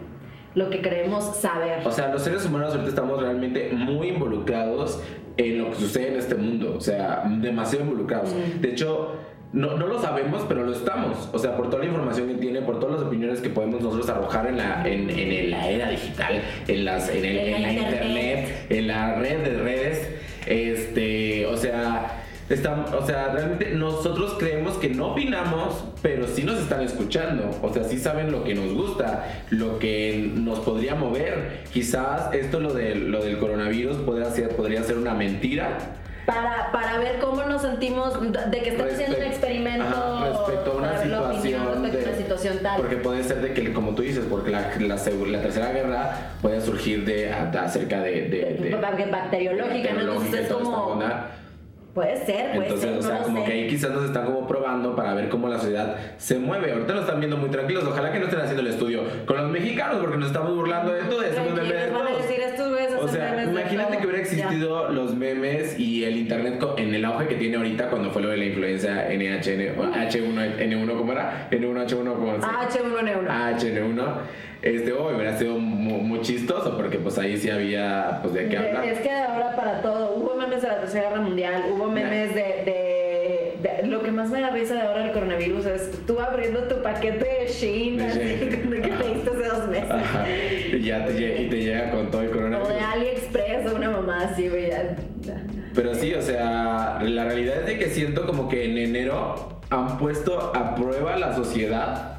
lo 0.53 0.69
que 0.69 0.81
creemos 0.81 1.35
saber. 1.35 1.85
O 1.85 1.91
sea, 1.91 2.07
los 2.09 2.21
seres 2.21 2.45
humanos 2.45 2.71
ahorita 2.71 2.89
estamos 2.89 3.21
realmente 3.21 3.71
muy 3.73 4.07
involucrados 4.09 5.01
en 5.37 5.57
lo 5.59 5.69
que 5.71 5.75
sucede 5.75 6.09
en 6.13 6.15
este 6.19 6.35
mundo. 6.35 6.75
O 6.77 6.81
sea, 6.81 7.23
demasiado 7.27 7.83
involucrados. 7.83 8.33
De 8.61 8.69
hecho, 8.69 9.15
no, 9.51 9.75
no 9.75 9.85
lo 9.87 9.99
sabemos, 10.01 10.45
pero 10.47 10.63
lo 10.63 10.71
estamos. 10.71 11.29
O 11.33 11.39
sea, 11.39 11.57
por 11.57 11.69
toda 11.69 11.79
la 11.83 11.89
información 11.89 12.27
que 12.29 12.35
tiene, 12.35 12.61
por 12.61 12.79
todas 12.79 12.99
las 12.99 13.07
opiniones 13.07 13.41
que 13.41 13.49
podemos 13.49 13.81
nosotros 13.81 14.09
arrojar 14.09 14.47
en 14.47 14.57
la, 14.57 14.87
en, 14.87 15.09
en 15.09 15.51
la 15.51 15.69
era 15.69 15.89
digital, 15.89 16.41
en, 16.69 16.85
las, 16.85 17.09
en, 17.09 17.25
el- 17.25 17.37
En 17.37 17.61
la 17.61 17.71
internet, 17.73 18.65
en 18.69 18.87
la 18.87 19.15
red 19.15 19.43
de 19.43 19.57
redes. 19.57 20.09
Este, 20.45 21.45
o 21.47 21.57
sea. 21.57 22.21
Estamos, 22.47 22.93
o 22.93 23.03
sea, 23.03 23.29
realmente 23.29 23.71
nosotros 23.71 24.35
creemos 24.37 24.75
que 24.77 24.89
no 24.89 25.13
opinamos, 25.13 25.83
pero 26.03 26.27
sí 26.27 26.43
nos 26.43 26.59
están 26.59 26.81
escuchando. 26.81 27.49
O 27.63 27.73
sea, 27.73 27.83
sí 27.85 27.97
saben 27.97 28.31
lo 28.31 28.43
que 28.43 28.53
nos 28.53 28.71
gusta, 28.71 29.25
lo 29.49 29.79
que 29.79 30.29
nos 30.35 30.59
podría 30.59 30.93
mover. 30.93 31.63
Quizás 31.73 32.31
esto 32.35 32.59
lo, 32.59 32.71
de, 32.71 32.93
lo 32.93 33.23
del 33.23 33.39
coronavirus 33.39 33.97
podría 33.97 34.29
ser, 34.29 34.49
podría 34.49 34.83
ser 34.83 34.99
una 34.99 35.15
mentira. 35.15 35.75
para, 36.27 36.71
para 36.71 36.99
ver 36.99 37.17
cómo 37.19 37.43
nos 37.45 37.63
sentimos 37.63 38.13
de 38.21 38.61
que 38.61 38.69
estamos 38.69 38.93
haciendo 38.93 39.17
un 39.17 39.23
experimento 39.23 39.83
ajá, 39.87 40.29
respecto 40.29 40.71
a 40.71 40.75
una 40.75 41.01
situación 41.01 41.81
de- 41.91 42.04
situación 42.37 42.63
tal. 42.63 42.77
Porque 42.81 42.97
puede 42.97 43.23
ser 43.23 43.41
de 43.41 43.53
que, 43.53 43.73
como 43.73 43.95
tú 43.95 44.01
dices, 44.01 44.25
porque 44.29 44.51
la, 44.51 44.61
la, 44.79 44.95
seg- 44.95 45.27
la 45.27 45.41
tercera 45.41 45.71
guerra 45.71 46.31
puede 46.41 46.61
surgir 46.61 47.05
de, 47.05 47.31
acerca 47.31 48.01
de... 48.01 48.11
de, 48.29 48.57
de- 48.61 48.75
Bac- 48.79 49.09
bacteriológica, 49.11 49.93
¿no? 49.93 49.99
Entonces 50.01 50.41
es 50.41 50.47
como... 50.53 50.99
Puede 51.93 52.25
ser, 52.25 52.51
puede 52.55 52.67
Entonces, 52.67 52.89
ser, 52.89 52.97
o 52.99 53.01
sea, 53.01 53.17
no 53.19 53.23
como 53.23 53.39
sé. 53.39 53.45
que 53.45 53.51
ahí 53.53 53.67
quizás 53.69 53.89
nos 53.91 54.03
están 54.03 54.25
como 54.25 54.45
probando 54.45 54.97
para 54.97 55.13
ver 55.13 55.29
cómo 55.29 55.47
la 55.47 55.57
sociedad 55.59 55.95
se 56.17 56.37
mueve. 56.37 56.73
Ahorita 56.73 56.93
lo 56.93 56.99
están 56.99 57.19
viendo 57.19 57.37
muy 57.37 57.49
tranquilos. 57.49 57.85
Ojalá 57.85 58.11
que 58.11 58.19
no 58.19 58.25
estén 58.25 58.41
haciendo 58.41 58.63
el 58.63 58.67
estudio 58.67 59.03
con 59.25 59.37
los 59.37 59.49
mexicanos 59.49 59.99
porque 60.01 60.17
nos 60.17 60.27
estamos 60.27 60.53
burlando 60.53 60.91
de 60.91 61.03
todo. 61.03 61.21
Hacemos 61.21 61.53
O 63.05 63.07
sea, 63.07 63.43
imagínate 63.43 63.91
todo". 63.93 64.01
que 64.01 64.07
hubiera 64.07 64.23
Ya. 64.23 64.29
existido 64.29 64.89
los 64.91 65.15
memes 65.15 65.79
y 65.79 66.03
el 66.03 66.17
internet 66.17 66.63
en 66.77 66.93
el 66.93 67.05
auge 67.05 67.27
que 67.27 67.35
tiene 67.35 67.57
ahorita 67.57 67.89
cuando 67.89 68.11
fue 68.11 68.21
lo 68.21 68.29
de 68.29 68.37
la 68.37 68.45
influencia 68.45 69.07
NHN, 69.09 69.79
o 69.79 69.83
H1N1, 69.93 70.97
¿cómo 70.97 71.11
era? 71.11 71.47
N1H1, 71.51 72.13
¿cómo 72.13 72.39
se 72.39 72.45
Ah, 72.45 72.67
H1N1. 72.69 73.27
HN1. 73.59 74.05
Este, 74.61 74.93
oh, 74.93 75.09
hubiera 75.13 75.37
sido 75.37 75.59
muy, 75.59 76.01
muy 76.01 76.21
chistoso 76.21 76.75
porque 76.75 76.97
pues 76.97 77.17
ahí 77.19 77.37
sí 77.37 77.49
había 77.51 78.19
pues 78.23 78.33
de 78.33 78.47
qué 78.49 78.57
hablar. 78.57 78.83
Es 78.85 78.99
que 78.99 79.09
de 79.09 79.19
ahora 79.21 79.55
para 79.55 79.81
todo, 79.81 80.15
hubo 80.15 80.35
memes 80.35 80.61
de 80.63 80.67
la 80.69 80.79
Tercera 80.79 81.09
Guerra 81.09 81.21
Mundial, 81.21 81.63
hubo 81.71 81.87
memes 81.87 82.33
de, 82.33 82.41
de- 82.65 82.94
Lo 83.85 84.01
que 84.03 84.11
más 84.11 84.29
me 84.29 84.41
da 84.41 84.49
risa 84.51 84.73
de 84.75 84.81
ahora 84.81 85.03
del 85.03 85.11
coronavirus 85.13 85.65
es 85.65 85.91
tú 86.05 86.19
abriendo 86.19 86.63
tu 86.63 86.81
paquete 86.81 87.25
de 87.25 87.47
Shein, 87.47 88.01
así, 88.01 88.19
de 88.19 88.81
que 88.81 88.89
pediste 88.89 89.29
hace 89.29 89.47
dos 89.47 89.67
meses. 89.69 89.91
Ajá. 89.91 90.25
Y 90.29 90.81
ya 90.81 91.05
te, 91.05 91.13
lle- 91.13 91.45
y 91.45 91.49
te 91.49 91.57
llega 91.63 91.91
con 91.91 92.11
todo 92.11 92.21
el 92.21 92.29
O 92.29 92.31
coronavirus. 92.31 92.69
de 92.69 92.79
AliExpress 92.79 93.71
o 93.71 93.75
una 93.75 93.89
mamá 93.91 94.29
así, 94.31 94.47
güey. 94.49 94.69
Pero 95.73 95.93
sí, 95.95 96.13
o 96.13 96.21
sea, 96.21 96.99
la 97.01 97.25
realidad 97.25 97.59
es 97.61 97.65
de 97.65 97.77
que 97.77 97.87
siento 97.89 98.25
como 98.25 98.47
que 98.49 98.65
en 98.65 98.77
enero 98.77 99.59
han 99.69 99.97
puesto 99.97 100.55
a 100.55 100.75
prueba 100.75 101.17
la 101.17 101.35
sociedad 101.35 102.11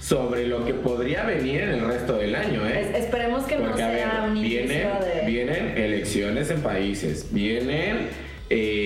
sobre 0.00 0.46
lo 0.48 0.64
que 0.64 0.74
podría 0.74 1.24
venir 1.24 1.60
en 1.62 1.68
el 1.70 1.86
resto 1.86 2.14
del 2.18 2.34
año, 2.34 2.66
¿eh? 2.66 2.88
Es- 2.92 3.04
esperemos 3.04 3.44
que 3.44 3.56
no 3.56 3.66
Porque, 3.68 3.82
a 3.82 3.88
ver, 3.88 3.98
sea 3.98 4.24
un 4.26 4.40
vienen, 4.42 4.88
de. 5.00 5.26
vienen 5.26 5.78
elecciones 5.78 6.50
en 6.50 6.60
países, 6.60 7.28
vienen 7.32 8.08
eh, 8.50 8.81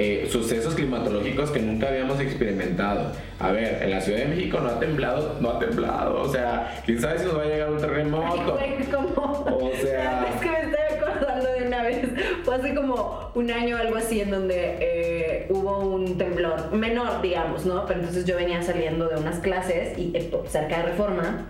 eh, 0.00 0.28
sucesos 0.30 0.74
climatológicos 0.76 1.50
que 1.50 1.58
nunca 1.60 1.88
habíamos 1.88 2.20
experimentado. 2.20 3.10
A 3.40 3.50
ver, 3.50 3.82
en 3.82 3.90
la 3.90 4.00
Ciudad 4.00 4.20
de 4.20 4.26
México 4.26 4.60
no 4.60 4.68
ha 4.68 4.78
temblado, 4.78 5.36
no 5.40 5.50
ha 5.50 5.58
temblado, 5.58 6.22
o 6.22 6.28
sea, 6.28 6.80
quién 6.86 7.00
sabe 7.00 7.18
si 7.18 7.24
nos 7.26 7.36
va 7.36 7.42
a 7.42 7.46
llegar 7.46 7.68
un 7.68 7.76
Ay, 7.76 7.80
terremoto. 7.82 8.52
güey, 8.58 8.84
como. 8.90 9.32
O 9.58 9.70
sea- 9.82 10.26
Es 10.34 10.40
que 10.40 10.50
me 10.50 10.60
estoy 10.60 10.98
acordando 10.98 11.52
de 11.52 11.66
una 11.66 11.82
vez. 11.82 11.98
Fue 12.44 12.54
hace 12.54 12.74
como 12.74 13.30
un 13.34 13.50
año 13.50 13.76
o 13.76 13.78
algo 13.80 13.96
así 13.96 14.20
en 14.20 14.30
donde 14.30 14.76
eh, 14.80 15.46
hubo 15.50 15.78
un 15.80 16.16
temblor 16.16 16.72
menor, 16.72 17.20
digamos, 17.20 17.66
¿no? 17.66 17.84
Pero 17.86 18.00
entonces 18.00 18.24
yo 18.24 18.36
venía 18.36 18.62
saliendo 18.62 19.08
de 19.08 19.16
unas 19.16 19.40
clases 19.40 19.98
y 19.98 20.12
eh, 20.14 20.30
cerca 20.48 20.78
de 20.78 20.82
Reforma. 20.84 21.46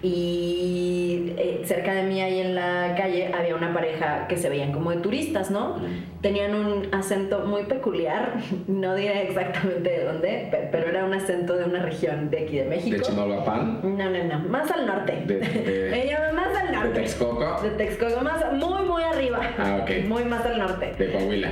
Y 0.00 1.32
eh, 1.36 1.62
cerca 1.64 1.92
de 1.92 2.04
mí 2.04 2.20
ahí 2.20 2.40
en 2.40 2.54
la 2.54 2.94
calle 2.96 3.30
había 3.36 3.54
una 3.56 3.72
pareja 3.74 4.26
que 4.28 4.36
se 4.36 4.48
veían 4.48 4.72
como 4.72 4.90
de 4.90 4.98
turistas, 4.98 5.50
¿no? 5.50 5.76
Tenían 6.20 6.54
un 6.54 6.94
acento 6.94 7.40
muy 7.46 7.64
peculiar, 7.64 8.34
no 8.68 8.94
diré 8.94 9.22
exactamente 9.22 9.90
de 9.90 10.04
dónde, 10.04 10.48
pe- 10.50 10.68
pero 10.70 10.88
era 10.88 11.04
un 11.04 11.14
acento 11.14 11.56
de 11.56 11.64
una 11.64 11.82
región 11.82 12.30
de 12.30 12.38
aquí 12.44 12.56
de 12.58 12.64
México. 12.64 12.96
De 12.96 13.02
Chimalhuacán, 13.02 13.80
No, 13.96 14.08
no, 14.10 14.24
no, 14.24 14.38
más 14.48 14.70
al 14.70 14.86
norte. 14.86 15.22
De- 15.26 15.38
de- 15.40 15.90
Me 15.90 16.06
llama 16.06 16.32
más 16.32 16.56
al 16.56 16.66
de 16.68 16.72
norte. 16.74 17.00
Texcoco, 17.00 17.60
De 17.62 17.70
Texcoco, 17.70 18.20
más, 18.22 18.52
muy, 18.52 18.82
muy 18.86 19.02
arriba. 19.02 19.40
Ah, 19.58 19.80
ok. 19.82 20.06
Muy 20.06 20.24
más 20.24 20.44
al 20.46 20.58
norte. 20.58 20.94
de 20.96 21.12
Coahuila. 21.12 21.50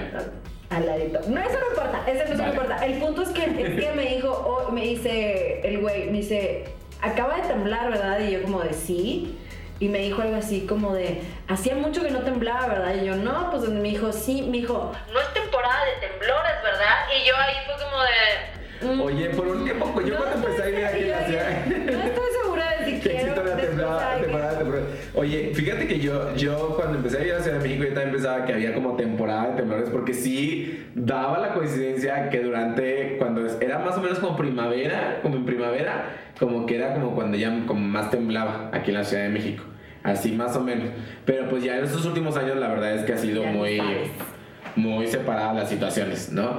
Al 0.70 0.84
ladito. 0.86 1.20
No, 1.28 1.40
eso 1.40 1.58
no 1.60 1.68
importa, 1.70 2.04
eso 2.10 2.34
no, 2.42 2.48
importa. 2.48 2.84
El 2.86 2.94
punto 2.98 3.22
es 3.22 3.28
que, 3.30 3.42
es 3.44 3.84
que 3.84 3.92
me 3.96 4.14
dijo, 4.16 4.30
oh, 4.30 4.72
me 4.72 4.82
dice 4.82 5.60
el 5.62 5.78
güey, 5.80 6.06
me 6.10 6.18
dice, 6.18 6.64
acaba 7.06 7.36
de 7.36 7.42
temblar, 7.42 7.90
¿verdad? 7.90 8.20
Y 8.20 8.32
yo 8.32 8.42
como 8.42 8.60
de 8.60 8.72
sí. 8.72 9.38
Y 9.78 9.88
me 9.88 9.98
dijo 9.98 10.22
algo 10.22 10.36
así 10.36 10.66
como 10.66 10.94
de, 10.94 11.20
hacía 11.48 11.74
mucho 11.74 12.02
que 12.02 12.10
no 12.10 12.20
temblaba, 12.20 12.66
¿verdad? 12.66 12.94
Y 12.94 13.04
yo, 13.04 13.14
no, 13.16 13.50
pues 13.50 13.68
me 13.68 13.88
dijo, 13.90 14.10
sí, 14.10 14.40
me 14.42 14.56
dijo, 14.58 14.92
no 15.12 15.20
es 15.20 15.34
temporada 15.34 15.80
de 15.84 16.06
temblores, 16.08 16.52
¿verdad? 16.62 16.94
Y 17.14 17.28
yo 17.28 17.36
ahí 17.36 17.54
fue 17.66 17.74
como 17.84 18.02
de... 18.02 18.94
mm, 18.94 19.00
Oye, 19.02 19.28
por 19.30 19.46
un 19.48 19.64
tiempo, 19.64 19.90
pues 19.92 20.06
yo 20.06 20.14
no 20.14 20.20
cuando 20.24 20.48
empecé 20.48 20.62
a 20.62 20.66
vivir 20.66 20.84
aquí 20.86 21.00
la 21.04 21.26
ciudad. 21.26 21.66
No 21.66 22.02
estoy 22.04 22.24
segura 22.42 22.70
de 22.70 22.84
si 22.86 23.00
Temporada, 23.56 24.20
temporada, 24.20 24.58
temporada. 24.58 24.84
Oye, 25.14 25.52
fíjate 25.54 25.86
que 25.86 25.98
yo, 25.98 26.34
yo 26.36 26.74
cuando 26.76 26.98
empecé 26.98 27.16
a 27.16 27.20
vivir 27.20 27.34
a 27.34 27.40
Ciudad 27.40 27.58
de 27.58 27.62
México, 27.68 27.84
yo 27.84 27.94
también 27.94 28.12
pensaba 28.12 28.44
que 28.44 28.52
había 28.52 28.74
como 28.74 28.96
temporada 28.96 29.50
de 29.50 29.56
temblores, 29.56 29.88
porque 29.90 30.14
sí 30.14 30.86
daba 30.94 31.38
la 31.38 31.54
coincidencia 31.54 32.30
que 32.30 32.40
durante, 32.42 33.16
cuando 33.18 33.46
era 33.60 33.78
más 33.78 33.96
o 33.96 34.00
menos 34.00 34.18
como 34.18 34.36
primavera, 34.36 35.20
como 35.22 35.36
en 35.36 35.44
primavera, 35.44 36.16
como 36.38 36.66
que 36.66 36.76
era 36.76 36.94
como 36.94 37.14
cuando 37.14 37.36
ya 37.36 37.64
como 37.66 37.80
más 37.80 38.10
temblaba 38.10 38.70
aquí 38.72 38.90
en 38.90 38.96
la 38.98 39.04
Ciudad 39.04 39.24
de 39.24 39.30
México. 39.30 39.64
Así 40.02 40.32
más 40.32 40.54
o 40.56 40.60
menos. 40.60 40.88
Pero 41.24 41.48
pues 41.48 41.64
ya 41.64 41.78
en 41.78 41.84
estos 41.84 42.06
últimos 42.06 42.36
años 42.36 42.56
la 42.56 42.68
verdad 42.68 42.94
es 42.94 43.04
que 43.04 43.12
ha 43.12 43.18
sido 43.18 43.42
muy, 43.44 43.80
muy 44.76 45.06
separadas 45.08 45.56
las 45.56 45.68
situaciones, 45.68 46.30
¿no? 46.30 46.58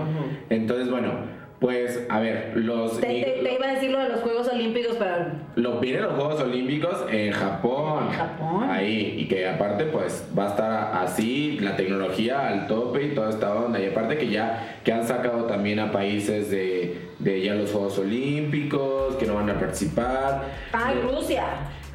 Entonces, 0.50 0.90
bueno, 0.90 1.12
pues 1.60 2.06
a 2.10 2.20
ver, 2.20 2.52
los... 2.56 3.00
Te, 3.00 3.08
te- 3.08 3.40
te 3.44 3.54
iba 3.56 3.68
a 3.68 3.74
decir 3.74 3.90
lo 3.90 4.00
de 4.00 4.10
los 4.10 4.22
Juegos 4.22 4.48
Olímpicos, 4.48 4.96
pero 5.00 5.16
Lo, 5.56 5.80
vienen 5.80 6.04
los 6.04 6.14
Juegos 6.14 6.40
Olímpicos 6.42 7.06
en 7.12 7.32
Japón. 7.32 8.04
En 8.08 8.14
Japón. 8.14 8.70
Ahí. 8.70 9.16
Y 9.18 9.28
que 9.28 9.48
aparte, 9.50 9.86
pues, 9.86 10.28
va 10.38 10.46
a 10.46 10.50
estar 10.50 10.96
así, 11.04 11.58
la 11.60 11.76
tecnología 11.76 12.48
al 12.48 12.68
tope 12.68 13.04
y 13.06 13.16
toda 13.16 13.32
esta 13.32 13.56
onda. 13.56 13.80
Y 13.80 13.88
aparte 13.88 14.18
que 14.18 14.30
ya 14.30 14.80
que 14.84 14.94
han 14.94 15.08
sacado 15.08 15.46
también 15.46 15.80
a 15.80 15.92
países 15.92 16.52
de, 16.52 16.98
de 17.20 17.42
ya 17.42 17.56
los 17.56 17.72
Juegos 17.72 17.98
Olímpicos, 17.98 19.16
que 19.16 19.26
no 19.26 19.34
van 19.36 19.50
a 19.50 19.60
participar. 19.60 20.44
Ah, 20.74 20.94
Eh, 20.94 21.02
Rusia. 21.02 21.44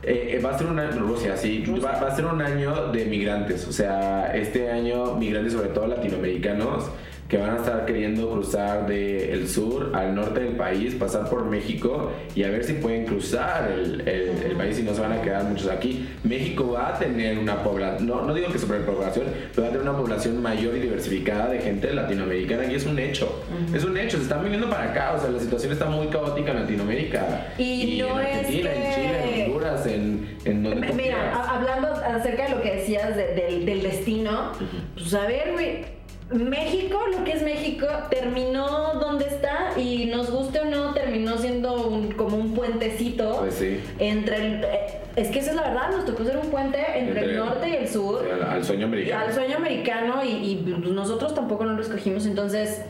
eh, 0.02 0.38
eh, 0.38 0.42
va 0.44 0.50
a 0.50 0.58
ser 0.58 0.66
un 0.66 0.78
año, 0.80 0.98
Rusia, 0.98 1.36
sí, 1.36 1.62
Rusia. 1.64 1.88
Va, 1.92 2.00
va 2.00 2.08
a 2.08 2.16
ser 2.16 2.24
un 2.26 2.42
año 2.42 2.88
de 2.90 3.04
migrantes, 3.04 3.68
o 3.68 3.72
sea, 3.72 4.34
este 4.34 4.68
año 4.72 5.14
migrantes 5.14 5.52
sobre 5.52 5.68
todo 5.68 5.86
latinoamericanos 5.86 6.90
que 7.32 7.38
van 7.38 7.52
a 7.54 7.56
estar 7.56 7.86
queriendo 7.86 8.30
cruzar 8.30 8.86
del 8.86 9.48
sur 9.48 9.90
al 9.94 10.14
norte 10.14 10.40
del 10.40 10.54
país, 10.54 10.94
pasar 10.96 11.30
por 11.30 11.46
México 11.46 12.12
y 12.34 12.44
a 12.44 12.50
ver 12.50 12.62
si 12.62 12.74
pueden 12.74 13.06
cruzar 13.06 13.72
el, 13.72 14.02
el, 14.06 14.28
el 14.50 14.52
país 14.54 14.78
y 14.78 14.82
no 14.82 14.92
se 14.94 15.00
van 15.00 15.12
a 15.12 15.22
quedar 15.22 15.44
muchos 15.44 15.66
aquí. 15.70 16.06
México 16.24 16.72
va 16.72 16.94
a 16.94 16.98
tener 16.98 17.38
una 17.38 17.62
población, 17.62 18.06
no, 18.06 18.20
no 18.26 18.34
digo 18.34 18.52
que 18.52 18.58
sobrepoblación, 18.58 19.28
pero 19.54 19.62
va 19.62 19.68
a 19.68 19.70
tener 19.72 19.88
una 19.88 19.96
población 19.96 20.42
mayor 20.42 20.76
y 20.76 20.80
diversificada 20.80 21.48
de 21.48 21.60
gente 21.60 21.90
latinoamericana 21.94 22.70
y 22.70 22.74
es 22.74 22.84
un 22.84 22.98
hecho. 22.98 23.42
Es 23.74 23.82
un 23.82 23.96
hecho, 23.96 24.18
se 24.18 24.24
están 24.24 24.42
viniendo 24.44 24.68
para 24.68 24.90
acá, 24.90 25.14
o 25.16 25.18
sea, 25.18 25.30
la 25.30 25.40
situación 25.40 25.72
está 25.72 25.86
muy 25.86 26.08
caótica 26.08 26.50
en 26.50 26.60
Latinoamérica. 26.60 27.46
Y 27.56 27.96
no 27.98 28.20
en 28.20 28.26
es 28.26 28.36
Argentina, 28.36 28.70
en 28.74 28.82
que- 28.82 28.94
Chile, 28.94 29.34
en 29.36 29.46
Honduras, 29.46 29.86
en, 29.86 30.36
en 30.44 30.62
donde 30.64 30.92
Mira, 30.92 31.32
hablando 31.48 31.88
acerca 31.94 32.42
de 32.44 32.56
lo 32.56 32.60
que 32.60 32.74
decías 32.76 33.16
de- 33.16 33.34
del, 33.34 33.64
del 33.64 33.82
destino, 33.82 34.52
pues 34.94 35.14
a 35.14 35.26
ver, 35.26 35.52
güey. 35.54 36.01
México, 36.34 36.98
lo 37.16 37.24
que 37.24 37.32
es 37.32 37.42
México, 37.42 37.86
terminó 38.10 38.94
donde 38.94 39.26
está 39.26 39.70
y 39.76 40.06
nos 40.06 40.30
guste 40.30 40.60
o 40.60 40.64
no, 40.64 40.94
terminó 40.94 41.36
siendo 41.38 41.88
un- 41.88 42.12
como 42.12 42.36
un 42.36 42.54
puentecito 42.54 43.38
Pues 43.40 43.54
sí. 43.54 43.80
entre 43.98 44.36
el. 44.36 44.64
eh, 44.64 44.98
es 45.16 45.28
que 45.28 45.40
esa 45.40 45.50
es 45.50 45.56
la 45.56 45.62
verdad, 45.62 45.90
nos 45.90 46.04
tocó 46.06 46.24
ser 46.24 46.36
un 46.38 46.48
puente 46.50 46.78
entre, 46.78 47.20
Entre- 47.20 47.24
el 47.24 47.36
norte 47.36 47.68
y 47.68 47.74
el 47.74 47.88
sur. 47.88 48.26
Al, 48.32 48.42
al 48.42 48.64
sueño 48.64 48.86
americano. 48.86 49.24
al 49.26 49.32
sueño 49.32 49.56
americano 49.56 50.24
y, 50.24 50.28
y, 50.28 50.56
pues, 50.64 50.78
nosotros 50.92 51.34
tampoco 51.34 51.64
no 51.66 51.74
lo 51.74 51.82
escogimos, 51.82 52.24
entonces 52.26 52.82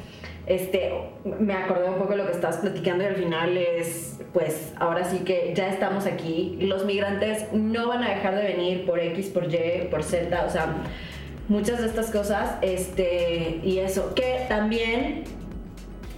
este 0.47 0.93
me 1.25 1.55
acordé 1.55 1.89
un 1.89 1.95
poco 1.97 2.11
de 2.13 2.17
lo 2.19 2.27
que 2.27 2.33
estabas 2.33 2.57
platicando 2.59 3.05
y 3.05 3.07
al 3.07 3.15
final 3.15 3.57
es 3.57 4.19
pues 4.33 4.73
ahora 4.81 5.05
sí 5.05 5.19
que 5.19 5.53
ya 5.55 5.69
estamos 5.69 6.07
aquí, 6.07 6.57
los 6.61 6.85
migrantes 6.85 7.53
no 7.53 7.87
van 7.89 8.03
a 8.03 8.09
dejar 8.11 8.35
de 8.35 8.43
venir 8.45 8.87
por 8.87 8.99
X, 8.99 9.29
por 9.29 9.45
Y, 9.53 9.89
por 9.91 10.03
Z, 10.03 10.45
o 10.47 10.51
sea, 10.51 10.75
muchas 11.49 11.81
de 11.81 11.87
estas 11.87 12.11
cosas, 12.11 12.57
este 12.63 13.61
y 13.63 13.79
eso, 13.79 14.15
que 14.15 14.45
también 14.49 15.25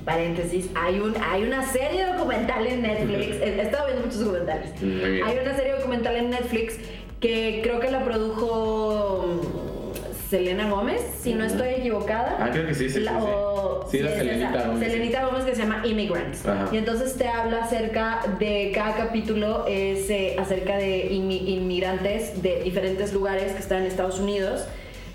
paréntesis, 0.04 0.68
hay 0.74 1.00
un 1.00 1.14
hay 1.16 1.44
una 1.44 1.66
serie 1.66 2.04
documental 2.06 2.66
en 2.66 2.82
Netflix, 2.82 3.36
he 3.40 3.60
estado 3.60 3.86
viendo 3.86 4.04
muchos 4.04 4.20
documentales. 4.20 4.70
Hay 4.82 5.38
una 5.42 5.56
serie 5.56 5.72
documental 5.76 6.16
en 6.16 6.30
Netflix 6.30 6.78
que 7.20 7.60
creo 7.62 7.80
que 7.80 7.90
la 7.90 8.04
produjo 8.04 9.24
mm, 9.26 10.28
Selena 10.30 10.68
Gómez, 10.68 11.00
si 11.20 11.32
no 11.34 11.44
estoy 11.44 11.68
equivocada. 11.68 12.36
Ah, 12.38 12.50
creo 12.52 12.66
que 12.66 12.74
sí, 12.74 12.90
sí, 12.90 13.00
La- 13.00 13.12
sí, 13.12 13.18
sí. 13.20 13.32
o- 13.32 13.86
Sí, 13.90 13.98
la 14.00 14.10
es 14.10 14.16
Selenita 14.16 14.58
esa, 14.58 14.66
Gómez. 14.68 14.90
Selenita 14.92 15.24
Gómez 15.26 15.44
que 15.44 15.54
se 15.54 15.62
llama 15.62 15.82
Immigrants. 15.86 16.46
Ajá. 16.46 16.68
Y 16.72 16.76
entonces 16.78 17.16
te 17.16 17.28
habla 17.28 17.64
acerca 17.64 18.20
de 18.38 18.72
cada 18.74 18.94
capítulo, 18.96 19.64
es 19.68 20.10
eh, 20.10 20.36
acerca 20.38 20.76
de 20.76 21.10
inmi- 21.12 21.46
inmigrantes 21.48 22.42
de 22.42 22.62
diferentes 22.62 23.12
lugares 23.12 23.52
que 23.52 23.58
están 23.58 23.80
en 23.82 23.86
Estados 23.86 24.18
Unidos 24.18 24.64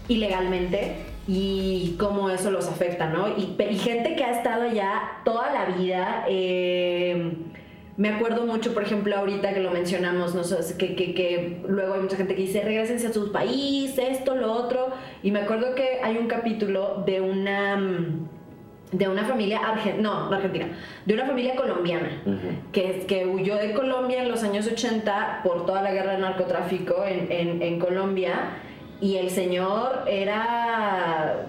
ilegalmente 0.10 0.95
y 1.28 1.95
cómo 1.99 2.30
eso 2.30 2.51
los 2.51 2.68
afecta, 2.68 3.07
¿no? 3.10 3.28
Y, 3.38 3.55
gente 3.78 4.16
que 4.16 4.24
ha 4.26 4.32
estado 4.32 4.64
allá 4.64 5.01
toda 5.24 5.51
la 5.53 5.66
vida. 5.78 6.26
eh, 6.28 7.34
me 7.97 8.07
acuerdo 8.10 8.45
mucho, 8.45 8.74
por 8.74 8.82
ejemplo, 8.84 9.14
ahorita 9.18 9.53
que 9.53 9.60
lo 9.60 9.72
mencionamos, 9.72 10.34
¿no? 10.34 10.41
que, 10.78 10.95
que, 10.95 11.14
que 11.14 11.62
luego 11.68 11.95
hay 11.95 11.99
mucha 11.99 12.16
gente 12.16 12.34
que 12.34 12.43
dice, 12.43 12.62
regresense 12.62 13.07
a 13.07 13.14
su 13.14 13.30
país, 13.34 13.97
esto, 13.97 14.36
lo 14.36 14.53
otro. 14.53 14.91
Y 15.22 15.32
me 15.32 15.39
acuerdo 15.41 15.76
que 15.76 15.99
hay 16.01 16.16
un 16.18 16.28
capítulo 16.28 17.03
de 17.05 17.20
una, 17.20 17.76
mm, 17.76 18.30
de 18.93 19.07
una 19.10 19.26
familia 19.26 19.60
argentina, 19.60 20.01
no, 20.01 20.34
argentina, 20.34 20.68
de 21.05 21.14
una 21.14 21.26
familia 21.26 21.55
colombiana 21.57 22.10
que, 22.72 23.03
que 23.05 23.26
huyó 23.26 23.55
de 23.57 23.74
Colombia 23.74 24.24
en 24.24 24.30
los 24.32 24.43
años 24.43 24.66
80 24.66 25.41
por 25.43 25.66
toda 25.66 25.82
la 25.82 25.91
guerra 25.91 26.14
del 26.14 26.22
narcotráfico 26.22 27.03
en, 27.05 27.30
en- 27.30 27.62
en 27.62 27.80
Colombia 27.80 28.34
y 29.01 29.15
el 29.17 29.29
señor 29.29 30.03
era 30.07 31.45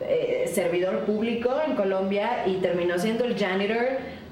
eh, 0.00 0.50
servidor 0.52 1.00
público 1.00 1.50
en 1.66 1.74
Colombia 1.76 2.44
y 2.46 2.54
terminó 2.56 2.98
siendo 2.98 3.24
el 3.24 3.36
janitor 3.38 3.84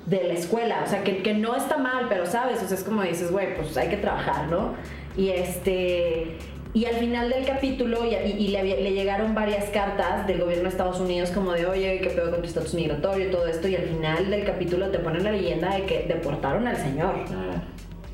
de 0.06 0.24
la 0.24 0.32
escuela, 0.34 0.82
o 0.84 0.88
sea, 0.88 1.04
que, 1.04 1.22
que 1.22 1.34
no 1.34 1.54
está 1.54 1.78
mal, 1.78 2.06
pero 2.08 2.26
sabes, 2.26 2.62
o 2.62 2.66
sea, 2.66 2.76
es 2.76 2.82
como 2.84 3.02
dices, 3.02 3.30
güey, 3.30 3.54
pues 3.54 3.76
hay 3.76 3.88
que 3.88 3.96
trabajar, 3.98 4.48
¿no? 4.48 4.74
Y 5.16 5.28
este... 5.30 6.38
Y 6.74 6.86
al 6.86 6.94
final 6.94 7.28
del 7.28 7.44
capítulo, 7.44 7.98
y, 8.06 8.14
y- 8.14 8.46
y 8.46 8.48
le, 8.48 8.62
le 8.64 8.92
llegaron 8.94 9.34
varias 9.34 9.66
cartas 9.68 10.26
del 10.26 10.40
gobierno 10.40 10.62
de 10.64 10.68
Estados 10.70 10.98
Unidos 11.00 11.30
como 11.30 11.52
de, 11.52 11.66
oye, 11.66 12.00
¿qué 12.00 12.08
pedo 12.08 12.30
con 12.30 12.40
tu 12.40 12.46
estatus 12.48 12.72
migratorio 12.72 13.28
y 13.28 13.30
todo 13.30 13.46
esto? 13.46 13.68
Y 13.68 13.76
al 13.76 13.82
final 13.82 14.30
del 14.30 14.44
capítulo 14.46 14.88
te 14.88 14.98
ponen 14.98 15.22
la 15.24 15.32
leyenda 15.32 15.74
de 15.76 15.82
que 15.84 16.06
deportaron 16.08 16.66
al 16.66 16.78
señor, 16.78 17.14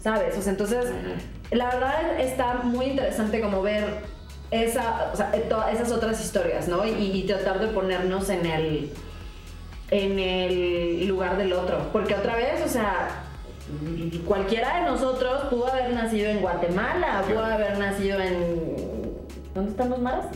¿sabes? 0.00 0.36
O 0.36 0.42
sea, 0.42 0.50
entonces, 0.52 0.86
la 1.52 1.66
verdad 1.66 2.18
está 2.20 2.54
muy 2.64 2.86
interesante 2.86 3.40
como 3.40 3.62
ver 3.62 3.84
esa, 4.50 5.10
o 5.12 5.16
sea, 5.16 5.30
eh, 5.34 5.44
todas 5.48 5.74
esas 5.74 5.90
otras 5.92 6.20
historias, 6.24 6.68
¿no? 6.68 6.84
Y, 6.86 6.90
y 6.90 7.22
tratar 7.26 7.60
de 7.60 7.68
ponernos 7.68 8.28
en 8.30 8.46
el, 8.46 8.92
en 9.90 10.18
el 10.18 11.06
lugar 11.06 11.36
del 11.36 11.52
otro. 11.52 11.78
Porque 11.92 12.14
otra 12.14 12.36
vez, 12.36 12.62
o 12.64 12.68
sea, 12.68 13.08
cualquiera 14.26 14.80
de 14.80 14.86
nosotros 14.90 15.42
pudo 15.50 15.68
haber 15.68 15.92
nacido 15.92 16.30
en 16.30 16.40
Guatemala, 16.40 17.22
pudo 17.28 17.44
haber 17.44 17.78
nacido 17.78 18.18
en... 18.20 18.78
¿Dónde 19.54 19.70
están 19.72 19.90
los 19.90 19.98
maras? 19.98 20.26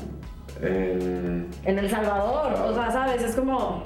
en- 0.60 1.48
En 1.64 1.78
El 1.78 1.88
Salvador. 1.90 2.52
O 2.54 2.74
sea, 2.74 2.90
¿sabes? 2.90 3.22
Es 3.22 3.34
como... 3.34 3.82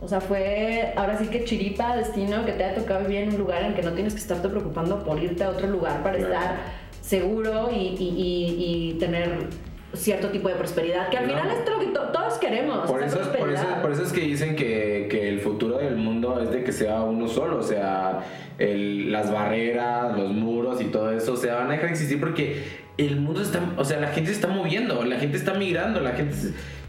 O 0.00 0.06
sea, 0.06 0.20
fue 0.20 0.92
ahora 0.96 1.18
sí 1.18 1.26
que 1.26 1.44
chiripa, 1.44 1.96
destino, 1.96 2.44
que 2.44 2.52
te 2.52 2.64
ha 2.64 2.74
tocado 2.76 3.00
vivir 3.00 3.24
en 3.24 3.30
un 3.30 3.38
lugar 3.38 3.64
en 3.64 3.74
que 3.74 3.82
no 3.82 3.90
tienes 3.92 4.14
que 4.14 4.20
estarte 4.20 4.48
preocupando 4.48 5.02
por 5.02 5.20
irte 5.20 5.42
a 5.42 5.50
otro 5.50 5.66
lugar 5.66 6.04
para 6.04 6.18
estar 6.18 6.56
seguro 7.08 7.70
y, 7.72 7.76
y- 7.78 8.14
y- 8.16 8.90
y 8.90 8.98
tener 8.98 9.46
cierto 9.94 10.28
tipo 10.28 10.48
de 10.50 10.54
prosperidad, 10.56 11.08
que 11.08 11.16
al 11.16 11.26
No. 11.26 11.32
final 11.32 11.50
es 11.50 11.70
lo 11.70 11.78
que 11.80 11.86
to- 11.86 12.08
todos 12.12 12.34
queremos. 12.34 12.86
Por 12.90 13.02
eso, 13.02 13.20
es- 13.22 13.28
por, 13.28 13.50
eso, 13.50 13.64
por 13.80 13.92
eso 13.92 14.02
es 14.02 14.12
que 14.12 14.20
dicen 14.20 14.54
que, 14.54 15.08
que 15.10 15.30
el 15.30 15.40
futuro 15.40 15.78
del 15.78 15.96
mundo 15.96 16.38
es 16.42 16.50
de 16.50 16.62
que 16.62 16.72
sea 16.72 17.00
uno 17.02 17.26
solo, 17.26 17.56
o 17.58 17.62
sea, 17.62 18.20
el- 18.58 19.10
las 19.10 19.32
barreras, 19.32 20.14
los 20.18 20.30
muros 20.32 20.82
y 20.82 20.84
todo 20.86 21.10
eso, 21.10 21.32
o 21.32 21.36
sea, 21.38 21.54
van 21.54 21.68
a 21.68 21.70
dejar 21.70 21.86
de 21.86 21.92
existir 21.92 22.20
porque 22.20 22.62
el 22.98 23.16
mundo 23.18 23.40
está, 23.40 23.60
o 23.78 23.84
sea, 23.84 23.98
la 23.98 24.08
gente 24.08 24.28
se 24.28 24.34
está 24.36 24.48
moviendo, 24.48 25.02
la 25.04 25.18
gente 25.18 25.38
está 25.38 25.54
migrando, 25.54 26.00
la 26.00 26.10
gente 26.12 26.34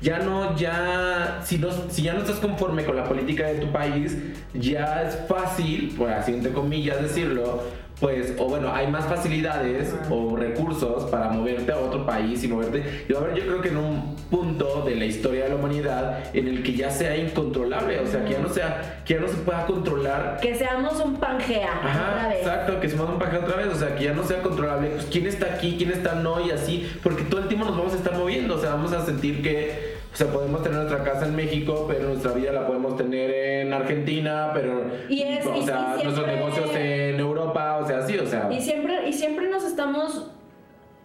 ya 0.02 0.20
no, 0.20 0.58
ya, 0.58 1.40
si, 1.46 1.58
no, 1.58 1.70
si 1.90 2.02
ya 2.02 2.14
no 2.14 2.20
estás 2.20 2.38
conforme 2.40 2.84
con 2.84 2.98
la 2.98 3.06
política 3.06 3.48
de 3.48 3.60
tu 3.60 3.68
país, 3.72 4.18
ya 4.54 5.04
es 5.04 5.18
fácil, 5.28 5.94
por 5.98 6.10
así 6.10 6.34
entre 6.34 6.52
comillas 6.52 7.02
decirlo, 7.02 7.62
pues, 8.00 8.34
o 8.38 8.46
bueno, 8.46 8.74
hay 8.74 8.88
más 8.88 9.06
facilidades 9.06 9.94
o 10.10 10.36
recursos 10.36 11.04
para 11.10 11.30
moverte 11.30 11.72
a 11.72 11.78
otro 11.78 12.06
país 12.06 12.44
y 12.44 12.48
moverte. 12.48 13.06
Y 13.08 13.14
va 13.14 13.20
a 13.20 13.24
haber, 13.24 13.36
yo 13.36 13.46
creo 13.46 13.62
que 13.62 13.70
en 13.70 13.78
un 13.78 14.16
punto 14.30 14.84
de 14.86 14.96
la 14.96 15.06
historia 15.06 15.44
de 15.44 15.50
la 15.50 15.56
humanidad 15.56 16.24
en 16.34 16.48
el 16.48 16.64
que 16.64 16.74
ya 16.74 16.90
sea 16.90 17.18
incontrolable, 17.18 18.00
o 18.00 18.08
sea, 18.08 18.24
que 18.24 18.34
ya 18.34 18.40
no 18.40 18.50
sea, 18.50 19.02
que 19.06 19.16
ya 19.16 19.20
no 19.20 19.28
se 19.28 19.36
pueda 19.38 19.66
controlar. 19.66 20.40
Que 20.42 20.56
seamos 20.56 21.04
un 21.04 21.18
pangea 21.18 21.78
otra 21.80 21.92
Ajá, 21.92 22.28
vez. 22.30 22.38
exacto, 22.40 22.80
que 22.80 22.90
se 22.90 22.96
mueva 22.96 23.14
un 23.14 23.20
paquete 23.20 23.44
otra 23.44 23.58
vez, 23.58 23.68
o 23.68 23.76
sea, 23.76 23.96
que 23.96 24.06
ya 24.06 24.14
no 24.14 24.24
sea 24.24 24.42
controlable, 24.42 24.90
pues 24.90 25.06
quién 25.12 25.28
está 25.28 25.48
aquí, 25.48 25.76
quién 25.78 25.92
está 25.92 26.16
no 26.16 26.46
y 26.46 26.52
así, 26.52 26.90
porque 27.04 27.24
todo 27.24 27.42
el 27.42 27.48
tiempo 27.48 27.66
nos 27.66 27.78
vamos 27.78 27.94
a 27.94 27.98
estar 27.98 28.14
moviendo, 28.18 28.56
o 28.56 28.60
sea, 28.60 28.72
vamos 28.72 28.94
a 28.94 29.06
sentir 29.06 29.42
que, 29.42 29.99
o 30.12 30.16
sea, 30.16 30.28
podemos 30.28 30.64
tener 30.64 30.80
nuestra 30.80 31.04
casa 31.04 31.26
en 31.28 31.36
México, 31.36 31.86
pero 31.88 32.10
nuestra 32.10 32.32
vida 32.34 32.52
la 32.52 32.66
podemos 32.68 32.98
tener 32.98 33.30
en 33.32 33.74
Argentina, 33.74 34.52
pero, 34.54 34.84
Y 35.08 35.22
es- 35.22 35.46
o 35.46 35.56
y- 35.56 35.60
y 35.60 35.64
sea, 35.64 35.96
nuestros 36.04 36.28
negocios 36.28 36.70
en 36.76 37.20
Europa, 37.20 37.78
o 37.78 37.88
sea, 37.88 38.02
sí, 38.08 38.18
o 38.18 38.26
sea. 38.26 38.50
Y 38.52 38.60
siempre, 38.62 39.08
y 39.08 39.14
siempre 39.14 39.50
nos 39.50 39.64
estamos 39.64 40.32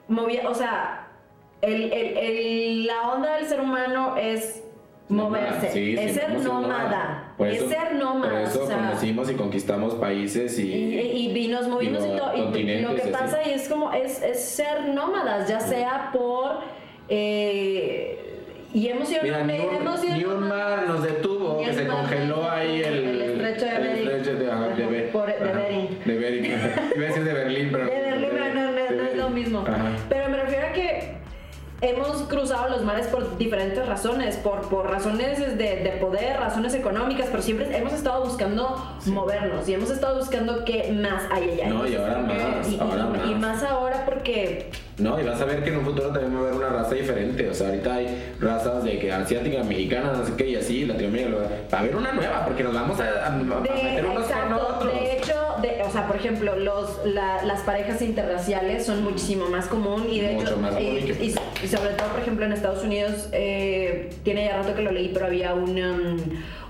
moviendo, 0.09 0.51
o 0.51 0.55
sea, 0.55 1.09
el, 1.61 1.93
el- 1.93 2.17
el- 2.19 2.87
la 2.87 3.13
onda 3.13 3.37
del 3.37 3.47
ser 3.47 3.61
humano 3.61 4.17
es 4.17 4.63
moverse, 5.09 5.71
Sí, 5.71 5.97
es 5.99 6.15
ser 6.15 6.39
nómada, 6.43 7.35
es 7.39 7.57
eso- 7.57 7.69
ser 7.69 7.95
nómada. 7.97 8.31
Por 8.33 8.41
eso 8.41 8.65
o 8.65 8.67
sea, 8.67 8.77
conocimos 8.79 9.31
y 9.31 9.35
conquistamos 9.35 9.95
países 9.97 10.59
y... 10.59 10.73
y, 10.73 11.01
y- 11.31 11.39
y 11.45 11.49
nos 11.49 11.69
movimos 11.69 12.03
y, 12.07 12.17
todo. 12.17 12.35
Y 12.35 12.81
lo 12.81 12.95
que 12.95 13.03
pasa 13.13 13.43
es 13.43 13.69
como, 13.69 13.93
es, 13.93 14.23
es 14.23 14.43
ser 14.43 14.89
nómadas, 14.89 15.47
ya 15.49 15.61
sea 15.61 16.11
por... 16.13 16.61
eh, 17.11 18.21
y 18.75 18.89
hemos 18.89 19.11
ido, 19.11 19.20
Mira, 19.22 19.45
ni 19.45 19.59
un, 19.61 19.75
hemos 19.77 20.05
ido 20.05 20.16
ni 20.16 20.25
un 20.25 20.49
mar 20.49 20.85
nos 20.87 21.03
detuvo, 21.03 21.62
que 21.62 21.72
se 21.72 21.87
congeló 21.87 22.51
ahí 22.51 22.83
el... 22.83 22.95
el 23.05 23.22
estrecho 23.22 23.64
de 23.66 23.70
el 23.77 23.83
Bering. 23.83 24.09
estrecho 24.11 24.39
de, 24.39 24.51
ajá, 24.51 24.68
de, 24.68 24.87
Be- 24.87 25.01
Por- 25.12 25.27
de 25.27 25.33
ajá, 25.51 25.53
Bering. 25.61 25.99
De 26.05 26.18
Bering. 26.18 26.45
Iba 26.97 27.05
a 27.05 27.09
decir 27.09 27.25
de 27.25 27.33
Berlín, 27.33 27.68
pero... 27.72 27.85
De 27.87 27.91
Berlín, 28.01 28.29
pero 28.33 28.55
no, 28.55 28.72
no, 28.72 28.79
es 29.09 29.16
lo 29.16 29.31
mismo. 29.31 29.64
Ajá. 29.66 29.93
Pero 30.09 30.24
hemos 31.91 32.22
cruzado 32.22 32.68
los 32.68 32.82
mares 32.82 33.07
por 33.09 33.37
diferentes 33.39 33.87
razones, 33.87 34.37
por, 34.37 34.62
por 34.68 34.91
razones 34.91 35.39
de, 35.39 35.55
de 35.57 35.97
poder, 36.01 36.39
razones 36.39 36.74
económicas, 36.74 37.26
pero 37.30 37.43
siempre 37.43 37.76
hemos 37.76 37.93
estado 37.93 38.24
buscando 38.24 38.97
movernos 39.07 39.68
y 39.68 39.74
hemos 39.74 39.91
estado 39.91 40.18
buscando 40.18 40.64
qué 40.64 40.93
más 40.93 41.24
hay 41.30 41.51
allá. 41.51 41.68
No, 41.68 41.87
y 41.87 41.95
ahora 41.97 42.18
más, 42.18 42.68
Y, 42.72 42.78
ahora 42.80 43.09
y- 43.26 43.30
y 43.30 43.35
más. 43.35 43.41
más 43.41 43.64
ahora 43.64 44.05
porque 44.07 44.70
No, 44.99 45.18
y 45.20 45.24
vas 45.24 45.41
a 45.41 45.45
ver 45.45 45.62
que 45.64 45.70
en 45.70 45.78
un 45.78 45.85
futuro 45.85 46.09
también 46.11 46.35
va 46.35 46.39
a 46.39 46.43
haber 46.43 46.55
una 46.55 46.68
raza 46.68 46.95
diferente. 46.95 47.49
O 47.51 47.55
sea, 47.55 47.68
ahorita 47.68 47.95
hay 47.95 48.35
razas 48.41 48.85
de 48.85 48.99
que 48.99 49.12
asiática, 49.12 49.62
mexicana, 49.64 50.12
no 50.16 50.24
sé 50.24 50.32
qué, 50.37 50.49
y 50.51 50.57
así, 50.57 50.85
Latinoamérica. 50.87 51.37
Va 51.72 51.78
a 51.78 51.80
haber 51.80 51.97
una 51.97 52.12
nueva, 52.12 52.45
porque 52.47 52.62
nos 52.62 52.74
vamos 52.74 53.01
a, 53.01 53.05
a- 53.05 53.26
a 53.26 53.30
meter 53.30 54.07
unos 54.07 54.26
sea, 55.95 56.07
por 56.07 56.17
ejemplo, 56.17 56.57
los, 56.57 56.99
la- 57.07 57.43
las 57.45 57.61
parejas 57.63 58.03
interraciales 58.03 58.85
son 58.85 59.03
muchísimo 59.03 59.47
más 59.49 59.67
común 59.67 60.07
y 60.11 60.21
de 60.21 60.33
Mucho 60.33 60.49
hecho, 60.49 60.57
más 60.59 60.79
y, 60.81 60.85
y- 60.85 61.35
y 61.65 61.69
sobre 61.69 61.91
todo, 61.95 62.09
por 62.11 62.21
ejemplo, 62.21 62.45
en 62.45 62.53
Estados 62.53 62.85
Unidos, 62.85 63.29
eh, 63.33 64.11
tiene 64.25 64.45
ya 64.47 64.57
rato 64.59 64.75
que 64.75 64.83
lo 64.83 64.91
leí, 64.93 65.11
pero 65.15 65.27
había 65.27 65.55
un, 65.55 65.71
um, 65.83 66.17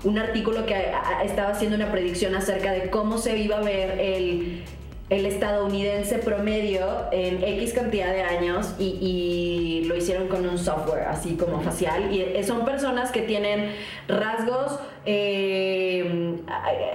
un 0.03 0.17
artículo 0.19 0.65
que 0.65 0.75
a- 0.75 1.19
a- 1.19 1.23
estaba 1.23 1.49
haciendo 1.49 1.75
una 1.75 1.91
predicción 1.91 2.35
acerca 2.35 2.71
de 2.71 2.89
cómo 2.89 3.17
se 3.17 3.37
iba 3.37 3.57
a 3.57 3.61
ver 3.61 3.99
el, 3.99 4.63
el 5.09 5.25
estadounidense 5.27 6.17
promedio 6.17 6.85
en 7.11 7.43
X 7.43 7.73
cantidad 7.73 8.11
de 8.11 8.23
años 8.23 8.73
y, 8.79 8.97
y 9.01 9.85
lo 9.85 9.95
hicieron 9.95 10.27
con 10.27 10.47
un 10.47 10.57
software 10.57 11.03
así 11.07 11.35
como 11.35 11.61
facial. 11.61 12.11
Y 12.11 12.21
eh, 12.21 12.43
son 12.43 12.65
personas 12.65 13.11
que 13.11 13.21
tienen 13.21 13.71
rasgos 14.07 14.79
eh, 15.07 16.35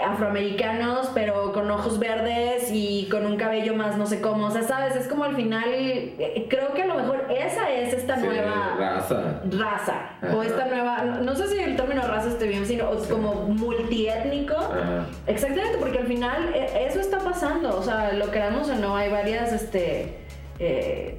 afroamericanos 0.04 1.10
pero 1.14 1.52
con 1.52 1.70
ojos 1.70 1.98
verdes 2.00 2.70
y 2.72 3.08
con 3.08 3.24
un 3.26 3.36
cabello 3.36 3.74
más 3.74 3.96
no 3.96 4.06
sé 4.06 4.20
cómo, 4.20 4.46
o 4.46 4.50
sea, 4.50 4.62
sabes, 4.62 4.96
es 4.96 5.06
como 5.06 5.24
al 5.24 5.36
final 5.36 5.64
eh, 5.68 6.46
creo 6.48 6.72
que 6.72 6.82
a 6.82 6.86
lo 6.86 6.94
mejor 6.96 7.26
esa 7.30 7.70
es 7.70 7.92
esta 7.94 8.16
Sí, 8.16 8.26
nueva 8.26 8.76
raza. 8.78 9.40
raza. 9.50 9.94
O 10.36 10.42
esta 10.42 10.66
nueva, 10.66 11.04
no, 11.22 11.34
sé 11.36 11.46
si 11.48 11.58
el 11.58 11.76
término 11.76 12.02
raza 12.02 12.28
esté 12.28 12.46
bien, 12.48 12.66
sino 12.66 12.90
como 13.08 13.34
multiétnico. 13.46 14.54
Ajá. 14.56 15.06
Exactamente, 15.26 15.78
porque 15.78 15.98
al 15.98 16.06
final 16.06 16.52
eh, 16.54 16.86
eso 16.88 17.00
está 17.00 17.18
pasando, 17.20 17.78
o 17.78 17.82
sea, 17.82 17.99
lo 18.12 18.26
creamos 18.30 18.68
o 18.68 18.74
no, 18.74 18.96
hay 18.96 19.10
varias 19.10 19.52
este, 19.52 20.16
eh, 20.58 21.16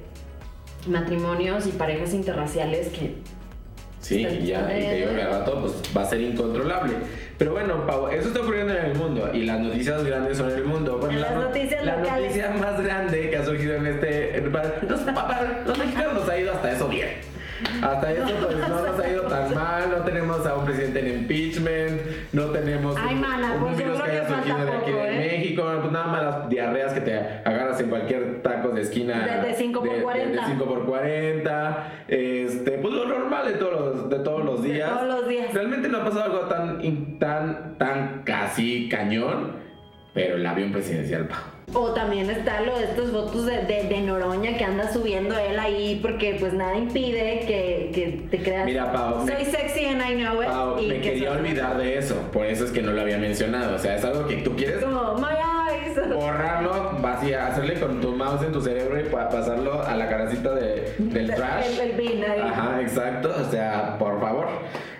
matrimonios 0.86 1.66
y 1.66 1.70
parejas 1.72 2.12
interraciales 2.14 2.88
que... 2.88 3.14
Sí, 4.00 4.26
y 4.26 4.46
ya, 4.46 4.62
y 4.76 4.80
te 4.82 4.94
digo 4.96 5.14
que 5.14 5.22
al 5.22 5.30
rato 5.30 5.60
pues, 5.60 5.74
va 5.96 6.02
a 6.02 6.06
ser 6.06 6.20
incontrolable. 6.20 6.94
Pero 7.38 7.52
bueno, 7.52 7.86
Pau, 7.86 8.08
eso 8.08 8.28
está 8.28 8.40
ocurriendo 8.40 8.76
en 8.76 8.86
el 8.86 8.94
mundo 8.96 9.30
y 9.32 9.44
las 9.44 9.60
noticias 9.60 10.02
grandes 10.02 10.38
son 10.38 10.50
en 10.50 10.56
el 10.58 10.64
mundo. 10.64 10.98
Bueno, 10.98 11.14
En 11.14 11.20
la, 11.20 11.28
las 11.30 11.36
no- 11.36 11.42
noticias 11.48 11.84
la 11.84 11.96
noticia 11.98 12.50
más 12.50 12.82
grande 12.82 13.30
que 13.30 13.36
ha 13.36 13.44
surgido 13.44 13.76
en 13.76 13.86
este. 13.86 14.42
para, 14.52 14.74
los, 14.88 15.00
para 15.02 15.62
los 15.64 15.78
mexicanos 15.78 16.14
nos 16.14 16.28
ha 16.28 16.36
ido 16.36 16.52
hasta 16.52 16.72
eso 16.72 16.88
bien. 16.88 17.10
Hasta 17.82 18.12
eso 18.12 18.26
pues 18.42 18.56
no 18.56 18.68
nos 18.68 18.98
ha 19.00 19.08
ido 19.12 19.22
tan 19.22 19.54
mal, 19.54 19.90
no 19.90 20.04
tenemos 20.04 20.46
a 20.46 20.54
un 20.56 20.64
presidente 20.64 21.00
en 21.00 21.18
impeachment, 21.20 22.00
no 22.32 22.44
tenemos 22.46 22.96
Ay, 22.98 23.14
un, 23.16 23.60
pues 23.60 23.76
virus 23.76 24.00
creo 24.00 24.04
que 24.04 24.10
haya 24.10 24.28
surgido 24.28 24.64
de 24.64 24.72
aquí 24.72 24.92
de 24.92 25.08
¿eh? 25.14 25.18
México, 25.38 25.64
pues 25.80 25.92
nada 25.92 26.06
más 26.06 26.22
las 26.22 26.48
diarreas 26.48 26.92
que 26.92 27.00
te 27.00 27.16
agarras 27.18 27.80
en 27.80 27.88
cualquier 27.88 28.42
taco 28.42 28.68
de 28.70 28.82
esquina. 28.82 29.26
De- 29.26 29.48
de 29.48 29.54
cinco 29.54 29.80
por 29.80 29.88
de- 29.90 29.96
de- 29.96 30.02
40. 30.02 30.40
De 30.40 30.46
5 30.52 30.64
por 30.64 30.86
40, 30.86 31.92
este, 32.08 32.70
pues 32.72 32.94
lo 32.94 33.06
normal 33.06 33.46
de 33.46 33.52
todos 33.54 33.72
los, 33.96 34.10
de 34.10 34.18
todos 34.20 34.44
los 34.44 34.62
días. 34.62 34.90
todos 34.90 35.06
los 35.20 35.28
días. 35.28 35.52
Realmente 35.52 35.88
no 35.88 35.98
ha 35.98 36.04
pasado 36.04 36.24
algo 36.24 36.38
tan, 36.48 37.18
tan, 37.18 37.78
tan 37.78 38.22
casi 38.24 38.88
cañón, 38.88 39.52
pero 40.14 40.36
el 40.36 40.46
avión 40.46 40.72
presidencial, 40.72 41.26
pa. 41.26 41.42
O 41.74 41.92
también 41.94 42.28
está 42.28 42.60
lo 42.60 42.76
de 42.78 42.84
estos 42.84 43.12
votos 43.12 43.46
de, 43.46 43.62
de, 43.62 43.84
de 43.84 44.00
Noroña 44.02 44.58
que 44.58 44.64
anda 44.64 44.92
subiendo 44.92 45.38
él 45.38 45.58
ahí 45.58 45.98
porque 46.02 46.36
pues 46.38 46.52
nada 46.52 46.76
impide 46.76 47.40
que, 47.46 47.90
que 47.94 48.26
te 48.30 48.42
creas... 48.42 48.66
Mira, 48.66 48.92
Pau, 48.92 49.26
Soy 49.26 49.36
me- 49.36 49.44
sexy 49.46 49.86
and 49.86 50.02
I 50.02 50.14
know 50.22 50.42
it. 50.42 50.48
Pau, 50.48 50.78
y 50.78 50.88
me 50.88 50.94
que 50.96 51.00
quería 51.00 51.32
olvidar 51.32 51.78
de 51.78 51.96
eso, 51.96 52.14
por 52.30 52.44
eso 52.44 52.64
es 52.66 52.72
que 52.72 52.82
no 52.82 52.92
lo 52.92 53.00
había 53.00 53.16
mencionado. 53.16 53.76
O 53.76 53.78
sea, 53.78 53.96
es 53.96 54.04
algo 54.04 54.26
que 54.26 54.36
tú 54.38 54.54
quieres 54.54 54.84
Como, 54.84 55.14
my 55.14 55.28
eyes. 55.72 55.96
borrarlo, 56.14 56.98
vas 57.00 57.22
a 57.32 57.46
hacerle 57.46 57.80
con 57.80 58.00
tu 58.02 58.12
mouse 58.16 58.42
en 58.42 58.52
tu 58.52 58.60
cerebro 58.60 59.00
y 59.00 59.04
pa- 59.04 59.30
pasarlo 59.30 59.82
a 59.82 59.94
la 59.96 60.08
caracita 60.10 60.54
de, 60.54 60.92
del 60.98 61.34
trash. 61.34 61.78
El, 61.80 61.90
el 61.90 61.96
bin 61.96 62.22
ahí. 62.24 62.40
Ajá, 62.40 62.80
exacto, 62.82 63.32
o 63.40 63.50
sea, 63.50 63.96
por 63.98 64.20
favor. 64.20 64.46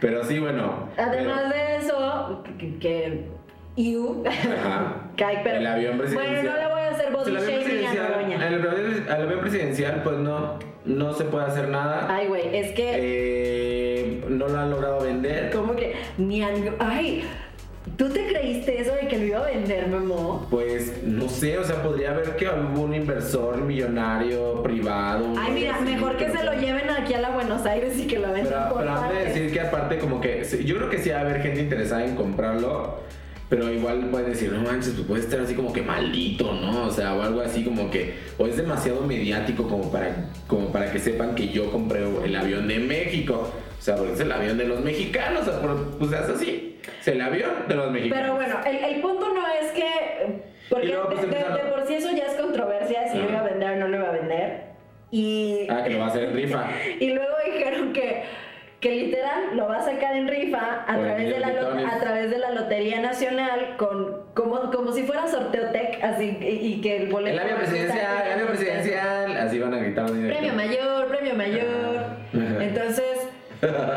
Pero 0.00 0.24
sí, 0.24 0.38
bueno. 0.38 0.88
Además 0.96 1.50
de 1.50 1.76
eso, 1.76 2.42
que, 2.58 2.78
que 2.78 3.24
you, 3.76 4.22
Ajá. 4.26 4.96
pero 5.44 5.56
El 5.58 5.66
avión 5.66 5.98
presidencial. 5.98 6.34
Bueno, 6.42 6.50
no 6.52 6.56
le 6.58 6.72
voy 6.74 6.82
a 6.82 6.88
hacer 6.90 7.12
body 7.12 7.30
el 7.30 7.36
avión 7.36 7.50
shaming 7.50 7.62
a 7.62 7.64
presidencial, 7.90 8.10
Noroña. 8.10 8.36
el 8.48 8.54
avión, 8.54 9.04
el 9.06 9.12
avión 9.22 9.40
presidencial, 9.40 10.00
pues 10.02 10.16
no, 10.18 10.58
no 10.84 11.12
se 11.14 11.24
puede 11.24 11.46
hacer 11.46 11.68
nada. 11.68 12.06
Ay, 12.10 12.26
güey, 12.28 12.56
es 12.56 12.72
que 12.72 12.90
Eh, 12.96 14.24
no 14.28 14.48
lo 14.48 14.58
han 14.58 14.70
logrado 14.70 15.00
vender. 15.02 15.50
como 15.50 15.74
que 15.76 15.94
ni 16.18 16.42
a- 16.42 16.50
ay, 16.80 17.24
¿tú 17.96 18.08
te 18.08 18.26
creíste 18.26 18.80
eso 18.80 18.92
de 18.94 19.08
que 19.08 19.18
lo 19.18 19.24
iba 19.24 19.38
a 19.40 19.46
vender, 19.46 19.86
Memo? 19.88 20.46
Pues 20.50 21.02
no 21.04 21.28
sé, 21.28 21.58
o 21.58 21.64
sea, 21.64 21.82
podría 21.82 22.10
haber 22.10 22.36
que 22.36 22.46
algún 22.46 22.94
inversor 22.94 23.58
millonario 23.62 24.62
privado. 24.62 25.32
Ay, 25.38 25.52
mira, 25.52 25.76
así, 25.76 25.84
mejor 25.84 26.16
que 26.16 26.30
se 26.30 26.44
lo 26.44 26.52
lleven 26.54 26.90
aquí 26.90 27.14
a 27.14 27.20
la 27.20 27.30
Buenos 27.30 27.64
Aires 27.66 27.98
y 27.98 28.06
que 28.06 28.18
lo 28.18 28.32
vendan 28.32 28.52
Pero, 28.64 28.68
por 28.74 28.82
pero 28.82 28.94
partes. 28.94 29.34
decir 29.34 29.52
que 29.52 29.60
aparte 29.60 29.98
como 29.98 30.20
que 30.20 30.42
yo 30.64 30.76
creo 30.76 30.90
que 30.90 30.98
sí 30.98 31.10
va 31.10 31.18
a 31.18 31.20
haber 31.20 31.40
gente 31.42 31.60
interesada 31.60 32.04
en 32.04 32.14
comprarlo, 32.16 33.00
pero 33.52 33.70
igual 33.70 34.08
pueden 34.10 34.30
decir, 34.30 34.50
no 34.50 34.62
manches, 34.62 34.94
pues 34.94 35.06
puede 35.06 35.20
estar 35.24 35.38
así 35.40 35.54
como 35.54 35.74
que 35.74 35.82
maldito, 35.82 36.54
¿no? 36.54 36.86
O 36.86 36.90
sea, 36.90 37.12
o 37.14 37.20
algo 37.20 37.42
así 37.42 37.62
como 37.62 37.90
que, 37.90 38.14
o 38.38 38.46
es 38.46 38.56
demasiado 38.56 39.02
mediático 39.02 39.68
como 39.68 39.92
para, 39.92 40.30
como 40.46 40.72
para 40.72 40.90
que 40.90 40.98
sepan 40.98 41.34
que 41.34 41.48
yo 41.48 41.70
compré 41.70 42.00
el 42.24 42.34
avión 42.34 42.66
de 42.66 42.78
México. 42.78 43.52
O 43.78 43.82
sea, 43.82 43.96
porque 43.96 44.14
es 44.14 44.20
el 44.20 44.32
avión 44.32 44.56
de 44.56 44.64
los 44.64 44.80
mexicanos, 44.80 45.42
o 45.42 45.44
sea, 45.44 45.60
pues 45.98 46.12
es 46.12 46.30
así. 46.30 46.78
Es 46.98 47.08
el 47.08 47.20
avión 47.20 47.50
de 47.68 47.74
los 47.74 47.90
mexicanos. 47.92 48.22
Pero 48.22 48.34
bueno, 48.36 48.60
el, 48.64 48.94
el 48.94 49.00
punto 49.02 49.34
no 49.34 49.46
es 49.48 49.70
que. 49.72 49.90
Porque 50.70 50.86
luego, 50.86 51.08
pues, 51.10 51.20
de, 51.20 51.26
de- 51.26 51.32
empezaron- 51.36 51.56
de 51.66 51.70
por 51.72 51.86
sí 51.86 51.94
eso 51.96 52.10
ya 52.16 52.24
es 52.24 52.32
controversia, 52.40 53.12
si 53.12 53.18
lo 53.18 53.28
iba 53.28 53.40
a 53.40 53.42
vender 53.42 53.70
o 53.72 53.76
no 53.80 53.88
lo 53.88 53.96
iba 53.98 54.08
a 54.08 54.12
vender. 54.12 54.62
Y, 55.10 55.66
Ah, 55.68 55.84
que 55.84 55.90
lo 55.90 55.98
va 55.98 56.06
a 56.06 56.08
hacer 56.08 56.22
en 56.24 56.34
rifa. 56.34 56.70
y 57.00 57.10
luego 57.10 57.34
dijeron 57.52 57.92
que, 57.92 58.22
que 58.82 58.90
literal 58.90 59.56
lo 59.56 59.68
va 59.68 59.78
a 59.78 59.84
sacar 59.84 60.16
en 60.16 60.26
rifa 60.26 60.84
a 60.88 60.98
través, 60.98 61.30
de 61.30 61.38
la, 61.38 61.48
a 61.48 62.00
través 62.00 62.30
de 62.30 62.38
la 62.38 62.50
Lotería 62.50 63.00
Nacional, 63.00 63.76
con 63.76 64.22
como, 64.34 64.72
como 64.72 64.90
si 64.92 65.04
fuera 65.04 65.28
sorteotec, 65.28 66.02
así, 66.02 66.36
y, 66.40 66.66
y 66.66 66.80
que 66.80 66.96
el 66.96 67.08
boleto. 67.08 67.32
El 67.32 67.38
avión 67.38 67.58
presidencial, 67.58 68.26
el 68.26 68.32
avión 68.32 68.48
presidencial. 68.48 69.36
Así 69.36 69.60
van 69.60 69.74
a 69.74 69.78
gritar. 69.78 70.06
Premio 70.10 70.52
mayor, 70.54 71.06
premio 71.06 71.34
mayor. 71.34 71.66
Ajá. 72.34 72.64
Entonces, 72.64 73.28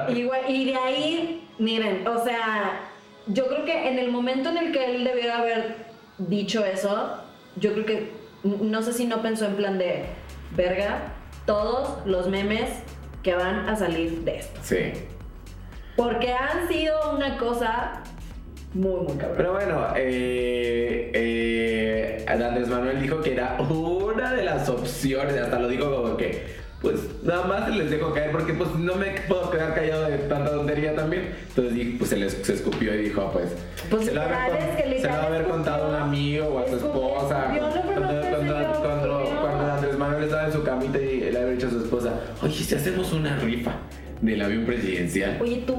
y, 0.09 0.23
güey, 0.23 0.41
y 0.47 0.65
de 0.65 0.75
ahí, 0.75 1.49
miren, 1.57 2.07
o 2.07 2.23
sea, 2.23 2.81
yo 3.25 3.47
creo 3.47 3.65
que 3.65 3.89
en 3.89 3.97
el 3.97 4.11
momento 4.11 4.49
en 4.49 4.57
el 4.57 4.71
que 4.71 4.86
él 4.86 5.03
debiera 5.03 5.39
haber 5.39 5.77
dicho 6.19 6.63
eso, 6.63 7.23
yo 7.55 7.73
creo 7.73 7.86
que, 7.88 8.11
no 8.43 8.83
sé 8.83 8.93
si 8.93 9.07
no 9.07 9.23
pensó 9.23 9.45
en 9.45 9.55
plan 9.55 9.79
de, 9.79 10.05
verga, 10.55 11.13
todos 11.47 12.05
los 12.05 12.27
memes 12.27 12.69
que 13.26 13.34
van 13.34 13.67
a 13.67 13.76
salir 13.76 14.19
de 14.19 14.38
esto. 14.38 14.59
Sí. 14.61 14.93
Porque 15.95 16.32
han 16.32 16.67
sido 16.67 17.15
una 17.15 17.38
cosa 17.38 18.03
muy, 18.76 19.01
muy 19.01 19.17
cabrón. 19.17 19.34
Pero 19.38 19.53
bueno, 19.53 19.88
eh, 19.95 21.09
eh, 21.11 22.26
Andrés 22.28 22.67
Manuel 22.67 23.01
dijo 23.01 23.21
que 23.21 23.34
era 23.34 23.57
una 23.61 24.32
de 24.32 24.43
las 24.43 24.69
opciones, 24.69 25.36
hasta 25.41 25.57
lo 25.57 25.67
dijo 25.67 25.89
como 25.89 26.15
que, 26.17 26.45
pues 26.84 26.99
nada 27.23 27.47
más 27.47 27.76
les 27.76 27.89
dejo 27.89 28.13
caer 28.13 28.32
porque 28.32 28.53
pues 28.53 28.69
no 28.76 28.93
me 28.93 29.07
puedo 29.28 29.49
quedar 29.49 29.73
callado 29.73 30.03
de 30.07 30.19
tanta 30.19 30.51
tontería 30.51 30.93
también. 30.95 31.34
Entonces 31.47 31.95
pues 31.97 32.11
se, 32.11 32.17
les, 32.17 32.34
se 32.34 32.53
escupió 32.53 32.93
y 32.93 33.05
dijo, 33.05 33.32
pues, 33.34 33.55
Pues 33.89 34.05
se 34.05 34.13
lo 34.13 34.21
va 34.21 34.28
a 34.28 34.45
haber, 34.45 35.01
se 35.01 35.49
contado 35.49 35.86
a 35.86 35.89
un 35.89 35.95
amigo 35.95 36.45
o 36.45 36.59
a 36.59 36.67
su 36.67 36.76
escupió. 36.76 37.07
esposa. 37.07 37.55
Yo 37.55 37.61
no 37.63 37.71
Cuando, 37.71 37.91
pregunté, 38.21 38.30
estaba 40.26 40.45
en 40.47 40.53
su 40.53 40.63
camita 40.63 40.99
y 40.99 41.32
le 41.32 41.38
había 41.39 41.53
dicho 41.53 41.67
a 41.67 41.71
su 41.71 41.80
esposa, 41.80 42.13
oye, 42.41 42.53
si 42.53 42.76
hacemos 42.76 43.11
una 43.13 43.38
rifa 43.38 43.76
del 44.21 44.41
avión 44.41 44.65
presidencial. 44.65 45.38
Oye 45.41 45.63
tú, 45.65 45.76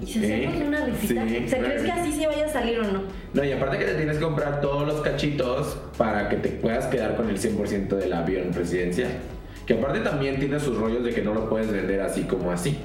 ¿y 0.00 0.06
si 0.06 0.18
hacemos 0.24 0.62
una 0.62 0.84
risita? 0.86 1.28
sí, 1.28 1.42
o 1.44 1.48
sea, 1.48 1.58
¿crees 1.60 1.82
que 1.82 1.92
así 1.92 2.12
sí 2.12 2.26
vaya 2.26 2.46
a 2.46 2.48
salir 2.48 2.78
o 2.80 2.84
no? 2.84 3.02
No, 3.34 3.44
y 3.44 3.52
aparte 3.52 3.78
que 3.78 3.84
te 3.84 3.94
tienes 3.94 4.16
que 4.18 4.24
comprar 4.24 4.60
todos 4.60 4.86
los 4.86 5.00
cachitos 5.00 5.78
para 5.96 6.28
que 6.28 6.36
te 6.36 6.48
puedas 6.50 6.86
quedar 6.86 7.16
con 7.16 7.28
el 7.28 7.38
100% 7.38 7.88
del 7.88 8.12
avión 8.12 8.50
presidencial. 8.50 9.10
Que 9.66 9.74
aparte 9.74 10.00
también 10.00 10.38
tiene 10.40 10.58
sus 10.58 10.76
rollos 10.76 11.04
de 11.04 11.10
que 11.12 11.22
no 11.22 11.32
lo 11.32 11.48
puedes 11.48 11.70
vender 11.70 12.00
así 12.00 12.22
como 12.22 12.50
así. 12.50 12.78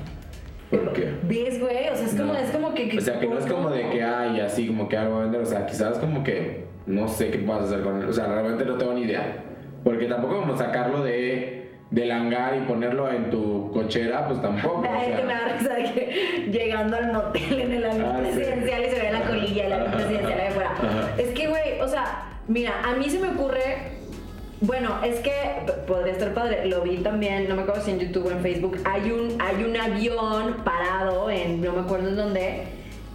Porque... 0.69 1.13
¿Ves, 1.27 1.59
güey? 1.59 1.89
O 1.89 1.95
sea, 1.95 2.05
es 2.05 2.13
como, 2.13 2.33
No. 2.33 2.39
es 2.39 2.49
como 2.51 2.73
que... 2.73 2.97
O 2.97 3.01
sea, 3.01 3.19
que 3.19 3.27
no 3.27 3.39
es 3.39 3.45
como 3.45 3.69
de 3.69 3.89
que 3.89 4.03
hay 4.03 4.39
así 4.41 4.67
como 4.67 4.89
que 4.89 4.97
algo 4.97 5.17
a 5.17 5.21
vender. 5.21 5.41
O 5.41 5.45
sea, 5.45 5.65
quizás 5.65 5.97
como 5.97 6.23
que 6.23 6.65
no 6.85 7.07
sé 7.07 7.29
qué 7.31 7.37
vas 7.39 7.61
a 7.61 7.65
hacer 7.65 7.81
con 7.81 8.01
él. 8.01 8.07
O 8.09 8.13
sea, 8.13 8.27
realmente 8.27 8.65
no 8.65 8.75
tengo 8.75 8.93
ni 8.93 9.01
idea. 9.03 9.43
Porque 9.85 10.07
tampoco 10.07 10.41
como 10.41 10.57
sacarlo 10.57 11.01
de, 11.03 11.71
del 11.91 12.11
hangar 12.11 12.57
y 12.57 12.61
ponerlo 12.67 13.09
en 13.09 13.29
tu 13.29 13.71
cochera, 13.71 14.27
pues 14.27 14.41
tampoco. 14.41 14.79
o 14.81 14.85
Ay, 14.91 15.05
sea. 15.07 15.17
que 15.17 15.23
me 15.23 15.33
da 15.33 15.47
risa 15.57 15.73
de 15.75 15.83
que 15.93 16.49
llegando 16.51 16.97
al 16.97 17.13
motel 17.13 17.59
en 17.61 17.71
el 17.71 17.85
avión 17.85 18.05
Ah, 18.13 18.19
sí. 18.23 18.31
presidencial 18.33 18.81
y 18.83 18.89
se 18.89 18.99
ve 19.01 19.11
la 19.13 19.21
colilla 19.21 19.63
del 19.63 19.73
avión 19.73 19.91
presidencial 19.93 20.39
ahí 20.39 20.47
afuera. 20.47 20.71
Ajá. 20.71 21.09
Es 21.17 21.27
que, 21.29 21.47
güey, 21.47 21.79
o 21.81 21.87
sea, 21.87 22.23
mira, 22.49 22.73
a 22.83 22.95
mí 22.95 23.09
se 23.09 23.19
me 23.19 23.29
ocurre. 23.29 23.93
Bueno, 24.61 24.89
es 25.03 25.19
que 25.19 25.31
podría 25.85 26.13
estar 26.13 26.33
padre. 26.33 26.65
Lo 26.65 26.81
vi 26.81 26.97
también, 26.97 27.47
no 27.47 27.55
me 27.55 27.61
acuerdo 27.61 27.81
si 27.83 27.91
en 27.91 27.99
YouTube 27.99 28.25
o 28.25 28.31
en 28.31 28.39
Facebook. 28.39 28.77
Hay 28.85 29.11
un, 29.11 29.39
hay 29.39 29.63
un 29.63 29.77
avión 29.77 30.55
parado 30.63 31.29
en 31.29 31.61
no 31.61 31.73
me 31.73 31.81
acuerdo 31.81 32.09
en 32.09 32.15
dónde. 32.15 32.63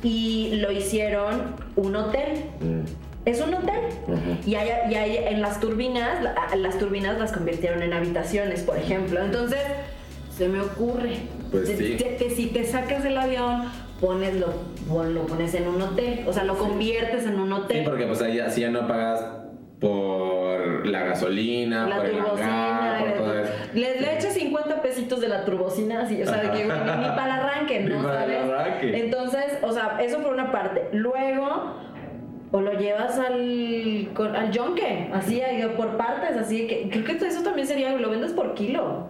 Y 0.04 0.56
lo 0.60 0.70
hicieron 0.70 1.56
un 1.76 1.96
hotel. 1.96 2.44
Mm. 2.60 2.80
Es 3.24 3.40
un 3.42 3.52
hotel. 3.54 3.80
Ujú. 4.08 4.48
Y, 4.50 4.54
hay, 4.54 4.70
y 4.90 4.94
hay 4.94 5.16
en 5.28 5.42
las 5.42 5.60
turbinas, 5.60 6.22
la- 6.22 6.34
las 6.56 6.78
turbinas 6.78 7.18
las 7.18 7.32
convirtieron 7.32 7.82
en 7.82 7.92
habitaciones, 7.92 8.62
por 8.62 8.76
ejemplo. 8.78 9.20
Entonces, 9.22 9.60
se 10.36 10.48
me 10.48 10.60
ocurre. 10.60 11.16
Pues 11.50 11.64
Te- 11.66 11.76
sí. 11.76 11.96
te- 11.98 12.04
te- 12.12 12.30
si 12.30 12.46
te 12.46 12.64
sacas 12.64 13.04
el 13.04 13.18
avión, 13.18 13.64
pones 14.00 14.34
lo, 14.36 14.54
lo 15.04 15.26
pones 15.26 15.54
en 15.54 15.68
un 15.68 15.82
hotel. 15.82 16.24
O 16.26 16.32
sea, 16.32 16.44
lo 16.44 16.56
conviertes 16.56 17.26
en 17.26 17.38
un 17.38 17.48
Sí, 17.48 17.54
hotel. 17.60 17.84
porque 17.84 18.06
pues 18.06 18.22
ahí 18.22 18.38
así 18.38 18.62
ya 18.62 18.70
no 18.70 18.86
pagas 18.88 19.22
por 19.80 20.86
la 20.86 21.00
gasolina, 21.04 21.86
La 21.86 21.96
por 21.96 22.06
el 22.06 22.18
hangar, 22.20 23.00
por 23.04 23.12
todo 23.14 23.38
eso. 23.38 23.52
Le, 23.74 24.00
le 24.00 24.14
echa 24.16 24.30
50 24.30 24.82
pesitos 24.82 25.20
de 25.20 25.28
la 25.28 25.44
turbocina, 25.44 26.02
así, 26.02 26.22
o 26.22 26.26
sea, 26.26 26.36
de 26.38 26.50
que 26.50 26.64
güey, 26.66 26.78
ni, 26.78 26.84
ni 27.02 27.08
para 27.08 27.24
el 27.24 27.30
arranque, 27.40 27.80
Ni 27.84 27.94
¿no? 27.94 28.02
para 28.02 28.24
el 28.24 28.30
¿Sabes? 28.32 28.50
arranque. 28.50 29.00
Entonces, 29.04 29.44
o 29.62 29.72
sea, 29.72 29.98
eso 30.00 30.18
por 30.18 30.32
una 30.32 30.52
parte. 30.52 30.88
Luego, 30.92 31.74
o 32.52 32.60
lo 32.60 32.72
llevas 32.72 33.18
al, 33.18 34.08
al 34.36 34.50
yonke, 34.50 35.08
así, 35.12 35.40
por 35.76 35.96
partes, 35.96 36.36
así, 36.36 36.66
que 36.66 36.88
creo 36.90 37.04
que 37.18 37.26
eso 37.26 37.42
también 37.42 37.66
sería, 37.66 37.92
lo 37.96 38.10
vendes 38.10 38.32
por 38.32 38.54
kilo. 38.54 39.08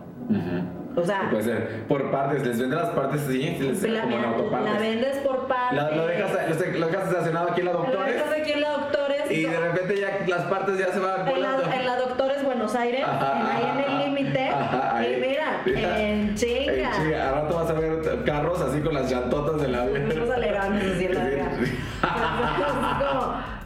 O 0.97 1.03
sea, 1.05 1.29
Puede 1.31 1.45
ser 1.45 1.85
por 1.87 2.11
partes, 2.11 2.45
les 2.45 2.59
venden 2.59 2.79
las 2.79 2.91
partes 2.91 3.23
así, 3.23 3.57
les 3.61 3.83
la, 3.85 4.03
como 4.03 4.17
en 4.17 4.23
la- 4.23 4.29
autopartes. 4.29 4.73
la 4.75 4.79
vendes 4.81 5.17
por 5.19 5.47
partes. 5.47 5.77
La- 5.83 5.91
lo, 5.93 6.07
dejas, 6.07 6.31
lo, 6.33 6.79
lo 6.81 6.87
dejas 6.89 7.09
estacionado 7.09 7.51
aquí 7.53 7.61
en 7.61 7.67
la 7.67 7.73
Lo 7.73 7.79
Doctores 7.79 8.15
dejas 8.15 8.33
aquí 8.41 8.53
en 8.53 8.61
la 8.61 8.71
Doctores. 8.71 9.31
y 9.31 9.43
de 9.47 9.61
repente 9.61 10.01
ya 10.01 10.19
las 10.27 10.43
partes 10.47 10.79
ya 10.79 10.89
se 10.93 10.99
van 10.99 11.21
En 11.21 11.41
la, 11.43 11.53
volando. 11.53 11.73
en 11.73 11.87
la 11.87 11.97
Doctores 11.97 12.45
Buenos 12.45 12.75
Aires, 12.75 13.05
Ajá, 13.07 13.39
en- 13.41 13.47
ahí 13.47 13.71
en 13.85 13.91
el 13.93 13.99
límite. 14.15 14.51
Y 14.51 15.21
mira, 15.21 15.63
Mira, 15.65 16.01
en 16.03 16.35
chinga. 16.35 16.73
En 16.73 16.91
chinga. 17.03 17.29
Al 17.29 17.35
rato 17.37 17.55
vas 17.57 17.71
a 17.71 17.73
ver 17.75 18.25
carros 18.27 18.61
así 18.61 18.81
con 18.81 18.95
las 18.95 19.09
llantotas. 19.11 19.55
Unos 19.55 20.31
así 20.31 21.05
en 21.05 21.15
la 21.15 21.25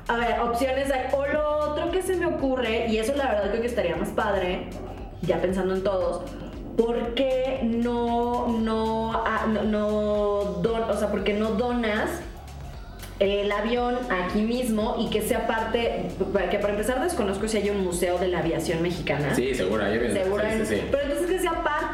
A 0.06 0.16
ver, 0.18 0.38
opciones 0.40 0.90
hay. 0.90 1.06
O 1.12 1.24
lo 1.26 1.58
otro 1.70 1.90
que 1.90 2.02
se 2.02 2.16
me 2.16 2.26
ocurre, 2.26 2.86
y 2.88 2.98
eso 2.98 3.14
la 3.16 3.26
verdad 3.28 3.48
creo 3.50 3.60
que 3.62 3.66
estaría 3.68 3.96
más 3.96 4.10
padre, 4.10 4.68
ya 5.22 5.40
pensando 5.40 5.74
en 5.74 5.82
todos, 5.82 6.22
¿por 6.76 7.14
qué 7.14 7.60
no, 7.62 8.48
no, 8.48 9.12
ah, 9.24 9.46
no, 9.48 9.62
no 9.62 10.44
don- 10.62 10.90
o 10.90 10.96
sea, 10.96 11.08
por 11.10 11.24
qué 11.24 11.32
no 11.32 11.52
donas 11.52 12.10
el 13.20 13.50
avión 13.52 13.96
aquí 14.10 14.42
mismo 14.42 14.96
y 14.98 15.08
que 15.08 15.22
sea 15.22 15.46
parte, 15.46 16.08
que 16.50 16.58
para 16.58 16.72
empezar 16.72 17.00
desconozco 17.02 17.46
si 17.48 17.58
hay 17.58 17.70
un 17.70 17.82
museo 17.84 18.18
de 18.18 18.28
la 18.28 18.40
aviación 18.40 18.82
mexicana. 18.82 19.34
Sí, 19.34 19.54
seguro, 19.54 19.84
viene. 19.88 20.12
Seguro 20.12 20.42
sí, 20.50 20.66
sí, 20.66 20.74
sí. 20.76 20.82
Pero 20.90 21.13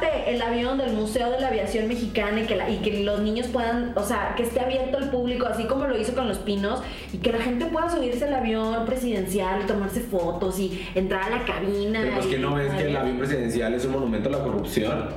el 0.08 0.40
avión 0.42 0.78
del 0.78 0.92
Museo 0.92 1.30
de 1.30 1.40
la 1.40 1.48
Aviación 1.48 1.88
Mexicana 1.88 2.40
y 2.40 2.44
que, 2.46 2.56
la- 2.56 2.68
y 2.70 2.78
que 2.78 3.02
los 3.04 3.20
niños 3.20 3.46
puedan, 3.48 3.92
o 3.96 4.02
sea, 4.04 4.34
que 4.36 4.42
esté 4.44 4.60
abierto 4.60 4.98
al 4.98 5.10
público, 5.10 5.46
así 5.46 5.64
como 5.64 5.86
lo 5.86 5.98
hizo 5.98 6.14
con 6.14 6.28
los 6.28 6.38
pinos, 6.38 6.80
y 7.12 7.18
que 7.18 7.32
la 7.32 7.38
gente 7.38 7.66
pueda 7.66 7.88
subirse 7.90 8.24
al 8.26 8.34
avión 8.34 8.84
presidencial, 8.86 9.66
tomarse 9.66 10.00
fotos 10.00 10.58
y 10.58 10.86
entrar 10.94 11.24
a 11.24 11.30
la 11.38 11.44
cabina. 11.44 12.00
Pero 12.02 12.14
pues 12.14 12.26
y- 12.26 12.30
que 12.30 12.38
no 12.38 12.54
ves 12.54 12.72
que 12.74 12.82
el 12.88 12.96
avión 12.96 13.18
presidencial 13.18 13.74
es 13.74 13.84
un 13.84 13.92
monumento 13.92 14.28
a 14.28 14.32
la 14.32 14.38
corrupción, 14.38 15.08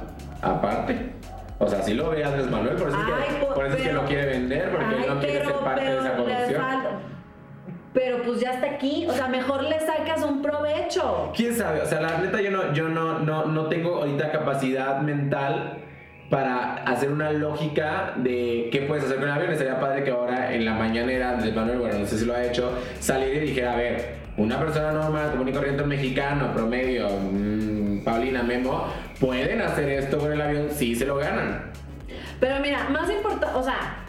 aparte. 0.41 1.11
O 1.59 1.67
sea, 1.67 1.81
sí 1.81 1.93
lo 1.93 2.09
ve 2.09 2.23
Andrés 2.23 2.49
Manuel, 2.49 2.75
por 2.75 2.89
eso, 2.89 2.97
es, 2.97 3.05
que, 3.36 3.45
po- 3.45 3.53
por 3.53 3.65
eso 3.65 3.75
es 3.77 3.81
que 3.84 3.88
pero- 3.89 4.01
lo 4.01 4.07
quiere 4.07 4.25
vender, 4.25 4.69
porque 4.71 4.86
él 4.95 5.01
Ay, 5.03 5.09
no 5.13 5.19
quiere 5.21 5.45
ser 5.45 5.53
parte 5.55 5.84
de 5.86 5.97
esa 5.97 6.15
corrupción. 6.17 6.61
Pero 7.93 8.23
pues 8.23 8.39
ya 8.39 8.53
está 8.53 8.67
aquí, 8.67 9.05
o 9.07 9.13
sea, 9.13 9.27
mejor 9.27 9.63
le 9.63 9.79
sacas 9.79 10.23
un 10.23 10.41
provecho. 10.41 11.31
¿Quién 11.35 11.55
sabe? 11.55 11.81
O 11.81 11.85
sea, 11.85 12.01
la 12.01 12.17
neta 12.17 12.41
yo 12.41 12.49
no, 12.49 12.73
yo 12.73 12.89
no, 12.89 13.19
no, 13.19 13.45
no 13.45 13.67
tengo 13.67 13.97
ahorita 13.97 14.31
capacidad 14.31 14.99
mental 14.99 15.77
para 16.29 16.77
hacer 16.85 17.11
una 17.11 17.31
lógica 17.31 18.13
de 18.15 18.69
qué 18.71 18.81
puedes 18.81 19.05
hacer 19.05 19.17
con 19.17 19.25
el 19.25 19.31
avión. 19.31 19.51
Estaría 19.51 19.79
padre 19.79 20.03
que 20.03 20.09
ahora 20.09 20.51
en 20.51 20.65
la 20.65 20.73
mañanera 20.73 21.31
Andrés 21.31 21.53
Manuel, 21.53 21.77
bueno, 21.77 21.99
no 21.99 22.05
sé 22.07 22.17
si 22.17 22.25
lo 22.25 22.33
ha 22.33 22.43
hecho, 22.43 22.71
saliera 22.99 23.35
y 23.35 23.47
dijera, 23.47 23.73
a 23.73 23.75
ver, 23.75 24.15
una 24.37 24.57
persona 24.57 24.91
normal, 24.91 25.31
común 25.31 25.49
y 25.49 25.51
corriente 25.51 25.83
un 25.83 25.89
mexicano, 25.89 26.51
promedio, 26.51 27.07
mm, 27.09 28.03
Paulina, 28.03 28.41
Memo, 28.41 28.87
pueden 29.19 29.61
hacer 29.61 29.87
esto 29.89 30.17
con 30.17 30.31
el 30.31 30.41
avión 30.41 30.69
si 30.71 30.95
se 30.95 31.05
lo 31.05 31.17
ganan. 31.17 31.71
Pero 32.39 32.59
mira, 32.59 32.89
más 32.89 33.09
importante, 33.11 33.55
o 33.55 33.61
sea, 33.61 34.03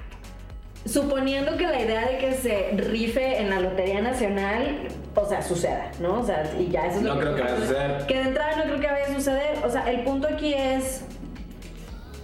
suponiendo 0.85 1.57
que 1.57 1.66
la 1.66 1.80
idea 1.80 2.07
de 2.09 2.18
que 2.18 2.32
se 2.35 2.70
rife 2.76 3.39
en 3.41 3.51
la 3.51 3.61
Lotería 3.61 4.01
Nacional, 4.03 4.89
o 5.14 5.26
sea, 5.28 5.43
suceda, 5.43 5.91
¿no? 6.01 6.20
O 6.20 6.24
sea, 6.26 6.45
y 6.59 6.70
ya 6.70 6.87
eso 6.87 6.99
es 6.99 7.03
lo 7.05 7.14
No 7.14 7.20
creo 7.20 7.35
que 7.35 7.43
vaya 7.43 7.55
a 7.55 7.61
suceder. 7.61 8.07
Que 8.07 8.14
de 8.14 8.22
entrada 8.22 8.57
no 8.57 8.64
creo 8.64 8.80
que 8.80 8.87
vaya 8.87 9.05
a 9.07 9.14
suceder. 9.14 9.59
O 9.64 9.70
sea, 9.70 9.91
el 9.91 10.01
punto 10.03 10.28
aquí 10.28 10.55
es. 10.55 11.05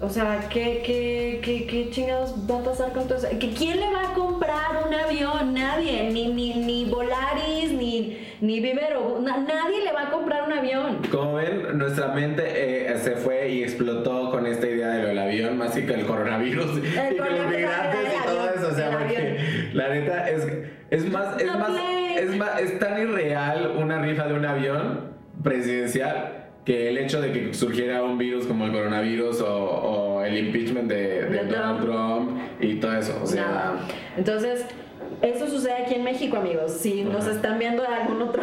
O 0.02 0.08
sea, 0.08 0.46
¿qué, 0.48 0.82
qué, 0.84 1.40
qué, 1.44 1.66
qué 1.66 1.90
chingados 1.90 2.34
va 2.50 2.61
a 2.61 2.62
pasar 2.62 2.90
con 2.92 3.06
todo 3.06 3.18
eso? 3.18 3.28
¿Que 3.38 3.50
¿Quién 3.50 3.78
le 3.80 3.92
va 3.92 4.11
a 4.11 4.14
comprar 4.14 4.82
un 4.86 4.94
avión? 4.94 5.52
Nadie. 5.52 6.08
Ni, 6.11 6.28
ni, 6.32 6.54
ni 6.54 6.86
Volaris, 6.86 7.70
ni, 7.72 8.16
ni 8.40 8.61
Vivero. 8.61 9.18
Na- 9.20 9.36
nadie 9.36 9.84
le 9.84 9.92
va 9.92 10.04
a 10.04 10.11
comprar 10.11 10.44
un 10.44 10.52
avión. 10.54 11.02
Como 11.11 11.34
ven, 11.34 11.76
nuestra 11.76 12.08
mente 12.14 12.44
eh, 12.46 12.98
se 12.98 13.11
fue 13.16 13.50
y 13.50 13.62
explotó 13.62 14.30
con 14.30 14.46
esta 14.46 14.66
idea 14.66 14.88
de 14.88 15.02
lo 15.02 15.08
del 15.08 15.18
avión, 15.18 15.58
más 15.58 15.72
que 15.72 15.80
el 15.80 16.06
coronavirus 16.06 16.78
y 16.78 16.80
que 16.80 17.11
los 17.11 17.26
coronavirus, 17.28 17.56
migrantes 17.56 18.00
el 18.00 18.06
y 18.06 18.24
todo 18.24 18.40
avión, 18.40 18.54
eso. 18.58 18.68
O 18.68 18.74
sea, 18.74 18.88
el 18.88 18.96
porque 18.96 19.16
avión. 19.18 19.36
La 19.73 19.89
neta 19.89 20.29
es, 20.31 20.47
es 20.91 21.11
más, 21.11 21.41
es 21.41 21.47
más, 21.55 21.71
es 22.18 22.37
más, 22.37 22.61
es 22.61 22.79
tan 22.79 23.01
irreal 23.01 23.75
una 23.79 24.01
rifa 24.03 24.27
de 24.27 24.35
un 24.35 24.45
avión 24.45 25.11
presidencial 25.43 26.37
que 26.64 26.89
el 26.91 26.99
hecho 26.99 27.21
de 27.21 27.33
que 27.33 27.55
surgiera 27.55 28.03
un 28.03 28.18
virus 28.18 28.47
como 28.47 28.66
el 28.66 28.73
coronavirus 28.73 29.41
o, 29.41 29.55
o 29.55 30.25
el 30.25 30.37
impeachment 30.39 30.89
de, 30.89 31.25
Donald 31.47 31.81
Trump 31.83 32.39
y 32.61 32.75
todo 32.77 32.95
eso. 32.97 33.18
O 33.23 33.27
sea, 33.27 33.43
Nada. 33.47 33.73
Entonces, 34.16 34.66
eso 35.23 35.49
sucede 35.49 35.73
aquí 35.85 35.95
en 35.95 36.05
México, 36.05 36.37
amigos. 36.37 36.73
Si 36.73 37.03
nos 37.05 37.27
están 37.27 37.59
viendo 37.59 37.83
de 37.83 37.89
algún 37.89 38.21
otro 38.23 38.43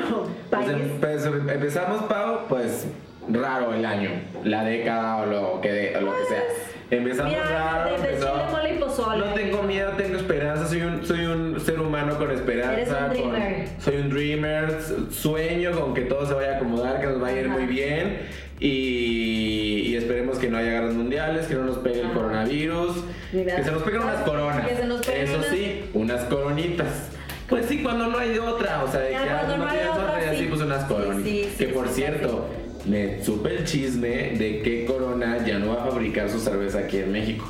Pues, 0.50 0.66
país. 0.66 0.70
em- 0.72 1.00
pues, 1.00 1.26
empezamos, 1.26 2.04
Pau, 2.04 2.40
pues 2.50 2.88
raro 3.30 3.74
el 3.74 3.86
año, 3.86 4.10
la 4.44 4.64
década 4.64 5.18
o 5.18 5.26
lo 5.28 5.62
que, 5.62 5.72
de- 5.72 5.98
o 5.98 6.02
lo 6.02 6.12
que 6.18 6.24
sea. 6.26 6.44
Empezamos 6.90 7.34
Mira, 7.34 7.44
raro, 7.46 7.84
de- 7.84 8.02
de 8.02 8.10
empezó- 8.14 8.32
chile, 8.34 8.44
mole 8.52 8.74
y 8.74 8.78
pozole. 8.80 9.26
No 9.26 9.34
tengo 9.34 9.64
miedo, 9.64 9.92
tengo 9.98 10.16
esperanza, 10.18 10.68
soy 10.68 10.82
un, 10.82 11.06
soy 11.06 11.26
un 11.26 11.60
ser 11.60 11.80
humano 11.82 12.18
con 12.18 12.32
esperanza. 12.32 12.74
Eres 12.74 12.90
un 12.90 12.96
con- 12.96 13.10
dreamer. 13.10 13.68
soy 13.80 13.96
un 13.98 14.10
dreamer, 14.10 14.78
sueño 15.12 15.72
con 15.80 15.94
que 15.94 16.02
todo 16.02 16.26
se 16.26 16.34
vaya 16.34 16.54
a 16.54 16.56
acomodar, 16.56 17.02
que 17.02 17.08
nos 17.08 17.20
vaya 17.20 17.36
a 17.38 17.40
ir 17.42 17.46
Ajá. 17.48 17.58
muy 17.58 17.66
bien. 17.66 18.20
Y, 18.60 19.84
y 19.88 19.96
esperemos 19.98 20.40
que 20.40 20.50
no 20.50 20.58
haya 20.58 20.72
guerras 20.72 20.94
mundiales, 20.96 21.46
que 21.48 21.56
no 21.56 21.64
nos 21.64 21.78
pegue 21.80 22.02
el 22.02 22.12
coronavirus, 22.12 23.04
Mira. 23.34 23.56
que 23.58 23.64
se 23.64 23.72
nos 23.72 23.84
peguen 23.84 24.02
unas 24.02 24.22
coronas. 24.24 24.68
Que 24.68 24.76
se 24.76 24.86
nos 24.86 25.06
peguen 25.06 25.24
Eso 25.26 25.38
unas- 25.38 25.50
sí, 25.50 25.90
unas 25.94 26.24
coronitas. 26.24 27.10
Pues 27.50 27.66
sí, 27.68 27.82
cuando 27.84 28.08
no 28.08 28.18
hay 28.18 28.38
otra, 28.40 28.84
o 28.84 28.88
sea, 28.92 29.02
de 29.02 29.10
que 29.10 29.16
ah, 29.16 29.44
cuando 29.46 29.58
no 29.58 29.66
no 29.66 29.72
tienes 29.72 29.90
otra, 29.90 30.04
otra, 30.06 30.22
y 30.26 30.28
así 30.30 30.40
sí. 30.40 30.46
pues 30.50 30.62
unas 30.62 30.88
sí, 31.24 31.50
sí, 31.58 31.66
que 31.66 31.66
por 31.72 31.88
cierto, 31.88 32.50
me 32.88 33.24
supe 33.24 33.56
el 33.56 33.64
chisme 33.66 34.32
de 34.38 34.62
que 34.62 34.86
Corona 34.86 35.46
ya 35.46 35.60
no 35.60 35.76
va 35.76 35.84
a 35.84 35.88
fabricar 35.88 36.30
su 36.30 36.40
cerveza 36.40 36.80
aquí 36.80 36.98
en 36.98 37.12
México. 37.12 37.46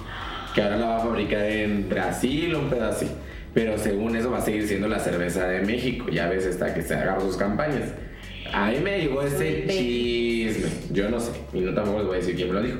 Que 0.53 0.61
ahora 0.61 0.77
la 0.77 0.85
va 0.87 0.97
a 0.97 0.99
fabricar 1.01 1.43
en 1.45 1.87
Brasil 1.87 2.55
o 2.55 2.59
un 2.59 2.69
pedacito. 2.69 3.11
Pero 3.53 3.77
según 3.77 4.15
eso 4.15 4.31
va 4.31 4.39
a 4.39 4.41
seguir 4.41 4.67
siendo 4.67 4.87
la 4.87 4.99
cerveza 4.99 5.47
de 5.47 5.61
México. 5.61 6.07
Ya 6.11 6.27
ves 6.27 6.45
esta 6.45 6.73
que 6.73 6.81
se 6.81 6.95
agarra 6.95 7.21
sus 7.21 7.37
campañas. 7.37 7.91
A 8.53 8.69
mí 8.71 8.77
me 8.83 8.99
llegó 8.99 9.21
ese 9.21 9.65
chisme. 9.67 10.69
Yo 10.91 11.09
no 11.09 11.19
sé. 11.19 11.31
Y 11.53 11.59
no 11.61 11.73
tampoco 11.73 11.99
les 11.99 12.07
voy 12.07 12.15
a 12.15 12.19
decir 12.19 12.35
quién 12.35 12.47
me 12.49 12.53
lo 12.55 12.61
dijo. 12.61 12.77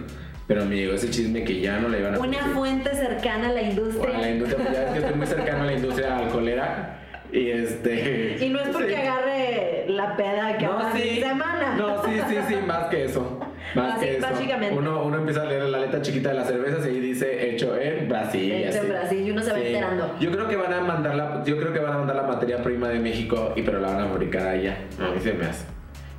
Pero 0.47 0.65
me 0.65 0.75
llegó 0.75 0.93
ese 0.93 1.09
chisme 1.09 1.43
que 1.43 1.59
ya 1.59 1.79
no 1.79 1.89
le 1.89 1.99
iban 1.99 2.15
a 2.15 2.19
Una 2.19 2.29
producir. 2.29 2.53
fuente 2.55 2.95
cercana 2.95 3.49
a 3.49 3.53
la 3.53 3.61
industria. 3.63 3.99
Bueno, 4.05 4.21
la 4.21 4.29
industria, 4.31 4.71
ya 4.73 4.79
ves 4.81 4.91
que 4.93 4.99
estoy 4.99 5.15
muy 5.15 5.27
cercano 5.27 5.63
a 5.63 5.65
la 5.65 5.73
industria 5.73 6.17
alcoholera. 6.17 7.06
Y 7.39 7.51
este. 7.51 8.37
Y 8.45 8.49
no 8.49 8.59
es 8.61 8.69
porque 8.69 8.89
sí. 8.95 9.01
agarre 9.01 9.85
la 9.87 10.15
peda 10.15 10.57
que 10.57 10.65
No, 10.65 10.91
sí. 10.95 11.19
semana. 11.21 11.75
No, 11.77 12.03
sí, 12.03 12.11
sí, 12.29 12.35
sí, 12.47 12.55
más 12.65 12.87
que 12.87 13.05
eso. 13.05 13.39
Más 13.75 13.99
que 13.99 14.17
eso. 14.17 14.27
básicamente. 14.27 14.75
Uno, 14.77 15.03
uno 15.03 15.17
empieza 15.17 15.41
a 15.41 15.45
leer 15.45 15.63
la 15.63 15.79
letra 15.79 16.01
chiquita 16.01 16.29
de 16.29 16.35
las 16.35 16.47
cervezas 16.47 16.85
y 16.85 16.89
ahí 16.89 16.99
dice 16.99 17.49
hecho 17.49 17.77
en 17.77 18.07
Brasil. 18.07 18.51
Hecho 18.51 18.79
en. 18.83 18.89
Brasil, 18.89 19.27
y 19.27 19.31
uno 19.31 19.41
se 19.43 19.51
va 19.51 19.59
enterando. 19.59 20.15
Yo 20.19 20.31
creo 20.31 20.47
que 20.47 20.55
van 20.55 20.73
a 20.73 20.81
mandar 20.81 21.15
la, 21.15 21.43
yo 21.43 21.57
creo 21.57 21.73
que 21.73 21.79
van 21.79 21.93
a 21.93 21.97
mandar 21.97 22.15
la 22.15 22.23
materia 22.23 22.63
prima 22.63 22.89
de 22.89 22.99
México 22.99 23.53
y 23.55 23.61
pero 23.61 23.79
la 23.79 23.89
van 23.89 24.01
a 24.01 24.07
fabricar 24.07 24.47
allá. 24.47 24.77
A 24.99 25.09
mí 25.13 25.19
se 25.21 25.33
me 25.33 25.45
hace. 25.45 25.65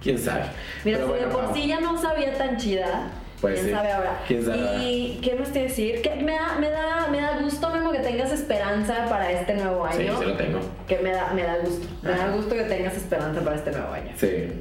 ¿Quién 0.03 0.19
sabe? 0.19 0.43
Mira, 0.85 0.99
Pero 0.99 1.15
si 1.15 1.21
de 1.21 1.27
por 1.27 1.43
vamos. 1.43 1.57
sí 1.57 1.67
ya 1.67 1.81
no 1.81 1.99
sabía 1.99 2.33
tan 2.35 2.57
chida. 2.57 3.11
Pues 3.41 3.55
¿Quién 3.55 3.67
sí. 3.67 3.73
sabe 3.73 3.93
ahora? 3.93 4.21
¿Quién 4.27 4.45
sabe 4.45 4.61
ahora? 4.61 4.83
Y 4.83 5.21
qué 5.23 5.35
más 5.37 5.53
te 5.53 5.63
decir? 5.63 6.03
Que 6.03 6.17
me 6.17 6.33
da, 6.33 6.57
me 6.59 6.71
da, 6.71 7.07
me 7.11 7.21
da 7.21 7.39
gusto, 7.41 7.71
Memo, 7.71 7.93
que 7.93 8.01
tengas 8.01 8.33
esperanza 8.33 9.07
para 9.09 9.31
este 9.31 9.55
nuevo 9.55 9.87
Sí, 9.93 10.03
año. 10.03 10.19
sí 10.19 10.25
lo 10.25 10.37
tengo. 10.37 10.61
Que 10.89 10.99
me 10.99 11.13
da, 11.13 11.33
me 11.35 11.43
da 11.43 11.57
gusto. 11.59 11.87
Me 12.03 12.11
da 12.11 12.29
gusto 12.31 12.55
que 12.55 12.65
tengas 12.65 12.97
esperanza 12.97 13.41
para 13.43 13.57
este 13.57 13.71
nuevo 13.71 13.93
año. 13.93 14.11
Sí. 14.17 14.53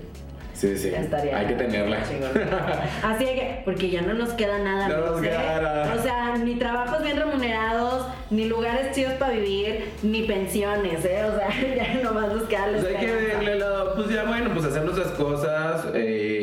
Sí, 0.53 0.75
sí. 0.75 0.89
Estaría 0.89 1.37
Hay 1.37 1.45
que 1.45 1.53
tenerla. 1.53 1.97
Así 3.03 3.25
que, 3.25 3.61
porque 3.63 3.91
ya 3.91 4.01
no 4.01 4.13
nos 4.15 4.29
queda 4.29 4.57
nada. 4.57 4.87
No 4.87 5.11
nos 5.11 5.19
¿eh? 5.23 5.29
queda 5.29 5.61
nada. 5.61 5.93
O 5.93 6.01
sea, 6.01 6.35
ni 6.37 6.55
trabajos 6.55 7.03
bien 7.03 7.15
remunerados, 7.15 8.07
ni 8.31 8.45
lugares 8.45 8.95
chidos 8.95 9.13
para 9.13 9.33
vivir, 9.33 9.91
ni 10.01 10.23
pensiones, 10.23 11.05
¿eh? 11.05 11.25
O 11.25 11.37
sea, 11.37 11.49
ya 11.75 12.01
nomás 12.03 12.33
nos 12.33 12.43
queda 12.43 12.67
la 12.67 12.79
Pues 12.79 12.95
hay 12.95 13.05
que 13.05 13.11
verle 13.11 13.65
pues 13.95 14.09
ya 14.09 14.23
bueno, 14.23 14.49
pues 14.53 14.65
hacer 14.65 14.83
nuestras 14.83 15.09
cosas, 15.09 15.85
eh, 15.93 16.36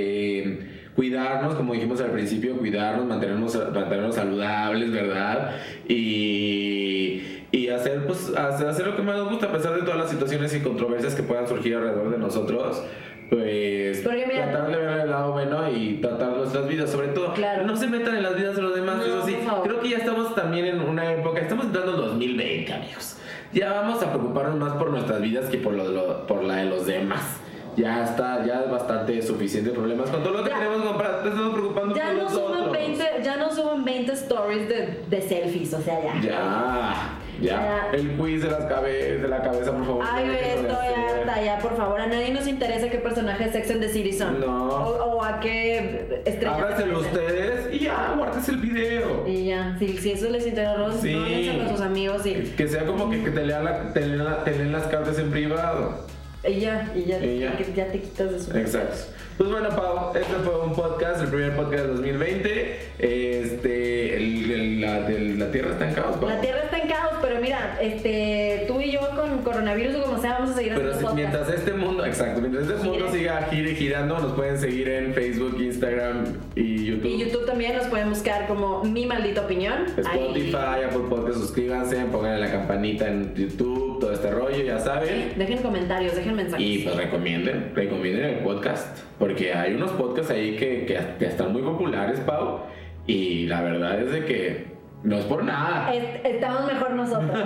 cuidarnos, 1.19 1.55
como 1.55 1.73
dijimos 1.75 2.01
al 2.01 2.11
principio, 2.11 2.57
cuidarnos, 2.59 3.07
mantenernos, 3.07 3.55
mantenernos 3.73 4.15
saludables, 4.17 4.91
¿verdad? 4.91 5.53
Y, 5.89 7.23
y 7.53 7.69
hacer, 7.69 8.05
pues, 8.07 8.33
hacer, 8.37 8.67
hacer 8.67 8.87
lo 8.87 8.97
que 8.97 9.03
más 9.03 9.17
nos 9.17 9.31
gusta, 9.31 9.47
a 9.47 9.53
pesar 9.53 9.75
de 9.75 9.83
todas 9.83 9.97
las 9.99 10.11
situaciones 10.11 10.55
y 10.57 10.61
controversias 10.61 11.15
que 11.15 11.23
puedan 11.23 11.47
surgir 11.47 11.77
alrededor 11.77 12.11
de 12.11 12.19
nosotros. 12.19 12.83
Pues 13.31 14.03
tratar 14.03 14.71
de 14.71 14.77
ver 14.77 15.01
el 15.01 15.11
lado 15.11 15.33
bueno 15.33 15.71
y 15.71 15.95
tratar 16.01 16.31
nuestras 16.37 16.69
vidas, 16.69 16.91
sobre 16.91 17.09
todo. 17.09 17.33
Claro. 17.35 17.65
No 17.65 17.77
se 17.77 17.87
metan 17.87 18.17
en 18.17 18.23
las 18.23 18.37
vidas 18.37 18.57
de 18.57 18.63
los 18.63 18.75
demás, 18.75 18.97
No, 18.99 19.05
eso 19.05 19.27
sí. 19.27 19.37
Creo 19.63 19.81
que 19.81 19.89
ya 19.91 19.99
estamos 19.99 20.35
también 20.35 20.67
en 20.67 20.81
una 20.81 21.13
época, 21.13 21.41
estamos 21.41 21.67
entrando 21.67 21.93
en 21.93 21.97
2020, 21.99 22.73
amigos. 22.73 23.17
Ya 23.53 23.73
vamos 23.73 24.03
a 24.03 24.11
preocuparnos 24.11 24.57
más 24.59 24.73
por 24.75 24.91
nuestras 24.91 25.21
vidas 25.23 25.47
que 25.47 25.59
por, 25.59 25.73
lo- 25.75 25.89
lo- 25.89 26.27
por 26.27 26.43
la 26.43 26.57
de 26.57 26.65
los 26.67 26.87
demás. 26.87 27.39
Ya 27.77 28.05
está, 28.05 28.45
ya 28.47 28.63
es 28.65 28.71
bastante 28.71 29.21
suficiente 29.23 29.71
problemas 29.71 30.11
con 30.11 30.23
todo 30.23 30.35
lo 30.35 30.45
que 30.45 30.51
Ya. 30.51 30.59
tenemos 30.59 30.83
comprado. 30.87 31.23
Te 31.23 31.29
estamos 31.29 31.55
preocupando 31.55 31.95
Ya 31.95 32.07
por 32.07 32.15
no 32.15 32.31
suben 32.31 32.45
nosotros. 32.53 32.73
20, 32.73 33.05
ya 33.23 33.37
no 33.37 33.53
suben 33.53 33.85
20 33.85 34.13
stories 34.13 34.69
de, 34.69 35.01
de 35.09 35.21
selfies, 35.23 35.75
o 35.75 35.81
sea, 35.81 36.01
ya. 36.03 36.15
Ya, 36.21 36.31
ya. 36.31 37.11
Ya. 37.41 37.89
El 37.93 38.13
quiz 38.13 38.43
de, 38.43 38.51
las 38.51 38.65
cabe- 38.67 39.19
de 39.19 39.29
la 39.29 39.43
cabeza, 39.43 39.73
por 39.73 39.85
favor. 39.85 40.05
Ay, 40.09 40.31
estoy 40.31 40.71
harta 40.71 41.43
ya, 41.43 41.59
por 41.59 41.77
favor. 41.77 42.01
A 42.01 42.07
nadie 42.07 42.33
nos 42.33 42.47
interesa 42.47 42.89
qué 42.89 42.99
personaje 42.99 43.45
de 43.47 43.53
Sex 43.53 43.71
and 43.73 43.81
the 43.81 43.89
City 43.89 44.13
son. 44.13 44.39
No. 44.41 44.69
O, 44.69 45.17
o 45.17 45.25
a 45.25 45.41
qué 45.41 46.23
estrella. 46.25 46.55
Ábranse 46.55 46.89
ustedes 46.95 47.75
y 47.75 47.81
ya, 47.81 48.15
guárdense 48.17 48.53
el 48.53 48.59
video. 48.59 49.27
Y 49.27 49.47
ya, 49.47 49.77
si, 49.81 49.89
si 49.99 50.13
eso 50.13 50.31
les 50.31 50.47
interesa, 50.47 50.93
Sí. 51.03 51.51
con 51.59 51.71
sus 51.77 51.81
amigos 51.85 52.25
y, 52.25 52.35
Que 52.57 52.69
sea 52.69 52.87
como 52.87 53.11
que, 53.11 53.25
que 53.25 53.31
te, 53.31 53.45
lean 53.45 53.65
la- 53.65 53.93
te 53.93 54.07
lean 54.07 54.25
la- 54.25 54.45
te 54.45 54.53
leen 54.53 54.73
las 54.73 54.85
cartas 54.87 55.19
en 55.19 55.31
privado. 55.33 56.07
Y 56.49 56.61
ya, 56.61 56.93
y 56.95 57.05
ya, 57.05 57.25
Y 57.25 57.39
ya. 57.41 57.57
que 57.57 57.73
ya 57.75 57.87
te 57.91 58.01
quitas 58.01 58.31
de 58.33 58.41
su. 58.41 58.57
Exacto. 58.57 58.97
Pues 59.37 59.51
bueno, 59.51 59.69
Pau, 59.71 60.13
este 60.15 60.33
fue 60.45 60.61
un 60.61 60.75
podcast, 60.75 61.21
el 61.23 61.29
primer 61.29 61.57
podcast 61.57 61.83
de 61.83 61.89
2020. 61.89 62.79
Este, 62.99 64.17
el- 64.17 64.51
el- 64.51 64.81
la, 65.39 65.51
Tierra 65.51 65.71
está 65.73 65.89
en 65.89 65.95
caos, 65.95 66.17
Pau. 66.19 66.29
La 66.29 66.41
Tierra 66.41 66.61
está 66.65 66.79
en 66.79 66.89
caos, 66.89 67.15
pero 67.21 67.41
mira, 67.41 67.79
este, 67.83 68.65
tú 68.69 68.81
y 68.81 68.93
yo 68.93 69.01
con 69.17 69.39
coronavirus 69.43 69.97
o 69.97 70.03
como 70.05 70.21
sea, 70.21 70.35
vamos 70.35 70.51
a 70.51 70.55
seguir 70.55 70.75
Pero 70.75 70.91
haciendo 70.93 70.99
si- 70.99 71.05
podcast. 71.17 71.17
mientras 71.17 71.59
este 71.59 71.73
mundo, 71.73 72.07
exacto, 72.07 72.41
mientras 72.41 72.69
este 72.69 72.87
mundo 72.89 73.11
siga 73.11 73.49
gire, 73.51 73.75
girando, 73.75 74.19
nos 74.21 74.33
pueden 74.35 74.59
seguir 74.59 74.89
en 74.89 75.15
Facebook, 75.15 75.57
Instagram 75.61 76.25
y 76.55 76.85
YouTube. 76.85 77.07
Y 77.11 77.19
YouTube 77.25 77.47
también 77.47 77.77
nos 77.77 77.87
pueden 77.89 78.11
buscar 78.11 78.47
como 78.47 78.85
Mi 78.85 79.05
Maldita 79.07 79.41
Opinión. 79.43 79.87
Spotify, 79.97 80.57
Ahí. 80.57 80.85
Apple 80.85 81.07
Podcast, 81.09 81.39
suscríbanse, 81.41 81.97
pongan 82.13 82.41
la 82.41 82.51
campanita 82.53 83.09
en 83.09 83.35
YouTube, 83.35 83.84
este 84.15 84.31
rollo, 84.31 84.63
ya 84.65 84.79
saben. 84.79 85.33
Dejen 85.37 85.59
comentarios, 85.59 86.15
dejen 86.17 86.35
mensajes. 86.37 86.67
Y 86.67 86.79
pues 86.79 86.97
recomienden, 86.97 87.73
recomienden 87.75 88.25
el 88.25 88.39
podcast, 88.45 88.99
porque 89.19 89.53
hay 89.53 89.75
unos 89.75 89.91
podcasts 89.93 90.31
ahí 90.31 90.57
que, 90.57 90.87
que, 90.87 90.99
que 91.19 91.27
están 91.27 91.53
muy 91.53 91.63
populares, 91.63 92.21
Pau, 92.21 92.61
y 93.07 93.47
la 93.47 93.61
verdad 93.63 94.01
es 94.01 94.11
de 94.13 94.25
que 94.25 94.75
no 95.03 95.17
es 95.19 95.25
por 95.27 95.45
nada. 95.45 95.93
Est- 95.95 96.25
estamos 96.25 96.65
mejor 96.67 96.93
nosotros. 96.93 97.31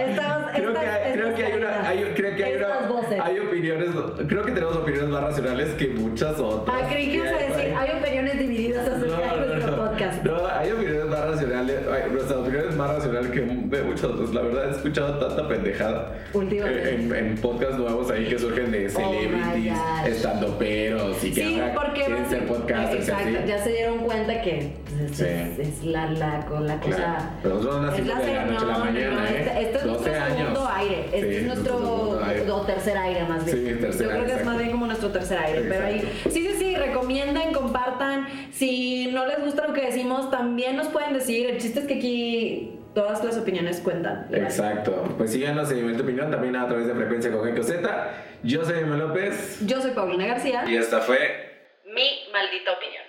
Estamos, 0.00 0.50
creo, 0.54 0.68
estas- 0.70 0.82
que 0.84 0.90
hay, 0.90 1.12
creo 1.14 1.34
que 1.34 1.44
hay 1.44 1.52
una, 1.58 1.88
hay, 1.88 1.98
creo 2.14 2.36
que 2.36 2.44
hay, 2.44 2.56
una- 2.56 2.88
voces. 2.88 3.20
hay 3.22 3.38
opiniones, 3.38 3.88
creo 4.28 4.42
que 4.44 4.52
tenemos 4.52 4.76
opiniones 4.76 5.08
más 5.10 5.22
racionales 5.22 5.70
que 5.74 5.88
muchas 5.88 6.38
otras. 6.38 6.76
Ah, 6.82 6.86
creí 6.90 7.06
que 7.08 7.16
ibas 7.16 7.32
a 7.32 7.36
hay- 7.38 7.48
decir, 7.48 7.74
hay 7.76 7.98
opiniones 8.00 8.38
divididas 8.38 8.86
acerca 8.88 9.34
de 9.36 9.46
nuestro 9.46 9.76
podcast. 9.76 10.22
No, 10.24 10.46
hay 10.46 10.70
opiniones 10.72 10.93
racionales, 11.66 12.04
hay- 12.04 12.10
nuestras 12.12 12.38
opiniones 12.38 12.76
más 12.76 12.90
racionales 12.96 13.30
que 13.30 13.40
de 13.40 13.82
muchos 13.82 14.04
otros. 14.04 14.34
La 14.34 14.42
verdad, 14.42 14.68
he 14.68 14.70
escuchado 14.72 15.18
tanta 15.26 15.48
pendejada 15.48 16.14
Últimamente. 16.32 16.94
en, 16.94 17.14
en 17.14 17.36
podcasts 17.38 17.76
nuevos 17.78 18.10
ahí 18.10 18.26
que 18.26 18.38
surgen 18.38 18.70
de 18.70 18.86
Oh 18.86 18.90
celebrities, 18.90 19.72
gosh. 19.72 20.08
estandoperos 20.08 21.24
y 21.24 21.32
que 21.32 21.44
Sí, 21.46 21.60
ahora 21.60 21.74
porque 21.74 22.04
quieren 22.04 22.30
ser 22.30 22.46
podcasters 22.46 23.08
exacto, 23.08 23.38
así. 23.38 23.48
ya 23.48 23.58
se 23.58 23.70
dieron 23.70 23.98
cuenta 23.98 24.42
que 24.42 24.72
pues, 24.84 25.10
es, 25.10 25.16
Sí. 25.16 25.24
es- 25.24 25.58
es 25.68 25.84
la, 25.84 26.10
la, 26.10 26.46
con 26.46 26.66
la 26.66 26.78
cosa. 26.80 26.96
Claro. 26.96 27.24
Pero 27.42 27.54
nosotros 27.56 27.82
nacimos 27.82 28.18
de 28.26 28.32
la 28.34 28.44
noche 28.44 28.64
a 28.64 28.66
la 28.66 28.78
mañana, 28.78 29.10
no, 29.20 29.24
¿eh? 29.26 29.38
este, 29.38 29.62
este 29.62 29.78
es 29.78 29.84
nuestro 29.84 29.92
12 29.92 30.14
años. 30.16 30.38
segundo 30.38 30.68
aire. 30.74 31.00
Este 31.12 31.28
Sí, 31.30 31.36
es 31.36 31.46
nuestro 31.46 31.78
segundo 31.78 32.24
aire. 32.24 32.44
tercer 32.66 32.96
aire 32.98 33.24
más 33.28 33.44
bien. 33.44 33.56
Sí, 33.56 33.64
tercer 33.80 33.90
Yo 33.92 34.08
creo 34.08 34.10
aire, 34.12 34.26
que 34.26 34.32
es 34.32 34.36
más 34.36 34.54
exacto. 34.54 34.58
bien 34.58 34.70
como 34.70 34.86
nuestro 34.86 35.08
tercer 35.10 35.38
aire. 35.38 35.60
Pero 35.68 35.84
ahí, 35.84 35.94
Exacto. 35.96 36.30
sí, 36.30 36.40
sí, 36.48 36.54
sí, 36.58 36.63
recomienden, 36.86 37.52
compartan. 37.52 38.26
Si 38.52 39.06
no 39.08 39.26
les 39.26 39.40
gusta 39.40 39.66
lo 39.66 39.74
que 39.74 39.82
decimos, 39.82 40.30
también 40.30 40.76
nos 40.76 40.88
pueden 40.88 41.12
decir. 41.12 41.50
El 41.50 41.58
chiste 41.58 41.80
es 41.80 41.86
que 41.86 41.94
aquí 41.94 42.80
todas 42.94 43.22
las 43.24 43.36
opiniones 43.36 43.80
cuentan. 43.80 44.28
Exacto. 44.32 45.14
Pues 45.16 45.32
síganos 45.32 45.70
en 45.70 45.78
Nivel 45.78 45.96
tu 45.96 46.02
Opinión 46.02 46.30
también 46.30 46.56
a 46.56 46.66
través 46.66 46.86
de 46.86 46.94
Frecuencia 46.94 47.32
con 47.32 47.64
Z. 47.64 48.10
Yo 48.42 48.64
soy 48.64 48.78
Emma 48.78 48.96
López. 48.96 49.58
Yo 49.66 49.80
soy 49.80 49.92
Paulina 49.92 50.26
García. 50.26 50.64
Y 50.66 50.76
esta 50.76 51.00
fue. 51.00 51.18
Mi 51.86 52.32
maldita 52.32 52.72
opinión. 52.72 53.03